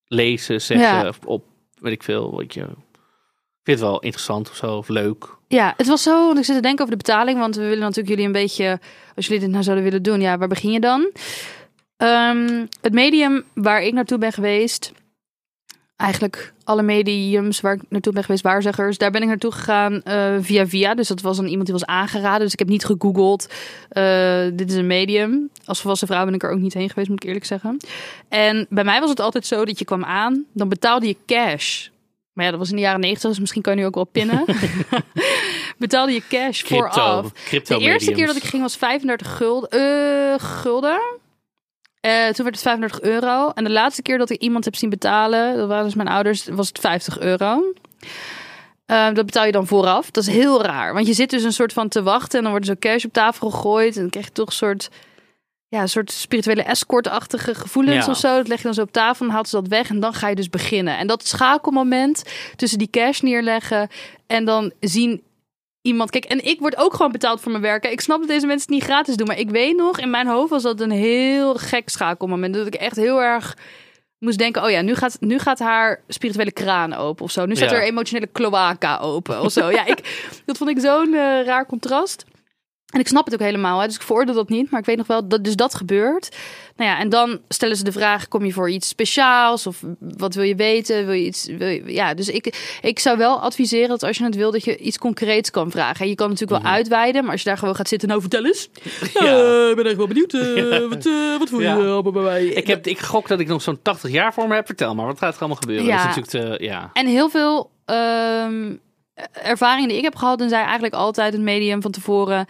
lezen, 0.06 0.60
zeggen. 0.60 0.86
Ja. 0.86 1.08
Of 1.08 1.18
op, 1.24 1.44
weet 1.80 1.92
ik 1.92 2.02
veel. 2.02 2.36
Weet 2.36 2.54
je. 2.54 2.60
Ik 2.60 3.68
vind 3.68 3.78
het 3.80 3.88
wel 3.88 4.00
interessant 4.00 4.50
of 4.50 4.56
zo, 4.56 4.76
of 4.76 4.88
leuk. 4.88 5.36
Ja, 5.52 5.74
het 5.76 5.86
was 5.86 6.02
zo, 6.02 6.30
ik 6.30 6.44
zit 6.44 6.54
te 6.54 6.62
denken 6.62 6.84
over 6.84 6.96
de 6.96 7.04
betaling, 7.04 7.38
want 7.38 7.56
we 7.56 7.62
willen 7.62 7.78
natuurlijk 7.78 8.08
jullie 8.08 8.26
een 8.26 8.32
beetje, 8.32 8.80
als 9.16 9.26
jullie 9.26 9.40
dit 9.40 9.50
nou 9.50 9.62
zouden 9.62 9.84
willen 9.84 10.02
doen, 10.02 10.20
ja, 10.20 10.38
waar 10.38 10.48
begin 10.48 10.70
je 10.70 10.80
dan? 10.80 11.10
Ehm, 11.96 12.66
het 12.80 12.92
medium 12.92 13.44
waar 13.54 13.82
ik 13.82 13.92
naartoe 13.92 14.18
ben 14.18 14.32
geweest, 14.32 14.92
eigenlijk 15.96 16.52
alle 16.64 16.82
mediums 16.82 17.60
waar 17.60 17.74
ik 17.74 17.80
naartoe 17.88 18.12
ben 18.12 18.24
geweest, 18.24 18.42
waarzeggers, 18.42 18.98
daar 18.98 19.10
ben 19.10 19.22
ik 19.22 19.28
naartoe 19.28 19.52
gegaan 19.52 20.02
eh, 20.02 20.34
via 20.40 20.66
via. 20.66 20.94
Dus 20.94 21.08
dat 21.08 21.20
was 21.20 21.36
dan 21.36 21.46
iemand 21.46 21.64
die 21.64 21.74
was 21.74 21.86
aangeraden, 21.86 22.40
dus 22.40 22.52
ik 22.52 22.58
heb 22.58 22.68
niet 22.68 22.84
gegoogeld, 22.84 23.46
eh, 23.88 24.44
dit 24.52 24.70
is 24.70 24.76
een 24.76 24.86
medium. 24.86 25.50
Als 25.64 25.80
volwassen 25.80 26.08
vrouw 26.08 26.24
ben 26.24 26.34
ik 26.34 26.42
er 26.42 26.50
ook 26.50 26.60
niet 26.60 26.74
heen 26.74 26.88
geweest, 26.88 27.08
moet 27.08 27.22
ik 27.22 27.28
eerlijk 27.28 27.46
zeggen. 27.46 27.76
En 28.28 28.66
bij 28.68 28.84
mij 28.84 29.00
was 29.00 29.10
het 29.10 29.20
altijd 29.20 29.46
zo 29.46 29.64
dat 29.64 29.78
je 29.78 29.84
kwam 29.84 30.04
aan, 30.04 30.44
dan 30.52 30.68
betaalde 30.68 31.06
je 31.06 31.16
cash. 31.26 31.88
Maar 32.32 32.44
ja, 32.44 32.50
dat 32.50 32.60
was 32.60 32.70
in 32.70 32.76
de 32.76 32.82
jaren 32.82 33.00
negentig, 33.00 33.30
dus 33.30 33.38
misschien 33.38 33.62
kan 33.62 33.74
je 33.74 33.80
nu 33.80 33.86
ook 33.86 33.94
wel 33.94 34.04
pinnen. 34.04 34.44
betaalde 35.78 36.12
je 36.12 36.22
cash 36.28 36.62
Crypto. 36.62 36.88
vooraf. 36.88 37.32
Crypto 37.32 37.78
De 37.78 37.84
eerste 37.84 38.12
keer 38.12 38.26
dat 38.26 38.36
ik 38.36 38.42
ging 38.44 38.62
was 38.62 38.76
35 38.76 39.36
gulden. 39.36 39.70
eh, 39.70 40.38
gulden. 40.38 41.00
Eh, 42.00 42.12
toen 42.12 42.44
werd 42.44 42.54
het 42.54 42.62
35 42.62 43.00
euro. 43.00 43.50
En 43.54 43.64
de 43.64 43.70
laatste 43.70 44.02
keer 44.02 44.18
dat 44.18 44.30
ik 44.30 44.40
iemand 44.40 44.64
heb 44.64 44.76
zien 44.76 44.90
betalen, 44.90 45.56
dat 45.56 45.68
waren 45.68 45.84
dus 45.84 45.94
mijn 45.94 46.08
ouders, 46.08 46.46
was 46.50 46.68
het 46.68 46.78
50 46.78 47.20
euro. 47.20 47.72
Eh, 48.86 49.12
dat 49.12 49.26
betaal 49.26 49.44
je 49.46 49.52
dan 49.52 49.66
vooraf. 49.66 50.10
Dat 50.10 50.26
is 50.26 50.34
heel 50.34 50.62
raar. 50.62 50.94
Want 50.94 51.06
je 51.06 51.12
zit 51.12 51.30
dus 51.30 51.42
een 51.42 51.52
soort 51.52 51.72
van 51.72 51.88
te 51.88 52.02
wachten 52.02 52.36
en 52.38 52.42
dan 52.42 52.52
wordt 52.52 52.68
er 52.68 52.76
zo 52.80 52.88
cash 52.90 53.04
op 53.04 53.12
tafel 53.12 53.50
gegooid. 53.50 53.94
En 53.94 54.00
dan 54.00 54.10
krijg 54.10 54.26
je 54.26 54.32
toch 54.32 54.46
een 54.46 54.52
soort, 54.52 54.90
ja, 55.72 55.80
een 55.80 55.88
soort 55.88 56.10
spirituele 56.10 56.62
escortachtige 56.62 57.54
gevoelens 57.54 58.04
Ja. 58.04 58.10
of 58.10 58.18
zo. 58.18 58.36
Dat 58.36 58.48
leg 58.48 58.58
je 58.58 58.64
dan 58.64 58.74
zo 58.74 58.82
op 58.82 58.92
tafel 58.92 59.26
en 59.26 59.32
haalt 59.32 59.48
ze 59.48 59.56
dat 59.56 59.68
weg 59.68 59.88
en 59.88 60.00
dan 60.00 60.14
ga 60.14 60.28
je 60.28 60.34
dus 60.34 60.50
beginnen. 60.50 60.98
En 60.98 61.06
dat 61.06 61.26
schakelmoment 61.26 62.22
tussen 62.56 62.78
die 62.78 62.90
cash 62.90 63.20
neerleggen 63.20 63.88
en 64.26 64.44
dan 64.44 64.72
zien 64.80 65.22
iemand. 65.82 66.10
Kijk, 66.10 66.24
en 66.24 66.44
ik 66.44 66.60
word 66.60 66.76
ook 66.76 66.94
gewoon 66.94 67.12
betaald 67.12 67.40
voor 67.40 67.50
mijn 67.50 67.62
werk. 67.62 67.84
Ik 67.86 68.00
snap 68.00 68.18
dat 68.18 68.28
deze 68.28 68.46
mensen 68.46 68.66
het 68.66 68.80
niet 68.80 68.88
gratis 68.90 69.16
doen. 69.16 69.26
Maar 69.26 69.38
ik 69.38 69.50
weet 69.50 69.76
nog, 69.76 69.98
in 69.98 70.10
mijn 70.10 70.26
hoofd 70.26 70.50
was 70.50 70.62
dat 70.62 70.80
een 70.80 70.90
heel 70.90 71.54
gek 71.54 71.88
schakelmoment. 71.88 72.54
Dat 72.54 72.66
ik 72.66 72.74
echt 72.74 72.96
heel 72.96 73.22
erg 73.22 73.56
moest 74.18 74.38
denken: 74.38 74.62
oh 74.64 74.70
ja, 74.70 74.80
nu 74.80 74.94
gaat, 74.94 75.16
nu 75.20 75.38
gaat 75.38 75.58
haar 75.58 76.00
spirituele 76.08 76.52
kraan 76.52 76.94
open 76.94 77.24
of 77.24 77.30
zo. 77.30 77.46
Nu 77.46 77.56
staat 77.56 77.70
Ja. 77.70 77.76
er 77.76 77.82
emotionele 77.82 78.28
cloaca 78.32 78.98
open 78.98 79.40
of 79.40 79.52
zo. 79.52 79.70
ja, 79.70 79.86
ik, 79.86 80.26
dat 80.46 80.56
vond 80.56 80.70
ik 80.70 80.78
zo'n 80.80 81.14
eh, 81.14 81.44
raar 81.44 81.66
contrast. 81.66 82.24
En 82.92 83.00
ik 83.00 83.08
snap 83.08 83.24
het 83.24 83.34
ook 83.34 83.40
helemaal, 83.40 83.80
hè, 83.80 83.86
dus 83.86 83.94
ik 83.94 84.02
veroordeel 84.02 84.34
dat 84.34 84.48
niet. 84.48 84.70
Maar 84.70 84.80
ik 84.80 84.86
weet 84.86 84.96
nog 84.96 85.06
wel 85.06 85.28
dat 85.28 85.44
dus 85.44 85.56
dat 85.56 85.74
gebeurt. 85.74 86.36
Nou 86.76 86.90
ja, 86.90 86.98
en 86.98 87.08
dan 87.08 87.40
stellen 87.48 87.76
ze 87.76 87.84
de 87.84 87.92
vraag: 87.92 88.28
kom 88.28 88.44
je 88.44 88.52
voor 88.52 88.70
iets 88.70 88.88
speciaals? 88.88 89.66
Of 89.66 89.82
wat 89.98 90.34
wil 90.34 90.44
je 90.44 90.54
weten? 90.54 91.06
Wil 91.06 91.14
je 91.14 91.24
iets? 91.24 91.46
Wil 91.46 91.68
je, 91.68 91.82
ja, 91.92 92.14
dus 92.14 92.28
ik, 92.28 92.78
ik 92.82 92.98
zou 92.98 93.18
wel 93.18 93.40
adviseren 93.40 93.88
dat 93.88 94.02
als 94.02 94.18
je 94.18 94.24
het 94.24 94.36
wil, 94.36 94.50
dat 94.50 94.64
je 94.64 94.76
iets 94.76 94.98
concreets 94.98 95.50
kan 95.50 95.70
vragen. 95.70 96.00
En 96.00 96.08
je 96.08 96.14
kan 96.14 96.28
natuurlijk 96.28 96.62
wel 96.62 96.72
uitweiden, 96.72 97.22
maar 97.22 97.32
als 97.32 97.42
je 97.42 97.48
daar 97.48 97.58
gewoon 97.58 97.74
gaat 97.76 97.88
zitten, 97.88 98.08
nou 98.08 98.20
vertel 98.20 98.44
eens. 98.44 98.68
Ja. 99.20 99.20
Eh, 99.20 99.68
ik 99.70 99.76
ben 99.76 99.86
echt 99.86 99.96
wel 99.96 100.06
benieuwd. 100.06 100.32
eh, 100.32 100.88
wat, 100.94 101.06
eh, 101.06 101.38
wat 101.38 101.48
voel 101.48 101.60
je 101.60 101.70
allemaal 101.72 102.12
bij 102.12 102.22
mij? 102.22 102.46
Ik, 102.46 102.66
heb, 102.66 102.86
ik 102.86 102.98
gok 102.98 103.28
dat 103.28 103.40
ik 103.40 103.48
nog 103.48 103.62
zo'n 103.62 103.82
80 103.82 104.10
jaar 104.10 104.32
voor 104.32 104.48
me 104.48 104.54
heb. 104.54 104.66
Vertel 104.66 104.94
maar, 104.94 105.06
wat 105.06 105.18
gaat 105.18 105.34
er 105.34 105.40
allemaal 105.40 105.58
gebeuren? 105.60 105.86
Ja. 105.86 106.04
Natuurlijk 106.04 106.26
te, 106.58 106.64
ja. 106.64 106.90
En 106.92 107.06
heel 107.06 107.28
veel 107.28 107.70
ehm, 107.84 108.74
ervaringen 109.32 109.88
die 109.88 109.98
ik 109.98 110.04
heb 110.04 110.16
gehad, 110.16 110.40
en 110.40 110.48
zei 110.48 110.62
eigenlijk 110.62 110.94
altijd 110.94 111.32
het 111.32 111.42
medium 111.42 111.82
van 111.82 111.90
tevoren. 111.90 112.40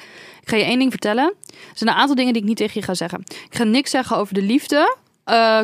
Ik 0.41 0.49
ga 0.49 0.57
je 0.57 0.65
één 0.65 0.79
ding 0.79 0.91
vertellen. 0.91 1.35
Er 1.49 1.55
zijn 1.75 1.91
een 1.91 1.97
aantal 1.97 2.17
dingen 2.17 2.33
die 2.33 2.43
ik 2.43 2.49
niet 2.49 2.57
tegen 2.57 2.81
je 2.81 2.87
ga 2.87 2.95
zeggen. 2.95 3.21
Ik 3.21 3.57
ga 3.57 3.65
niks 3.65 3.91
zeggen 3.91 4.17
over 4.17 4.35
de 4.35 4.43
liefde. 4.43 4.97
Eh, 5.25 5.61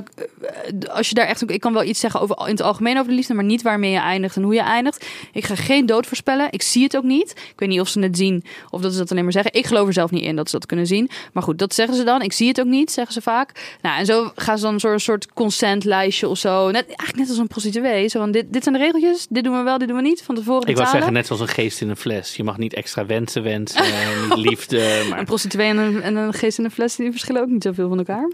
als 0.89 1.09
je 1.09 1.15
daar 1.15 1.27
echt, 1.27 1.51
ik 1.51 1.61
kan 1.61 1.73
wel 1.73 1.85
iets 1.85 2.01
zeggen 2.01 2.21
over 2.21 2.37
in 2.41 2.51
het 2.51 2.63
algemeen 2.63 2.97
over 2.97 3.09
de 3.09 3.15
liefde, 3.15 3.35
maar 3.35 3.45
niet 3.45 3.63
waarmee 3.63 3.91
je 3.91 3.99
eindigt 3.99 4.37
en 4.37 4.43
hoe 4.43 4.55
je 4.55 4.61
eindigt. 4.61 5.07
Ik 5.33 5.45
ga 5.45 5.55
geen 5.55 5.87
dood 5.87 6.07
voorspellen. 6.07 6.47
Ik 6.51 6.63
zie 6.63 6.83
het 6.83 6.97
ook 6.97 7.03
niet. 7.03 7.31
Ik 7.31 7.53
weet 7.57 7.69
niet 7.69 7.81
of 7.81 7.89
ze 7.89 8.01
het 8.01 8.17
zien 8.17 8.45
of 8.71 8.81
dat 8.81 8.93
ze 8.93 8.99
dat 8.99 9.11
alleen 9.11 9.23
maar 9.23 9.33
zeggen. 9.33 9.53
Ik 9.53 9.67
geloof 9.67 9.87
er 9.87 9.93
zelf 9.93 10.11
niet 10.11 10.23
in 10.23 10.37
dat 10.37 10.51
ze 10.51 10.59
dat 10.59 10.67
kunnen 10.67 10.87
zien. 10.87 11.11
Maar 11.33 11.43
goed, 11.43 11.59
dat 11.59 11.75
zeggen 11.75 11.97
ze 11.97 12.05
dan. 12.05 12.23
Ik 12.23 12.33
zie 12.33 12.49
het 12.49 12.61
ook 12.61 12.67
niet, 12.67 12.91
zeggen 12.91 13.13
ze 13.13 13.21
vaak. 13.21 13.77
Nou, 13.83 13.99
en 13.99 14.07
zo 14.07 14.31
gaan 14.35 14.59
ze 14.59 14.65
dan 14.65 14.81
zo'n 14.81 14.99
soort 14.99 15.33
consentlijstje 15.33 16.29
of 16.29 16.39
zo. 16.39 16.71
Net, 16.71 16.87
eigenlijk 16.87 17.19
net 17.19 17.29
als 17.29 17.39
een 17.39 17.47
prostituee. 17.47 18.09
Zo 18.09 18.19
van, 18.19 18.31
dit, 18.31 18.53
dit 18.53 18.63
zijn 18.63 18.75
de 18.75 18.81
regeltjes. 18.81 19.27
Dit 19.31 19.45
doen 19.45 19.57
we 19.57 19.63
wel, 19.63 19.79
dit 19.79 19.89
doen 19.89 19.97
we 19.97 20.03
niet. 20.03 20.23
Van 20.23 20.35
tevoren 20.35 20.69
Ik 20.69 20.77
wou 20.77 20.77
betalen. 20.77 20.97
zeggen, 20.97 21.13
net 21.13 21.27
zoals 21.27 21.43
een 21.43 21.49
geest 21.49 21.81
in 21.81 21.89
een 21.89 21.97
fles. 21.97 22.37
Je 22.37 22.45
mag 22.45 22.59
niet 22.59 22.75
extra 22.75 23.07
wensen 23.07 23.43
wensen, 23.43 23.83
niet 24.29 24.37
liefde. 24.37 25.07
Maar... 25.09 25.19
Een 25.19 25.25
prostituee 25.25 25.69
en 25.69 25.79
een, 25.79 26.03
en 26.03 26.17
een 26.17 26.33
geest 26.33 26.59
in 26.59 26.65
een 26.65 26.71
fles, 26.71 26.97
die 26.97 27.11
verschillen 27.11 27.43
ook 27.43 27.49
niet 27.49 27.63
zoveel 27.63 27.89
van 27.89 27.99
elkaar. 27.99 28.29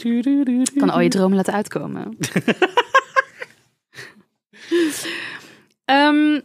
kan 0.76 0.90
al 0.90 1.00
je 1.00 1.08
dromen 1.18 1.37
laten 1.37 1.55
uitkomen. 1.55 2.16
Ehm, 5.85 6.40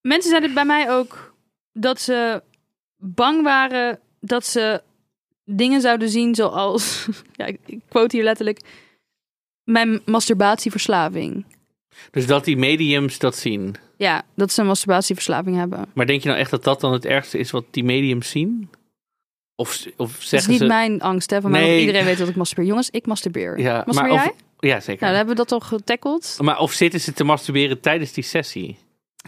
mensen 0.00 0.30
zeiden 0.30 0.54
bij 0.54 0.64
mij 0.64 0.90
ook 0.90 1.34
dat 1.72 2.00
ze 2.00 2.42
bang 2.96 3.42
waren 3.42 4.00
dat 4.20 4.46
ze 4.46 4.82
dingen 5.44 5.80
zouden 5.80 6.08
zien 6.08 6.34
zoals, 6.34 7.06
ja, 7.38 7.46
ik, 7.46 7.58
ik 7.66 7.80
quote 7.88 8.16
hier 8.16 8.24
letterlijk, 8.24 8.60
mijn 9.64 10.00
masturbatieverslaving. 10.04 11.44
Dus 12.10 12.26
dat 12.26 12.44
die 12.44 12.56
mediums 12.56 13.18
dat 13.18 13.36
zien. 13.36 13.76
Ja, 13.96 14.22
dat 14.34 14.52
ze 14.52 14.60
een 14.60 14.66
masturbatieverslaving 14.66 15.56
hebben. 15.56 15.84
Maar 15.94 16.06
denk 16.06 16.22
je 16.22 16.28
nou 16.28 16.40
echt 16.40 16.50
dat 16.50 16.64
dat 16.64 16.80
dan 16.80 16.92
het 16.92 17.04
ergste 17.04 17.38
is 17.38 17.50
wat 17.50 17.64
die 17.70 17.84
mediums 17.84 18.30
zien? 18.30 18.70
Of, 19.62 19.86
of 19.96 20.10
Dat 20.12 20.22
is 20.22 20.28
zeggen 20.28 20.50
niet 20.50 20.60
ze... 20.60 20.66
mijn 20.66 21.00
angst, 21.00 21.30
hè? 21.30 21.40
Van 21.40 21.50
mij, 21.50 21.80
iedereen 21.80 22.04
weet 22.04 22.18
dat 22.18 22.28
ik 22.28 22.36
masturbeer. 22.36 22.66
Jongens, 22.66 22.90
ik 22.90 23.06
masturbeer. 23.06 23.58
Ja, 23.58 23.72
maar 23.72 23.82
Masturbeer 23.86 24.12
of, 24.12 24.22
jij? 24.24 24.70
ja, 24.70 24.80
zeker. 24.80 25.00
Nou, 25.00 25.06
dan 25.06 25.14
hebben 25.14 25.28
we 25.28 25.34
dat 25.34 25.48
toch 25.48 25.68
getackled? 25.68 26.36
Maar 26.40 26.58
of 26.58 26.72
zitten 26.72 27.00
ze 27.00 27.12
te 27.12 27.24
masturberen 27.24 27.80
tijdens 27.80 28.12
die 28.12 28.24
sessie? 28.24 28.78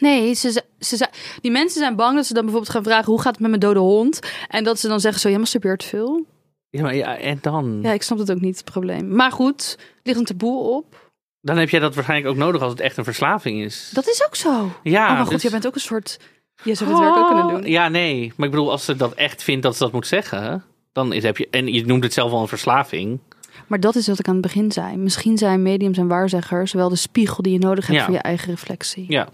Nee, 0.00 0.34
ze, 0.34 0.50
ze, 0.78 0.96
ze, 0.96 1.08
die 1.40 1.50
mensen 1.50 1.78
zijn 1.80 1.96
bang 1.96 2.16
dat 2.16 2.26
ze 2.26 2.34
dan 2.34 2.42
bijvoorbeeld 2.42 2.72
gaan 2.74 2.82
vragen... 2.84 3.12
hoe 3.12 3.20
gaat 3.20 3.32
het 3.32 3.40
met 3.40 3.48
mijn 3.48 3.60
dode 3.62 3.78
hond? 3.80 4.20
En 4.48 4.64
dat 4.64 4.80
ze 4.80 4.88
dan 4.88 5.00
zeggen 5.00 5.20
zo, 5.20 5.28
jij 5.28 5.38
masturbeert 5.38 5.84
veel? 5.84 6.26
Ja, 6.70 6.82
maar 6.82 6.94
ja, 6.94 7.16
en 7.18 7.38
dan? 7.40 7.78
Ja, 7.82 7.92
ik 7.92 8.02
snap 8.02 8.18
dat 8.18 8.30
ook 8.32 8.40
niet, 8.40 8.56
het 8.56 8.64
probleem. 8.64 9.08
Maar 9.14 9.32
goed, 9.32 9.78
ligt 10.02 10.18
een 10.18 10.24
taboe 10.24 10.58
op. 10.76 11.10
Dan 11.40 11.56
heb 11.56 11.68
jij 11.68 11.80
dat 11.80 11.94
waarschijnlijk 11.94 12.30
ook 12.30 12.36
nodig 12.36 12.62
als 12.62 12.70
het 12.72 12.80
echt 12.80 12.96
een 12.96 13.04
verslaving 13.04 13.62
is. 13.62 13.90
Dat 13.92 14.08
is 14.08 14.24
ook 14.26 14.34
zo. 14.36 14.72
ja, 14.82 15.08
oh, 15.08 15.12
maar 15.12 15.22
goed, 15.22 15.32
dus- 15.32 15.42
jij 15.42 15.50
bent 15.50 15.66
ook 15.66 15.74
een 15.74 15.80
soort 15.80 16.18
Je 16.64 16.74
zou 16.74 16.90
het 16.90 16.98
werk 16.98 17.16
ook 17.16 17.27
kunnen 17.27 17.48
doen. 17.48 17.70
Ja, 17.70 17.88
nee. 17.88 18.33
Maar 18.37 18.46
ik 18.46 18.53
bedoel, 18.53 18.70
als 18.70 18.85
ze 18.85 18.96
dat 18.96 19.14
echt 19.14 19.42
vindt 19.42 19.62
dat 19.62 19.77
ze 19.77 19.83
dat 19.83 19.92
moet 19.92 20.07
zeggen, 20.07 20.64
dan 20.92 21.12
is, 21.12 21.22
heb 21.22 21.37
je... 21.37 21.48
En 21.50 21.66
je 21.66 21.87
noemt 21.87 22.03
het 22.05 22.12
zelf 22.12 22.33
al 22.33 22.40
een 22.40 22.48
verslaving. 22.48 23.18
Maar 23.66 23.81
dat 23.81 23.94
is 23.94 24.07
wat 24.07 24.18
ik 24.18 24.27
aan 24.29 24.33
het 24.33 24.42
begin 24.42 24.72
zei. 24.72 24.96
Misschien 24.96 25.38
zijn 25.38 25.62
mediums 25.62 25.98
en 25.98 26.09
waarzeggers 26.09 26.72
wel 26.72 26.88
de 26.88 26.96
spiegel 26.96 27.42
die 27.42 27.53
je 27.53 27.59
nodig 27.59 27.87
hebt 27.87 27.98
Ja. 27.98 28.05
voor 28.05 28.14
je 28.14 28.20
eigen 28.20 28.50
reflectie. 28.50 29.05
Ja. 29.09 29.29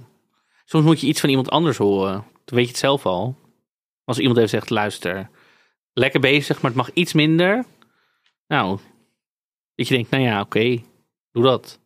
Soms 0.64 0.84
moet 0.84 1.00
je 1.00 1.06
iets 1.06 1.20
van 1.20 1.28
iemand 1.28 1.50
anders 1.50 1.76
horen. 1.76 2.12
Dan 2.44 2.56
weet 2.58 2.64
je 2.64 2.70
het 2.70 2.78
zelf 2.80 3.06
al. 3.06 3.36
Als 4.04 4.18
iemand 4.18 4.36
even 4.36 4.50
zegt, 4.50 4.70
luister, 4.70 5.28
lekker 5.92 6.20
bezig, 6.20 6.60
maar 6.60 6.70
het 6.70 6.80
mag 6.80 6.90
iets 6.92 7.12
minder. 7.12 7.64
Nou, 8.46 8.78
dat 9.74 9.88
je 9.88 9.94
denkt, 9.94 10.10
nou 10.10 10.22
ja, 10.22 10.40
oké, 10.40 10.78
doe 11.32 11.42
dat. 11.42 11.78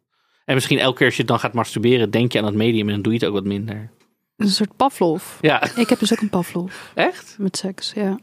En 0.44 0.54
misschien 0.54 0.78
elke 0.78 0.96
keer 0.96 1.06
als 1.06 1.16
je 1.16 1.24
dan 1.24 1.38
gaat 1.38 1.52
masturberen, 1.52 2.10
denk 2.10 2.32
je 2.32 2.38
aan 2.38 2.44
dat 2.44 2.54
medium 2.54 2.86
en 2.86 2.92
dan 2.94 3.02
doe 3.02 3.12
je 3.12 3.18
het 3.18 3.28
ook 3.28 3.34
wat 3.34 3.44
minder. 3.44 3.90
Een 4.36 4.48
soort 4.48 4.76
Pavlov. 4.76 5.24
Ja, 5.40 5.62
Ik 5.76 5.88
heb 5.88 5.98
dus 5.98 6.12
ook 6.12 6.20
een 6.20 6.28
Pavlov 6.30 6.72
echt? 6.94 7.34
met 7.38 7.56
seks, 7.56 7.92
ja. 7.94 8.18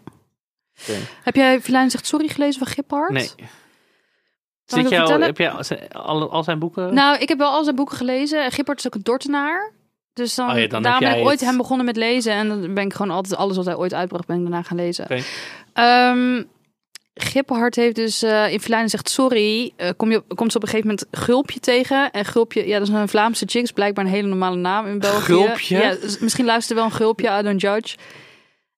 Heb 1.24 1.36
jij 1.36 1.62
Filijn 1.62 1.89
zegt 1.91 2.06
sorry 2.08 2.28
gelezen 2.28 2.60
van 2.65 2.67
Giphart? 2.74 3.12
Nee. 3.12 3.30
Zit 4.65 4.89
jou, 4.89 4.95
vertellen? 4.95 5.21
heb 5.28 5.38
jij 5.38 5.50
al 5.52 5.63
zijn- 5.63 5.91
al, 5.91 6.43
zijn 6.43 6.60
boeken? 6.60 6.93
Nou, 6.93 7.17
ik 7.17 7.30
heb 7.30 7.38
wel 7.38 7.50
al 7.52 7.63
zijn 7.63 7.76
boeken 7.76 7.97
gelezen. 7.97 8.43
En 8.43 8.52
Giphart 8.52 8.80
is 8.80 8.88
ook 8.88 8.95
een 8.95 9.02
Dordtenaar. 9.04 9.71
Dus 10.13 10.36
dan, 10.36 10.50
Oh 10.52 10.58
ja, 10.58 10.67
dan 10.67 10.74
heb 10.74 10.84
daarom 10.84 11.10
ben 11.10 11.19
ik 11.19 11.26
ooit 11.26 11.41
hem 11.41 11.58
begonnen 11.58 11.86
met 11.86 11.95
lezen. 11.95 12.34
En 12.34 12.47
dan 12.47 12.74
ben 12.74 12.86
ik 12.86 12.93
gewoon 12.93 13.15
altijd 13.15 13.36
alles 13.36 13.56
wat 13.56 13.65
hij 13.65 13.76
ooit 13.76 13.93
uitbracht, 13.93 14.26
ben 14.28 14.36
ik 14.36 14.41
daarna 14.41 14.62
gaan 14.62 14.78
lezen. 14.78 15.04
Oké. 15.04 15.21
Ehm, 15.74 16.43
Giphart 17.13 17.76
heeft 17.76 17.95
dus 17.95 18.21
eh 18.21 18.52
in 18.52 18.60
Verlijnen 18.60 18.89
zegt 18.89 19.10
sorry. 19.10 19.74
eh, 19.76 19.89
kom 19.97 20.12
je, 20.12 20.24
komt 20.36 20.52
ze 20.52 20.58
op 20.58 20.63
een 20.63 20.69
gegeven 20.69 20.89
moment 20.89 21.08
Gulpje 21.12 21.60
tegen. 21.60 22.12
En 22.12 22.26
Gulpje, 22.26 22.67
ja, 22.67 22.80
dat 22.80 22.88
is 22.88 22.93
een 22.93 23.08
Vlaamse 23.08 23.45
chick. 23.47 23.63
is 23.63 23.71
blijkbaar 23.71 24.06
een 24.06 24.12
hele 24.12 24.28
normale 24.28 24.56
naam 24.56 24.88
in 24.88 25.00
België. 25.00 25.21
Gulpje? 25.21 25.78
Ja, 25.78 25.95
dus 25.95 26.19
misschien 26.19 26.45
luistert 26.45 26.78
wel 26.78 26.88
een 26.88 26.95
Gulpje, 26.95 27.39
I 27.39 27.41
don't 27.41 27.62
judge. 27.62 27.97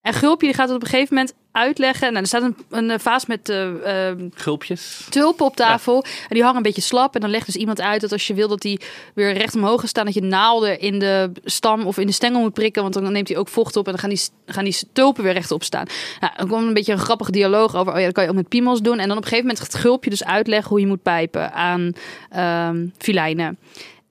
En 0.02 0.14
Gulpje 0.14 0.48
die 0.48 0.56
gaat 0.56 0.70
op 0.70 0.82
een 0.82 0.88
gegeven 0.88 1.16
moment 1.16 1.34
uitleggen. 1.54 2.08
Nou, 2.08 2.22
er 2.22 2.28
staat 2.28 2.42
een, 2.42 2.56
een 2.70 2.92
eh, 2.92 3.00
vaas 3.00 3.26
met 3.26 3.50
eh, 3.50 4.10
eh, 4.10 4.18
Gulpjes? 4.34 5.08
tulpen 5.10 5.46
op 5.46 5.56
tafel. 5.56 6.04
En 6.04 6.30
die 6.30 6.42
hangen 6.42 6.58
een 6.58 6.64
beetje 6.64 6.82
slap. 6.82 7.16
En 7.16 7.22
dan 7.22 7.30
legt 7.30 7.46
dus 7.46 7.56
iemand 7.56 7.82
uit 7.82 8.02
dat 8.02 8.12
als 8.12 8.28
je 8.28 8.34
wil 8.34 8.48
dat 8.48 8.62
die 8.62 8.80
weer 9.14 9.34
recht 9.34 9.56
omhoog 9.56 9.80
gaan 9.80 9.90
staan, 9.90 10.06
dat 10.06 10.14
je 10.14 10.22
naalden 10.22 10.80
in 10.80 11.00
de 11.00 11.32
stam 11.44 11.86
of 11.86 11.98
in 11.98 12.08
de 12.08 12.14
stengel 12.14 12.40
moet 12.40 12.54
prikken. 12.54 12.82
Want 12.82 12.94
dan 12.94 13.12
neemt 13.12 13.28
hij 13.28 13.38
ook 13.38 13.48
vocht 13.48 13.76
op 13.76 13.86
en 13.86 13.92
dan 13.92 14.00
gaan 14.00 14.10
die, 14.10 14.22
gaan 14.46 14.64
die 14.64 14.78
tulpen 14.94 15.24
weer 15.24 15.34
rechtop 15.34 15.64
staan. 15.64 15.86
Nou, 16.20 16.34
dan 16.38 16.48
kwam 16.48 16.68
een 16.68 16.74
beetje 16.74 16.94
een 16.94 17.00
grappige 17.00 17.32
dialoog 17.32 17.76
over. 17.76 17.94
Oh 17.94 18.00
ja, 18.00 18.06
dat 18.06 18.14
kan 18.14 18.24
je 18.24 18.30
ook 18.30 18.36
met 18.36 18.50
piemels 18.50 18.82
doen. 18.82 19.00
En 19.00 19.08
dan 19.08 19.18
op 19.18 19.24
een 19.24 19.30
gegeven 19.30 19.46
moment 19.46 19.60
gaat 19.60 19.74
het 19.74 19.82
Gulpje 19.82 20.10
dus 20.10 20.24
uitleggen 20.24 20.70
hoe 20.70 20.80
je 20.80 20.88
moet 20.88 21.04
pijpen 21.04 21.54
aan 21.54 21.94
ehm 22.30 22.88
filijnen. 22.98 23.58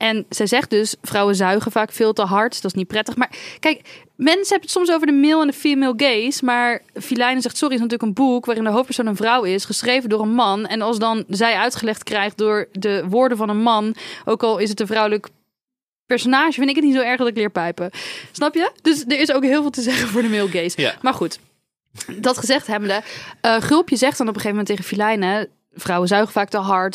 En 0.03 0.27
zij 0.29 0.47
zegt 0.47 0.71
dus, 0.71 0.97
vrouwen 1.03 1.35
zuigen 1.35 1.73
vaak 1.73 1.93
veel 1.93 2.13
te 2.13 2.23
hard. 2.23 2.63
Dat 2.63 2.71
is 2.71 2.77
niet 2.77 2.87
prettig. 2.87 3.17
Maar 3.17 3.31
kijk, 3.61 4.05
mensen 4.23 4.49
hebben 4.49 4.61
het 4.61 4.71
soms 4.71 4.91
over 4.91 5.07
de 5.07 5.13
male 5.13 5.41
en 5.41 5.47
de 5.47 5.53
female 5.53 5.95
gaze. 5.97 6.45
Maar 6.45 6.83
Filijnen 6.95 7.43
zegt, 7.43 7.57
sorry, 7.57 7.75
is 7.75 7.81
natuurlijk 7.81 8.09
een 8.09 8.25
boek 8.25 8.47
waarin 8.47 8.65
de 8.65 8.71
hoofdpersoon 8.71 9.07
een 9.07 9.17
vrouw 9.17 9.43
is. 9.43 9.65
Geschreven 9.65 10.09
door 10.09 10.21
een 10.21 10.35
man. 10.35 10.67
En 10.67 10.83
als 10.83 10.99
dan 10.99 11.25
zij 11.29 11.57
uitgelegd 11.57 12.03
krijgt 12.03 12.39
door 12.39 12.69
de 12.73 13.05
woorden 13.09 13.37
van 13.37 13.49
een 13.49 13.63
man. 13.63 13.95
Ook 14.25 14.43
al 14.43 14.59
is 14.59 14.69
het 14.69 14.81
een 14.81 14.87
vrouwelijk 14.87 15.29
personage, 16.07 16.53
vind 16.53 16.69
ik 16.69 16.77
het 16.77 16.85
niet 16.85 16.95
zo 16.95 17.01
erg 17.01 17.19
dat 17.19 17.29
ik 17.29 17.37
leer 17.37 17.51
pijpen. 17.51 17.91
Snap 18.33 18.55
je? 18.55 18.71
Dus 18.83 19.05
er 19.09 19.21
is 19.21 19.33
ook 19.33 19.43
heel 19.43 19.61
veel 19.61 19.71
te 19.71 19.83
zeggen 19.83 20.09
voor 20.09 20.23
de 20.23 20.29
male 20.29 20.49
gaze. 20.49 20.81
Ja. 20.81 20.95
Maar 21.03 21.15
goed, 21.15 21.39
dat 22.17 22.39
gezegd 22.39 22.67
hebbende. 22.67 23.03
eh 23.41 23.63
Gulpje 23.63 23.97
zegt 23.97 24.19
dan 24.19 24.29
op 24.29 24.35
een 24.35 24.41
gegeven 24.41 24.59
moment 24.59 24.67
tegen 24.67 24.85
Filijnen... 24.85 25.49
Vrouwen 25.75 26.09
zuigen 26.09 26.33
vaak 26.33 26.49
te 26.49 26.59
hard, 26.59 26.93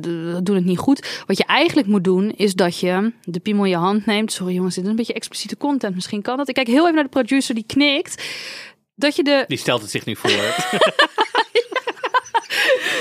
d- 0.00 0.44
doen 0.44 0.54
het 0.54 0.64
niet 0.64 0.78
goed. 0.78 1.22
Wat 1.26 1.36
je 1.38 1.44
eigenlijk 1.44 1.88
moet 1.88 2.04
doen, 2.04 2.30
is 2.36 2.54
dat 2.54 2.78
je 2.80 3.12
de 3.24 3.40
piemel 3.40 3.64
in 3.64 3.70
je 3.70 3.76
hand 3.76 4.06
neemt. 4.06 4.32
Sorry 4.32 4.54
jongens, 4.54 4.74
dit 4.74 4.84
is 4.84 4.90
een 4.90 4.96
beetje 4.96 5.12
expliciete 5.14 5.56
content. 5.56 5.94
Misschien 5.94 6.22
kan 6.22 6.36
dat. 6.36 6.48
Ik 6.48 6.54
kijk 6.54 6.66
heel 6.66 6.82
even 6.82 6.94
naar 6.94 7.04
de 7.04 7.10
producer 7.10 7.54
die 7.54 7.64
knikt. 7.66 8.22
Dat 8.94 9.16
je 9.16 9.22
de... 9.22 9.44
Die 9.48 9.58
stelt 9.58 9.80
het 9.82 9.90
zich 9.90 10.04
nu 10.04 10.16
voor. 10.16 10.30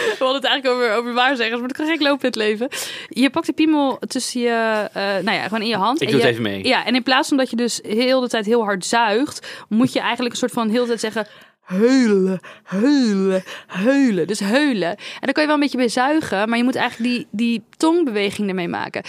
We 0.10 0.26
hadden 0.26 0.42
het 0.42 0.52
eigenlijk 0.52 0.76
over, 0.84 0.96
over 0.98 1.14
waarzeggers, 1.14 1.60
maar 1.60 1.68
dat 1.68 1.78
kan 1.78 1.88
gek 1.88 2.00
lopen 2.02 2.22
in 2.22 2.28
het 2.28 2.36
leven. 2.36 2.68
Je 3.08 3.30
pakt 3.30 3.46
de 3.46 3.54
piemel 3.54 4.00
tussen 4.08 4.42
je... 4.42 4.88
eh, 4.94 5.04
nou 5.04 5.32
ja, 5.32 5.44
gewoon 5.44 5.62
in 5.62 5.68
je 5.68 5.76
hand. 5.76 6.02
Ik 6.02 6.08
En 6.08 6.14
doe 6.14 6.22
het 6.22 6.30
even 6.32 6.44
mee. 6.44 6.64
Ja, 6.68 6.86
en 6.86 6.96
in 6.96 7.04
plaats 7.04 7.28
van 7.28 7.38
dat 7.38 7.50
je 7.50 7.56
dus 7.56 7.80
heel 7.88 8.20
de 8.22 8.28
tijd 8.28 8.46
heel 8.46 8.64
hard 8.64 8.86
zuigt... 8.86 9.48
moet 9.70 9.94
je 9.94 10.00
eigenlijk 10.00 10.32
een 10.32 10.40
soort 10.40 10.52
van 10.52 10.70
heel 10.70 10.82
de 10.82 10.88
tijd 10.88 11.00
zeggen... 11.00 11.28
Heulen, 11.70 12.40
heulen, 12.64 13.44
heulen. 13.68 14.28
Dus 14.28 14.40
heulen. 14.40 14.90
En 14.90 15.22
dan 15.22 15.34
kan 15.34 15.42
je 15.42 15.48
wel 15.48 15.56
een 15.56 15.62
beetje 15.62 15.78
bij 15.78 15.90
zuigen, 15.90 16.50
maar 16.50 16.58
je 16.58 16.64
moet 16.64 16.76
eigenlijk 16.76 17.12
die, 17.12 17.28
die 17.32 17.64
tongbeweging 17.78 18.50
ermee 18.50 18.68
maken. 18.68 19.04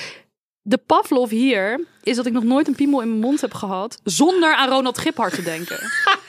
De 0.62 0.78
Pavlov 0.78 1.30
hier 1.30 1.84
is 2.02 2.16
dat 2.16 2.26
ik 2.26 2.32
nog 2.32 2.44
nooit 2.44 2.68
een 2.68 2.74
piemel 2.74 3.00
in 3.00 3.08
mijn 3.08 3.20
mond 3.20 3.40
heb 3.40 3.54
gehad 3.54 4.00
zonder 4.04 4.54
aan 4.54 4.68
Ronald 4.68 4.98
Giphart 4.98 5.34
te 5.34 5.42
denken. 5.42 5.78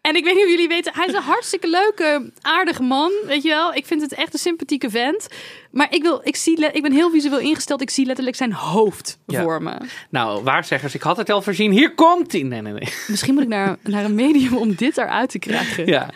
En 0.00 0.16
ik 0.16 0.24
weet 0.24 0.34
niet 0.34 0.44
of 0.44 0.50
jullie 0.50 0.68
weten, 0.68 0.92
hij 0.94 1.06
is 1.06 1.12
een 1.12 1.22
hartstikke 1.22 1.68
leuke, 1.68 2.32
aardige 2.40 2.82
man, 2.82 3.12
weet 3.26 3.42
je 3.42 3.48
wel. 3.48 3.74
Ik 3.74 3.86
vind 3.86 4.02
het 4.02 4.14
echt 4.14 4.32
een 4.32 4.38
sympathieke 4.38 4.90
vent. 4.90 5.28
Maar 5.70 5.86
ik, 5.94 6.02
wil, 6.02 6.20
ik, 6.24 6.36
zie, 6.36 6.70
ik 6.72 6.82
ben 6.82 6.92
heel 6.92 7.10
visueel 7.10 7.38
ingesteld, 7.38 7.80
ik 7.80 7.90
zie 7.90 8.06
letterlijk 8.06 8.36
zijn 8.36 8.52
hoofd 8.52 9.18
Ja. 9.26 9.42
voor 9.42 9.62
me. 9.62 9.76
nou, 10.10 10.42
waarzeggers, 10.42 10.94
ik 10.94 11.02
had 11.02 11.16
het 11.16 11.30
al 11.30 11.42
voorzien. 11.42 11.70
Hier 11.70 11.94
komt 11.94 12.32
hij. 12.32 12.42
Nee, 12.42 12.60
nee, 12.62 12.72
nee. 12.72 12.88
Misschien 13.06 13.34
moet 13.34 13.42
ik 13.42 13.48
naar, 13.48 13.76
naar 13.82 14.04
een 14.04 14.14
medium 14.14 14.56
om 14.56 14.74
dit 14.74 14.96
eruit 14.98 15.30
te 15.30 15.38
krijgen. 15.38 15.86
Ja, 15.86 16.10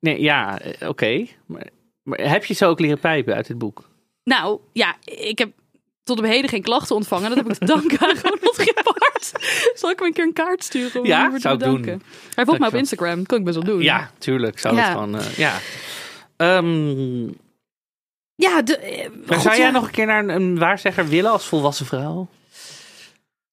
nee, 0.00 0.20
ja 0.20 0.58
eh, 0.60 0.88
oké. 0.88 1.26
Maar, 1.46 1.66
maar 2.02 2.18
heb 2.18 2.44
je 2.44 2.54
zo 2.54 2.68
ook 2.68 2.80
leren 2.80 2.98
pijpen 3.00 3.34
uit 3.34 3.46
dit 3.46 3.58
boek? 3.58 3.88
Nou, 4.24 4.60
ja, 4.72 4.96
ik 5.04 5.38
heb 5.38 5.50
tot 6.04 6.18
op 6.18 6.24
heden 6.24 6.50
geen 6.50 6.62
klachten 6.62 6.96
ontvangen. 6.96 7.28
Dat 7.28 7.38
heb 7.38 7.48
ik 7.48 7.54
te 7.58 7.64
danken 7.64 8.00
aan 8.00 8.16
Ronald. 8.22 8.56
Zal 9.74 9.90
ik 9.90 9.98
hem 9.98 10.06
een 10.08 10.12
keer 10.14 10.24
een 10.24 10.32
kaart 10.32 10.64
sturen 10.64 11.00
om 11.00 11.06
Ja, 11.06 11.38
zou 11.38 11.54
ik 11.54 11.60
doen. 11.60 12.02
Hij 12.34 12.44
volgt 12.44 12.60
mij 12.60 12.68
op 12.68 12.74
Instagram, 12.74 13.26
kan 13.26 13.38
ik 13.38 13.44
best 13.44 13.56
wel 13.56 13.64
doen. 13.64 13.82
Ja, 13.82 14.10
tuurlijk. 14.18 14.58
Zou 14.58 14.76
Ja. 14.76 14.82
dat 14.82 14.90
gewoon, 14.92 15.18
eh, 15.18 15.36
ja. 15.36 15.58
Ehm, 16.36 17.26
Ja, 18.34 18.62
de, 18.62 18.76
eh, 18.78 19.08
maar 19.26 19.40
zou 19.40 19.56
jij 19.56 19.70
nog 19.70 19.84
een 19.84 19.90
keer 19.90 20.06
naar 20.06 20.22
een, 20.22 20.28
een 20.28 20.58
waarzegger 20.58 21.08
willen 21.08 21.30
als 21.30 21.46
volwassen 21.46 21.86
vrouw? 21.86 22.28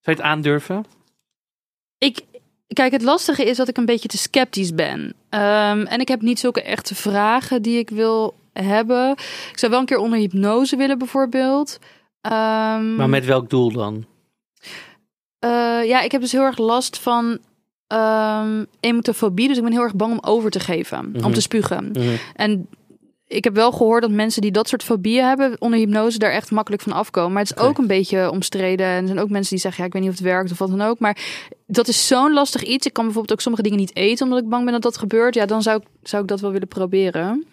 je 0.00 0.10
het 0.10 0.20
aandurven? 0.20 0.84
Ik, 1.98 2.20
kijk, 2.66 2.92
het 2.92 3.02
lastige 3.02 3.44
is 3.44 3.56
dat 3.56 3.68
ik 3.68 3.76
een 3.76 3.84
beetje 3.84 4.08
te 4.08 4.18
sceptisch 4.18 4.74
ben. 4.74 5.14
Ehm, 5.28 5.80
en 5.86 6.00
ik 6.00 6.08
heb 6.08 6.20
niet 6.20 6.38
zulke 6.38 6.62
echte 6.62 6.94
vragen 6.94 7.62
die 7.62 7.78
ik 7.78 7.90
wil 7.90 8.34
hebben. 8.52 9.10
Ik 9.50 9.58
zou 9.58 9.70
wel 9.72 9.80
een 9.80 9.86
keer 9.86 9.98
onder 9.98 10.18
hypnose 10.18 10.76
willen, 10.76 10.98
bijvoorbeeld. 10.98 11.78
Ehm, 12.20 12.94
Maar 12.94 13.08
met 13.08 13.24
welk 13.24 13.50
doel 13.50 13.72
dan? 13.72 14.06
Eh, 15.48 15.88
ja, 15.88 16.00
ik 16.00 16.12
heb 16.12 16.20
dus 16.20 16.32
heel 16.32 16.42
erg 16.42 16.58
last 16.58 16.98
van 16.98 17.38
ehm 17.86 18.64
emotofobie. 18.80 19.48
Dus 19.48 19.56
ik 19.56 19.62
ben 19.62 19.72
heel 19.72 19.82
erg 19.82 19.94
bang 19.94 20.12
om 20.12 20.30
over 20.32 20.50
te 20.50 20.60
geven, 20.60 20.98
om 20.98 21.10
Mhm. 21.12 21.32
te 21.32 21.40
spugen. 21.40 21.90
Mhm. 21.92 22.14
En 22.34 22.68
ik 23.26 23.44
heb 23.44 23.54
wel 23.54 23.72
gehoord 23.72 24.02
dat 24.02 24.10
mensen 24.10 24.42
die 24.42 24.50
dat 24.50 24.68
soort 24.68 24.82
fobieën 24.82 25.24
hebben 25.24 25.56
onder 25.60 25.78
hypnose 25.78 26.18
daar 26.18 26.30
echt 26.30 26.50
makkelijk 26.50 26.82
van 26.82 26.92
afkomen. 26.92 27.32
Maar 27.32 27.42
het 27.42 27.56
is 27.56 27.62
ook 27.62 27.78
een 27.78 27.86
beetje 27.86 28.30
omstreden. 28.30 28.86
En 28.86 29.00
er 29.00 29.06
zijn 29.06 29.18
ook 29.18 29.28
mensen 29.30 29.50
die 29.50 29.60
zeggen, 29.60 29.80
ja, 29.80 29.86
ik 29.86 29.92
weet 29.92 30.02
niet 30.02 30.10
of 30.10 30.16
het 30.18 30.26
werkt 30.26 30.50
of 30.50 30.58
wat 30.58 30.68
dan 30.70 30.80
ook. 30.82 30.98
Maar 30.98 31.16
dat 31.66 31.88
is 31.88 32.06
zo'n 32.06 32.32
lastig 32.32 32.62
iets. 32.62 32.86
Ik 32.86 32.92
kan 32.92 33.04
bijvoorbeeld 33.04 33.32
ook 33.34 33.40
sommige 33.42 33.62
dingen 33.62 33.78
niet 33.78 33.96
eten 33.96 34.26
omdat 34.26 34.42
ik 34.42 34.48
bang 34.48 34.64
ben 34.64 34.72
dat 34.72 34.82
dat 34.82 34.98
gebeurt. 34.98 35.34
Ja, 35.34 35.46
dan 35.46 35.62
zou 35.62 35.80
ik, 35.80 35.86
zou 36.02 36.22
ik 36.22 36.28
dat 36.28 36.40
wel 36.40 36.50
willen 36.52 36.68
proberen. 36.68 37.46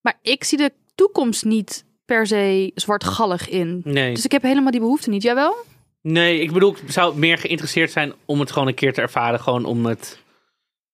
Maar 0.00 0.18
ik 0.22 0.44
zie 0.44 0.58
de 0.58 0.72
toekomst 0.94 1.44
niet 1.44 1.84
per 2.04 2.26
se 2.26 2.70
zwartgallig 2.74 3.48
in. 3.48 3.80
Nee. 3.84 4.14
Dus 4.14 4.24
ik 4.24 4.32
heb 4.32 4.42
helemaal 4.42 4.70
die 4.70 4.80
behoefte 4.80 5.10
niet. 5.10 5.22
Jij 5.22 5.34
wel? 5.34 5.56
Nee, 6.02 6.40
ik 6.40 6.52
bedoel, 6.52 6.76
ik 6.84 6.92
zou 6.92 7.18
meer 7.18 7.38
geïnteresseerd 7.38 7.90
zijn 7.90 8.12
om 8.24 8.40
het 8.40 8.52
gewoon 8.52 8.68
een 8.68 8.74
keer 8.74 8.92
te 8.92 9.00
ervaren. 9.00 9.40
Gewoon 9.40 9.64
om, 9.64 9.86
het, 9.86 10.18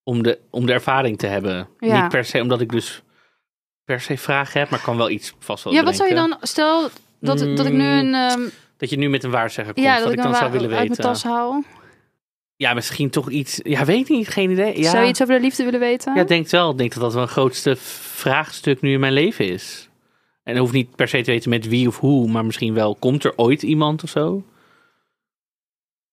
om, 0.02 0.22
de, 0.22 0.38
om 0.50 0.66
de 0.66 0.72
ervaring 0.72 1.18
te 1.18 1.26
hebben. 1.26 1.68
Ja. 1.78 2.00
Niet 2.02 2.10
per 2.10 2.24
se 2.24 2.40
omdat 2.40 2.60
ik 2.60 2.70
dus 2.72 3.02
per 3.84 4.00
se 4.00 4.18
vragen 4.18 4.60
heb, 4.60 4.70
maar 4.70 4.78
ik 4.78 4.84
kan 4.84 4.96
wel 4.96 5.10
iets 5.10 5.34
vast 5.38 5.64
wel 5.64 5.72
ja, 5.72 5.82
wat 5.82 5.96
zou 5.96 6.08
je 6.08 6.14
dan... 6.14 6.36
Stel 6.40 6.88
dat, 7.20 7.38
dat 7.38 7.66
ik 7.66 7.72
nu 7.72 7.84
een... 7.86 8.14
ehm, 8.14 8.40
Dat 8.76 8.90
je 8.90 8.96
nu 8.98 9.08
met 9.08 9.24
een 9.24 9.30
waarzegger 9.30 9.74
komt, 9.74 9.86
ja, 9.86 9.98
dat 9.98 10.10
ik 10.12 10.16
ik 10.16 10.22
dan 10.22 10.34
zou 10.34 10.50
willen 10.52 10.70
uit 10.70 10.88
weten. 10.88 11.02
mijn 11.02 11.14
tas 11.14 11.22
haal. 11.24 11.62
Ja, 12.56 12.74
misschien 12.74 13.10
toch 13.10 13.30
iets. 13.30 13.60
Ja, 13.62 13.84
weet 13.84 14.08
niet, 14.08 14.28
geen 14.28 14.50
idee. 14.50 14.78
Ja, 14.80 14.90
Zou 14.90 15.02
je 15.02 15.08
iets 15.08 15.22
over 15.22 15.34
de 15.34 15.40
liefde 15.40 15.64
willen 15.64 15.80
weten? 15.80 16.14
ja, 16.14 16.20
ik 16.20 16.28
denk 16.28 16.48
wel. 16.50 16.70
Ik 16.70 16.78
denk 16.78 16.92
dat 16.92 17.02
dat 17.02 17.12
wel 17.12 17.22
een 17.22 17.28
grootste 17.28 17.76
vraagstuk 17.76 18.80
nu 18.80 18.92
in 18.92 19.00
mijn 19.00 19.12
leven 19.12 19.48
is. 19.48 19.88
En 20.42 20.56
hoeft 20.56 20.72
niet 20.72 20.96
per 20.96 21.08
se 21.08 21.20
te 21.22 21.30
weten 21.30 21.50
met 21.50 21.68
wie 21.68 21.88
of 21.88 21.98
hoe, 21.98 22.28
maar 22.28 22.44
misschien 22.44 22.74
wel 22.74 22.94
komt 22.94 23.24
er 23.24 23.32
ooit 23.36 23.62
iemand 23.62 24.02
of 24.02 24.10
zo. 24.10 24.44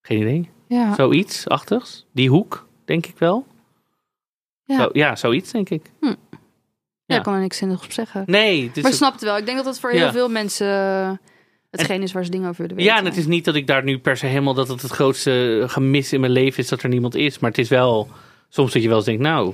Geen 0.05 0.21
idee. 0.21 0.49
ja. 0.67 0.93
Zoiets 0.95 1.47
achtigs. 1.47 2.05
Die 2.11 2.29
hoek, 2.29 2.67
denk 2.85 3.05
ik 3.05 3.17
wel. 3.17 3.45
Ja. 4.63 4.77
Zo, 4.77 4.89
ja, 4.93 5.15
zoiets 5.15 5.51
denk 5.51 5.69
ik. 5.69 5.91
Ja, 6.01 6.15
Ja. 7.05 7.17
ik 7.17 7.23
kan 7.23 7.33
er 7.33 7.39
niks 7.39 7.57
zinnigs 7.57 7.83
op 7.83 7.91
zeggen. 7.91 8.23
Nee, 8.25 8.71
maar 8.81 8.93
snapt 8.93 9.13
het 9.13 9.23
wel. 9.23 9.37
Ik 9.37 9.45
denk 9.45 9.57
dat 9.57 9.65
dat 9.65 9.79
voor 9.79 9.89
heel 9.91 10.11
veel 10.11 10.29
mensen 10.29 10.67
eh, 10.67 11.11
hetgeen 11.69 12.01
is 12.01 12.11
waar 12.11 12.23
ze 12.25 12.31
dingen 12.31 12.49
over 12.49 12.61
willen 12.61 12.77
weten. 12.77 12.91
Ja, 12.93 12.99
en 12.99 13.05
het 13.05 13.17
is 13.17 13.25
niet 13.25 13.45
dat 13.45 13.55
ik 13.55 13.67
daar 13.67 13.83
nu 13.83 13.99
per 13.99 14.17
se 14.17 14.25
helemaal 14.25 14.53
dat 14.53 14.67
het 14.67 14.81
het 14.81 14.91
grootste 14.91 15.63
gemis 15.67 16.13
in 16.13 16.19
mijn 16.19 16.31
leven 16.31 16.63
is 16.63 16.69
dat 16.69 16.81
er 16.83 16.89
niemand 16.89 17.15
is. 17.15 17.39
Maar 17.39 17.49
het 17.49 17.59
is 17.59 17.69
wel 17.69 18.07
soms 18.49 18.73
dat 18.73 18.81
je 18.81 18.87
wel 18.87 18.97
eens 18.97 19.05
denkt, 19.05 19.21
nou, 19.21 19.53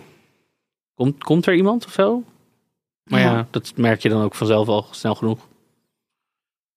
komt, 0.93 1.24
komt 1.24 1.45
er 1.45 1.56
iemand 1.56 1.86
of 1.86 1.91
zo? 1.91 2.24
Maar 3.04 3.20
ja. 3.20 3.32
Ja. 3.34 3.47
dat 3.52 3.74
merk 3.76 4.02
je 4.02 4.10
dan 4.10 4.22
ook 4.24 4.36
vanzelf 4.36 4.68
al 4.68 4.88
snel 4.91 5.16
genoeg. 5.16 5.47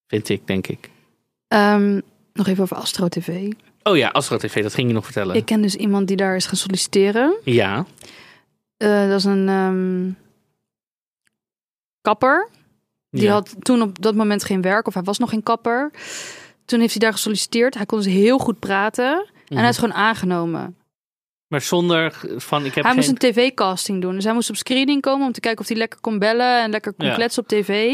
Vind 0.07 0.29
ik, 0.29 0.47
denk 0.47 0.67
ik. 0.67 0.89
Ehm, 1.47 1.99
Nog 2.33 2.47
even 2.47 2.63
over 2.63 2.77
Astro 2.77 3.07
TV. 3.07 3.51
Oh 3.83 3.97
ja, 3.97 4.07
Astro 4.09 4.37
TV, 4.37 4.61
dat 4.63 4.73
ging 4.73 4.87
je 4.87 4.93
nog 4.93 5.03
vertellen. 5.03 5.35
Ik 5.35 5.45
ken 5.45 5.61
dus 5.61 5.75
iemand 5.75 6.07
die 6.07 6.17
daar 6.17 6.35
is 6.35 6.45
gaan 6.45 6.55
solliciteren. 6.57 7.35
Ja, 7.43 7.85
Eh, 8.77 9.07
dat 9.07 9.19
is 9.19 9.23
een 9.23 9.49
ehm, 9.49 10.11
kapper. 12.01 12.49
Die 13.09 13.23
ja. 13.23 13.31
had 13.31 13.55
toen 13.59 13.81
op 13.81 14.01
dat 14.01 14.15
moment 14.15 14.43
geen 14.43 14.61
werk, 14.61 14.87
of 14.87 14.93
hij 14.93 15.03
was 15.03 15.17
nog 15.17 15.29
geen 15.29 15.43
kapper. 15.43 15.91
Toen 16.65 16.79
heeft 16.79 16.91
hij 16.91 16.99
daar 17.01 17.11
gesolliciteerd. 17.13 17.73
Hij 17.75 17.85
kon 17.85 17.97
dus 17.97 18.07
heel 18.13 18.37
goed 18.37 18.59
praten. 18.59 19.13
En 19.13 19.31
Mhm. 19.49 19.59
hij 19.59 19.69
is 19.69 19.77
gewoon 19.77 19.95
aangenomen. 19.95 20.77
Maar 21.47 21.61
zonder 21.61 22.13
van, 22.37 22.65
ik 22.65 22.73
heb 22.75 22.83
hij 22.83 22.93
geen... 22.93 22.95
moest 22.95 23.09
een 23.23 23.31
tv-casting 23.31 24.01
doen. 24.01 24.15
Dus 24.15 24.23
hij 24.23 24.33
moest 24.33 24.49
op 24.49 24.55
screening 24.55 25.01
komen 25.01 25.27
om 25.27 25.31
te 25.33 25.39
kijken 25.39 25.61
of 25.61 25.67
hij 25.67 25.77
lekker 25.77 25.99
kon 26.01 26.19
bellen 26.19 26.61
en 26.61 26.69
lekker 26.71 26.93
kon 26.93 27.07
Ja. 27.07 27.13
kletsen 27.13 27.41
op 27.43 27.47
tv. 27.47 27.93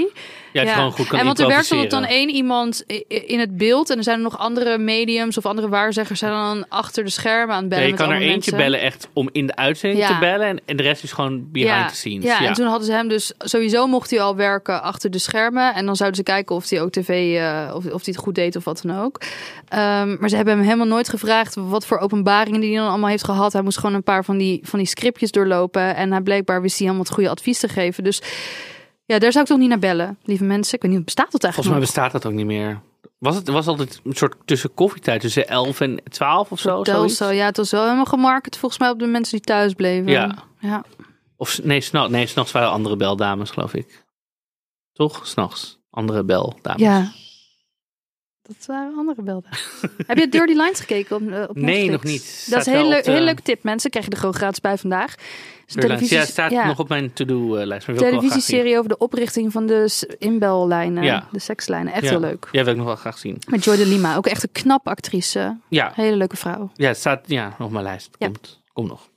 Ja, 0.54 0.62
het 0.64 0.70
gewoon 0.70 0.92
goed 0.92 1.08
kan 1.08 1.20
en 1.20 1.26
want 1.26 1.40
er 1.40 1.48
werkt 1.48 1.72
altijd 1.72 1.92
dan 1.92 2.04
één 2.06 2.30
iemand 2.30 2.84
in 3.08 3.40
het 3.40 3.58
beeld. 3.58 3.90
En 3.90 3.98
er 3.98 4.04
zijn 4.04 4.18
er 4.18 4.24
nog 4.24 4.38
andere 4.38 4.78
mediums 4.78 5.38
of 5.38 5.46
andere 5.46 5.70
waarzeggers 5.70 6.20
zijn 6.20 6.32
dan 6.32 6.66
achter 6.70 7.04
de 7.04 7.10
schermen 7.10 7.56
aan 7.56 7.64
het 7.64 7.72
Ja, 7.74 7.78
bellen 7.78 7.86
je 7.86 7.92
met 7.92 8.02
kan 8.02 8.10
er 8.12 8.22
eentje 8.22 8.32
mensen. 8.52 8.58
bellen 8.58 8.80
echt 8.82 9.10
om 9.14 9.30
in 9.32 9.48
de 9.48 9.56
uitzending 9.56 10.02
Ja. 10.02 10.08
te 10.08 10.20
bellen. 10.20 10.48
En, 10.48 10.60
en 10.66 10.78
de 10.78 10.84
rest 10.84 11.04
is 11.04 11.12
gewoon 11.12 11.52
behind 11.52 11.88
the 11.90 11.96
scenes. 11.96 12.24
Ja, 12.24 12.42
Ja, 12.42 12.48
en 12.48 12.54
toen 12.54 12.68
hadden 12.68 12.86
ze 12.86 12.92
hem 12.94 13.08
dus 13.08 13.34
sowieso 13.38 13.88
mocht 13.88 14.10
hij 14.10 14.22
al 14.22 14.36
werken 14.36 14.84
achter 14.84 15.12
de 15.12 15.20
schermen. 15.20 15.74
En 15.74 15.86
dan 15.86 15.96
zouden 15.96 16.18
ze 16.18 16.24
kijken 16.24 16.56
of 16.56 16.70
hij 16.70 16.82
ook 16.82 16.92
tv, 16.92 17.38
eh, 17.38 17.72
of, 17.76 17.86
of 17.86 18.06
hij 18.06 18.14
het 18.14 18.18
goed 18.18 18.36
deed 18.36 18.56
of 18.56 18.64
wat 18.64 18.82
dan 18.86 19.00
ook. 19.00 19.22
Ehm, 19.68 20.16
maar 20.20 20.30
ze 20.30 20.36
hebben 20.36 20.54
hem 20.54 20.64
helemaal 20.64 20.88
nooit 20.88 21.10
gevraagd 21.10 21.56
wat 21.56 21.86
voor 21.86 21.98
openbaringen 21.98 22.60
die 22.62 22.70
hij 22.72 22.80
dan 22.80 22.90
allemaal 22.90 23.10
heeft 23.10 23.24
gehad. 23.24 23.49
Hij 23.54 23.62
moest 23.62 23.78
gewoon 23.80 23.96
een 23.96 24.04
paar 24.04 24.26
van 24.26 24.38
die, 24.38 24.60
van 24.64 24.80
die 24.80 24.88
scriptjes 24.88 25.32
doorlopen. 25.32 25.96
En 25.96 26.12
hij 26.12 26.22
blijkbaar 26.22 26.62
wist 26.62 26.78
hij 26.78 26.86
helemaal 26.88 27.06
het 27.08 27.16
goede 27.16 27.30
advies 27.30 27.60
te 27.60 27.68
geven. 27.68 28.04
Dus 28.04 28.22
ja, 29.06 29.20
daar 29.20 29.32
zou 29.32 29.44
ik 29.44 29.50
toch 29.50 29.60
niet 29.60 29.70
naar 29.70 29.80
bellen, 29.80 30.18
lieve 30.24 30.44
mensen. 30.44 30.76
Ik 30.76 30.82
weet 30.82 30.92
niet, 30.92 31.06
bestaat 31.06 31.32
dat 31.32 31.42
Volgens 31.42 31.66
eigenlijk 31.68 31.94
mij 31.94 31.94
bestaat 32.04 32.22
dat 32.22 32.32
ook 32.32 32.38
niet 32.38 32.46
meer. 32.46 32.82
Was 33.18 33.36
het 33.36 33.48
was 33.48 33.68
altijd 33.68 34.00
een 34.04 34.14
soort 34.16 34.36
tussen 34.46 34.74
koffietijd 34.74 35.22
tussen 35.22 35.48
11 35.48 35.80
en 35.82 36.02
12 36.10 36.52
of 36.52 36.60
zo? 36.60 36.70
zoiets? 36.70 36.90
Telstar, 36.90 37.34
ja, 37.34 37.46
het 37.46 37.58
was 37.58 37.72
wel 37.72 37.84
helemaal 37.84 38.06
gemarket 38.06 38.58
volgens 38.58 38.82
mij 38.82 38.90
op 38.90 39.00
de 39.00 39.06
mensen 39.06 39.38
die 39.38 39.46
thuis 39.46 39.74
bleven. 39.74 40.12
Ja. 40.12 40.36
ja. 40.60 40.84
Of 41.38 41.50
s- 41.50 41.60
nee, 41.64 41.82
s'nachts 41.82 42.12
nee, 42.12 42.26
s'nachts 42.28 42.52
waren 42.52 42.70
andere 42.70 42.96
beldames, 42.96 43.50
geloof 43.50 43.74
ik. 43.74 44.06
Toch? 44.94 45.28
S'nachts. 45.28 45.80
Andere 45.90 46.24
beldames. 46.24 46.82
Ja. 46.82 47.12
Dat 48.58 48.66
waren 48.66 48.94
andere 48.98 49.22
beelden. 49.22 49.50
Heb 50.08 50.18
je 50.18 50.30
Dirty 50.30 50.54
Lines 50.54 50.80
gekeken 50.80 51.16
op, 51.16 51.32
eh, 51.32 51.44
op 51.50 51.56
Nee, 51.56 51.90
Netflix? 51.90 51.92
nog 51.92 52.04
niet. 52.04 52.48
Dat 52.50 52.60
is 52.60 52.66
een 52.74 52.86
op 52.98 53.04
de- 53.04 53.12
hele 53.12 53.24
leuke 53.24 53.42
tip, 53.42 53.64
mensen. 53.64 53.90
Krijg 53.90 54.06
je 54.06 54.12
er 54.12 54.18
gewoon 54.18 54.34
gratis 54.36 54.62
bij 54.62 54.78
vandaag. 54.78 55.16
Airlines. 55.76 56.10
Ja, 56.10 56.26
staat 56.26 56.52
ja, 56.52 56.66
nog 56.68 56.80
op 56.80 56.90
mijn 56.90 57.14
to-do-lijst. 57.14 57.86
Zien. 57.86 57.96
televisieserie 57.96 58.78
over 58.78 58.90
de 58.90 58.98
oprichting 58.98 59.52
van 59.52 59.66
de 59.66 60.16
inbellijnen. 60.20 61.04
Ja. 61.04 61.28
De 61.32 61.40
sekslijnen. 61.40 61.94
Echt 61.94 62.04
Ja. 62.04 62.10
heel 62.10 62.20
leuk. 62.20 62.48
Ja, 62.52 62.64
wil 62.64 62.72
ik 62.72 62.78
nog 62.78 62.88
wel 62.88 62.96
graag 62.96 63.18
zien. 63.18 63.38
Met 63.48 63.64
Joy 63.64 63.78
de 63.78 63.86
Lima. 63.86 64.16
Ook 64.16 64.28
echt 64.28 64.44
een 64.44 64.52
knap 64.52 64.88
actrice. 64.88 65.58
Ja, 65.68 65.92
Hele 65.96 66.16
leuke 66.16 66.36
vrouw. 66.38 66.72
ja 66.76 66.88
het 66.88 66.98
staat 66.98 67.22
ja, 67.26 67.46
nog 67.58 67.68
op 67.68 67.72
mijn 67.74 67.84
lijst. 67.84 68.10
Komt, 68.18 68.62
komt 68.74 68.88
nog. 68.88 69.10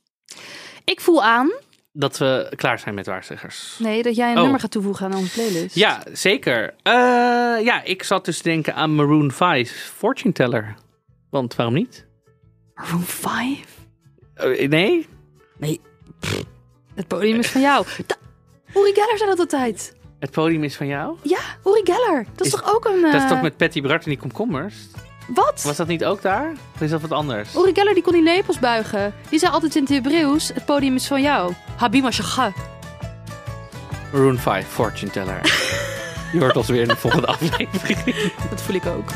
Ik 0.85 1.01
voel 1.01 1.23
aan, 1.23 1.53
Dat 1.95 2.19
we 2.19 2.53
klaar 2.57 2.79
zijn 2.79 2.95
met 2.95 3.07
waarzeggers. 3.07 3.77
nee, 3.79 4.03
dat 4.03 4.17
jij 4.17 4.31
een 4.31 4.37
Oh. 4.37 4.43
nummer 4.43 4.61
gaat 4.61 4.71
toevoegen 4.71 5.07
aan 5.07 5.15
onze 5.17 5.33
playlist. 5.33 5.75
Ja, 5.75 6.03
zeker. 6.13 6.75
Eh, 6.83 6.93
ja, 7.65 7.83
ik 7.85 8.03
zat 8.03 8.25
dus 8.25 8.37
te 8.37 8.43
denken 8.43 8.75
aan 8.75 8.95
Maroon 8.95 9.31
5, 9.33 9.93
Fortune 9.97 10.33
Teller. 10.33 10.75
Want 11.31 11.55
waarom 11.55 11.75
niet? 11.75 12.07
Room 12.75 13.03
5. 13.03 13.65
Eh, 14.35 14.69
nee? 14.69 15.09
Het 16.95 17.09
podium 17.09 17.39
is 17.39 17.51
van 17.51 17.61
jou. 17.61 17.87
Da 18.07 18.17
Uri 18.75 18.93
Geller 18.93 19.19
zei 19.19 19.31
dat 19.31 19.39
altijd. 19.39 19.97
Het 20.19 20.31
podium 20.31 20.65
is 20.65 20.77
van 20.77 20.87
jou? 20.87 21.17
Ja, 21.23 21.41
Uri 21.67 21.81
Geller. 21.85 22.27
Dat 22.35 22.47
is, 22.47 22.53
Is- 22.53 22.61
toch 22.61 22.75
ook 22.75 22.85
een... 22.85 23.01
Dat 23.03 23.15
is 23.15 23.23
eh, 23.23 23.29
toch 23.29 23.43
met 23.43 23.57
Patty 23.57 23.81
Bart 23.83 24.05
en 24.05 24.11
die 24.11 24.19
komkommers? 24.19 24.75
Wat? 25.27 25.63
Was 25.63 25.77
dat 25.77 25.87
niet 25.87 26.05
ook 26.05 26.23
daar? 26.23 26.53
Of 26.75 26.81
is 26.81 26.91
dat 26.91 27.01
wat 27.01 27.13
anders? 27.13 27.55
Uri 27.57 27.75
Geller 27.75 27.95
die 27.95 28.03
kon 28.03 28.13
die 28.13 28.23
lepels 28.23 28.59
buigen. 28.59 29.15
Die 29.29 29.39
zei 29.39 29.53
altijd 29.53 29.77
in 29.77 29.83
het 29.83 29.91
Hebreeuws, 29.91 30.51
het 30.55 30.65
podium 30.65 30.95
is 30.95 31.07
van 31.07 31.23
jou. 31.23 31.53
Habima 31.77 32.11
Shagha. 32.11 32.53
Maroon 34.13 34.39
5, 34.39 34.67
Fortune 34.69 35.11
Teller. 35.11 35.41
Je 36.33 36.39
hoort 36.39 36.57
ons 36.57 36.69
weer 36.69 36.81
in 36.81 36.89
de 36.89 36.97
volgende 36.97 37.27
aflevering. 37.27 37.99
Dat 38.51 38.63
voel 38.63 38.75
ik 38.77 38.87
ook. 38.87 39.11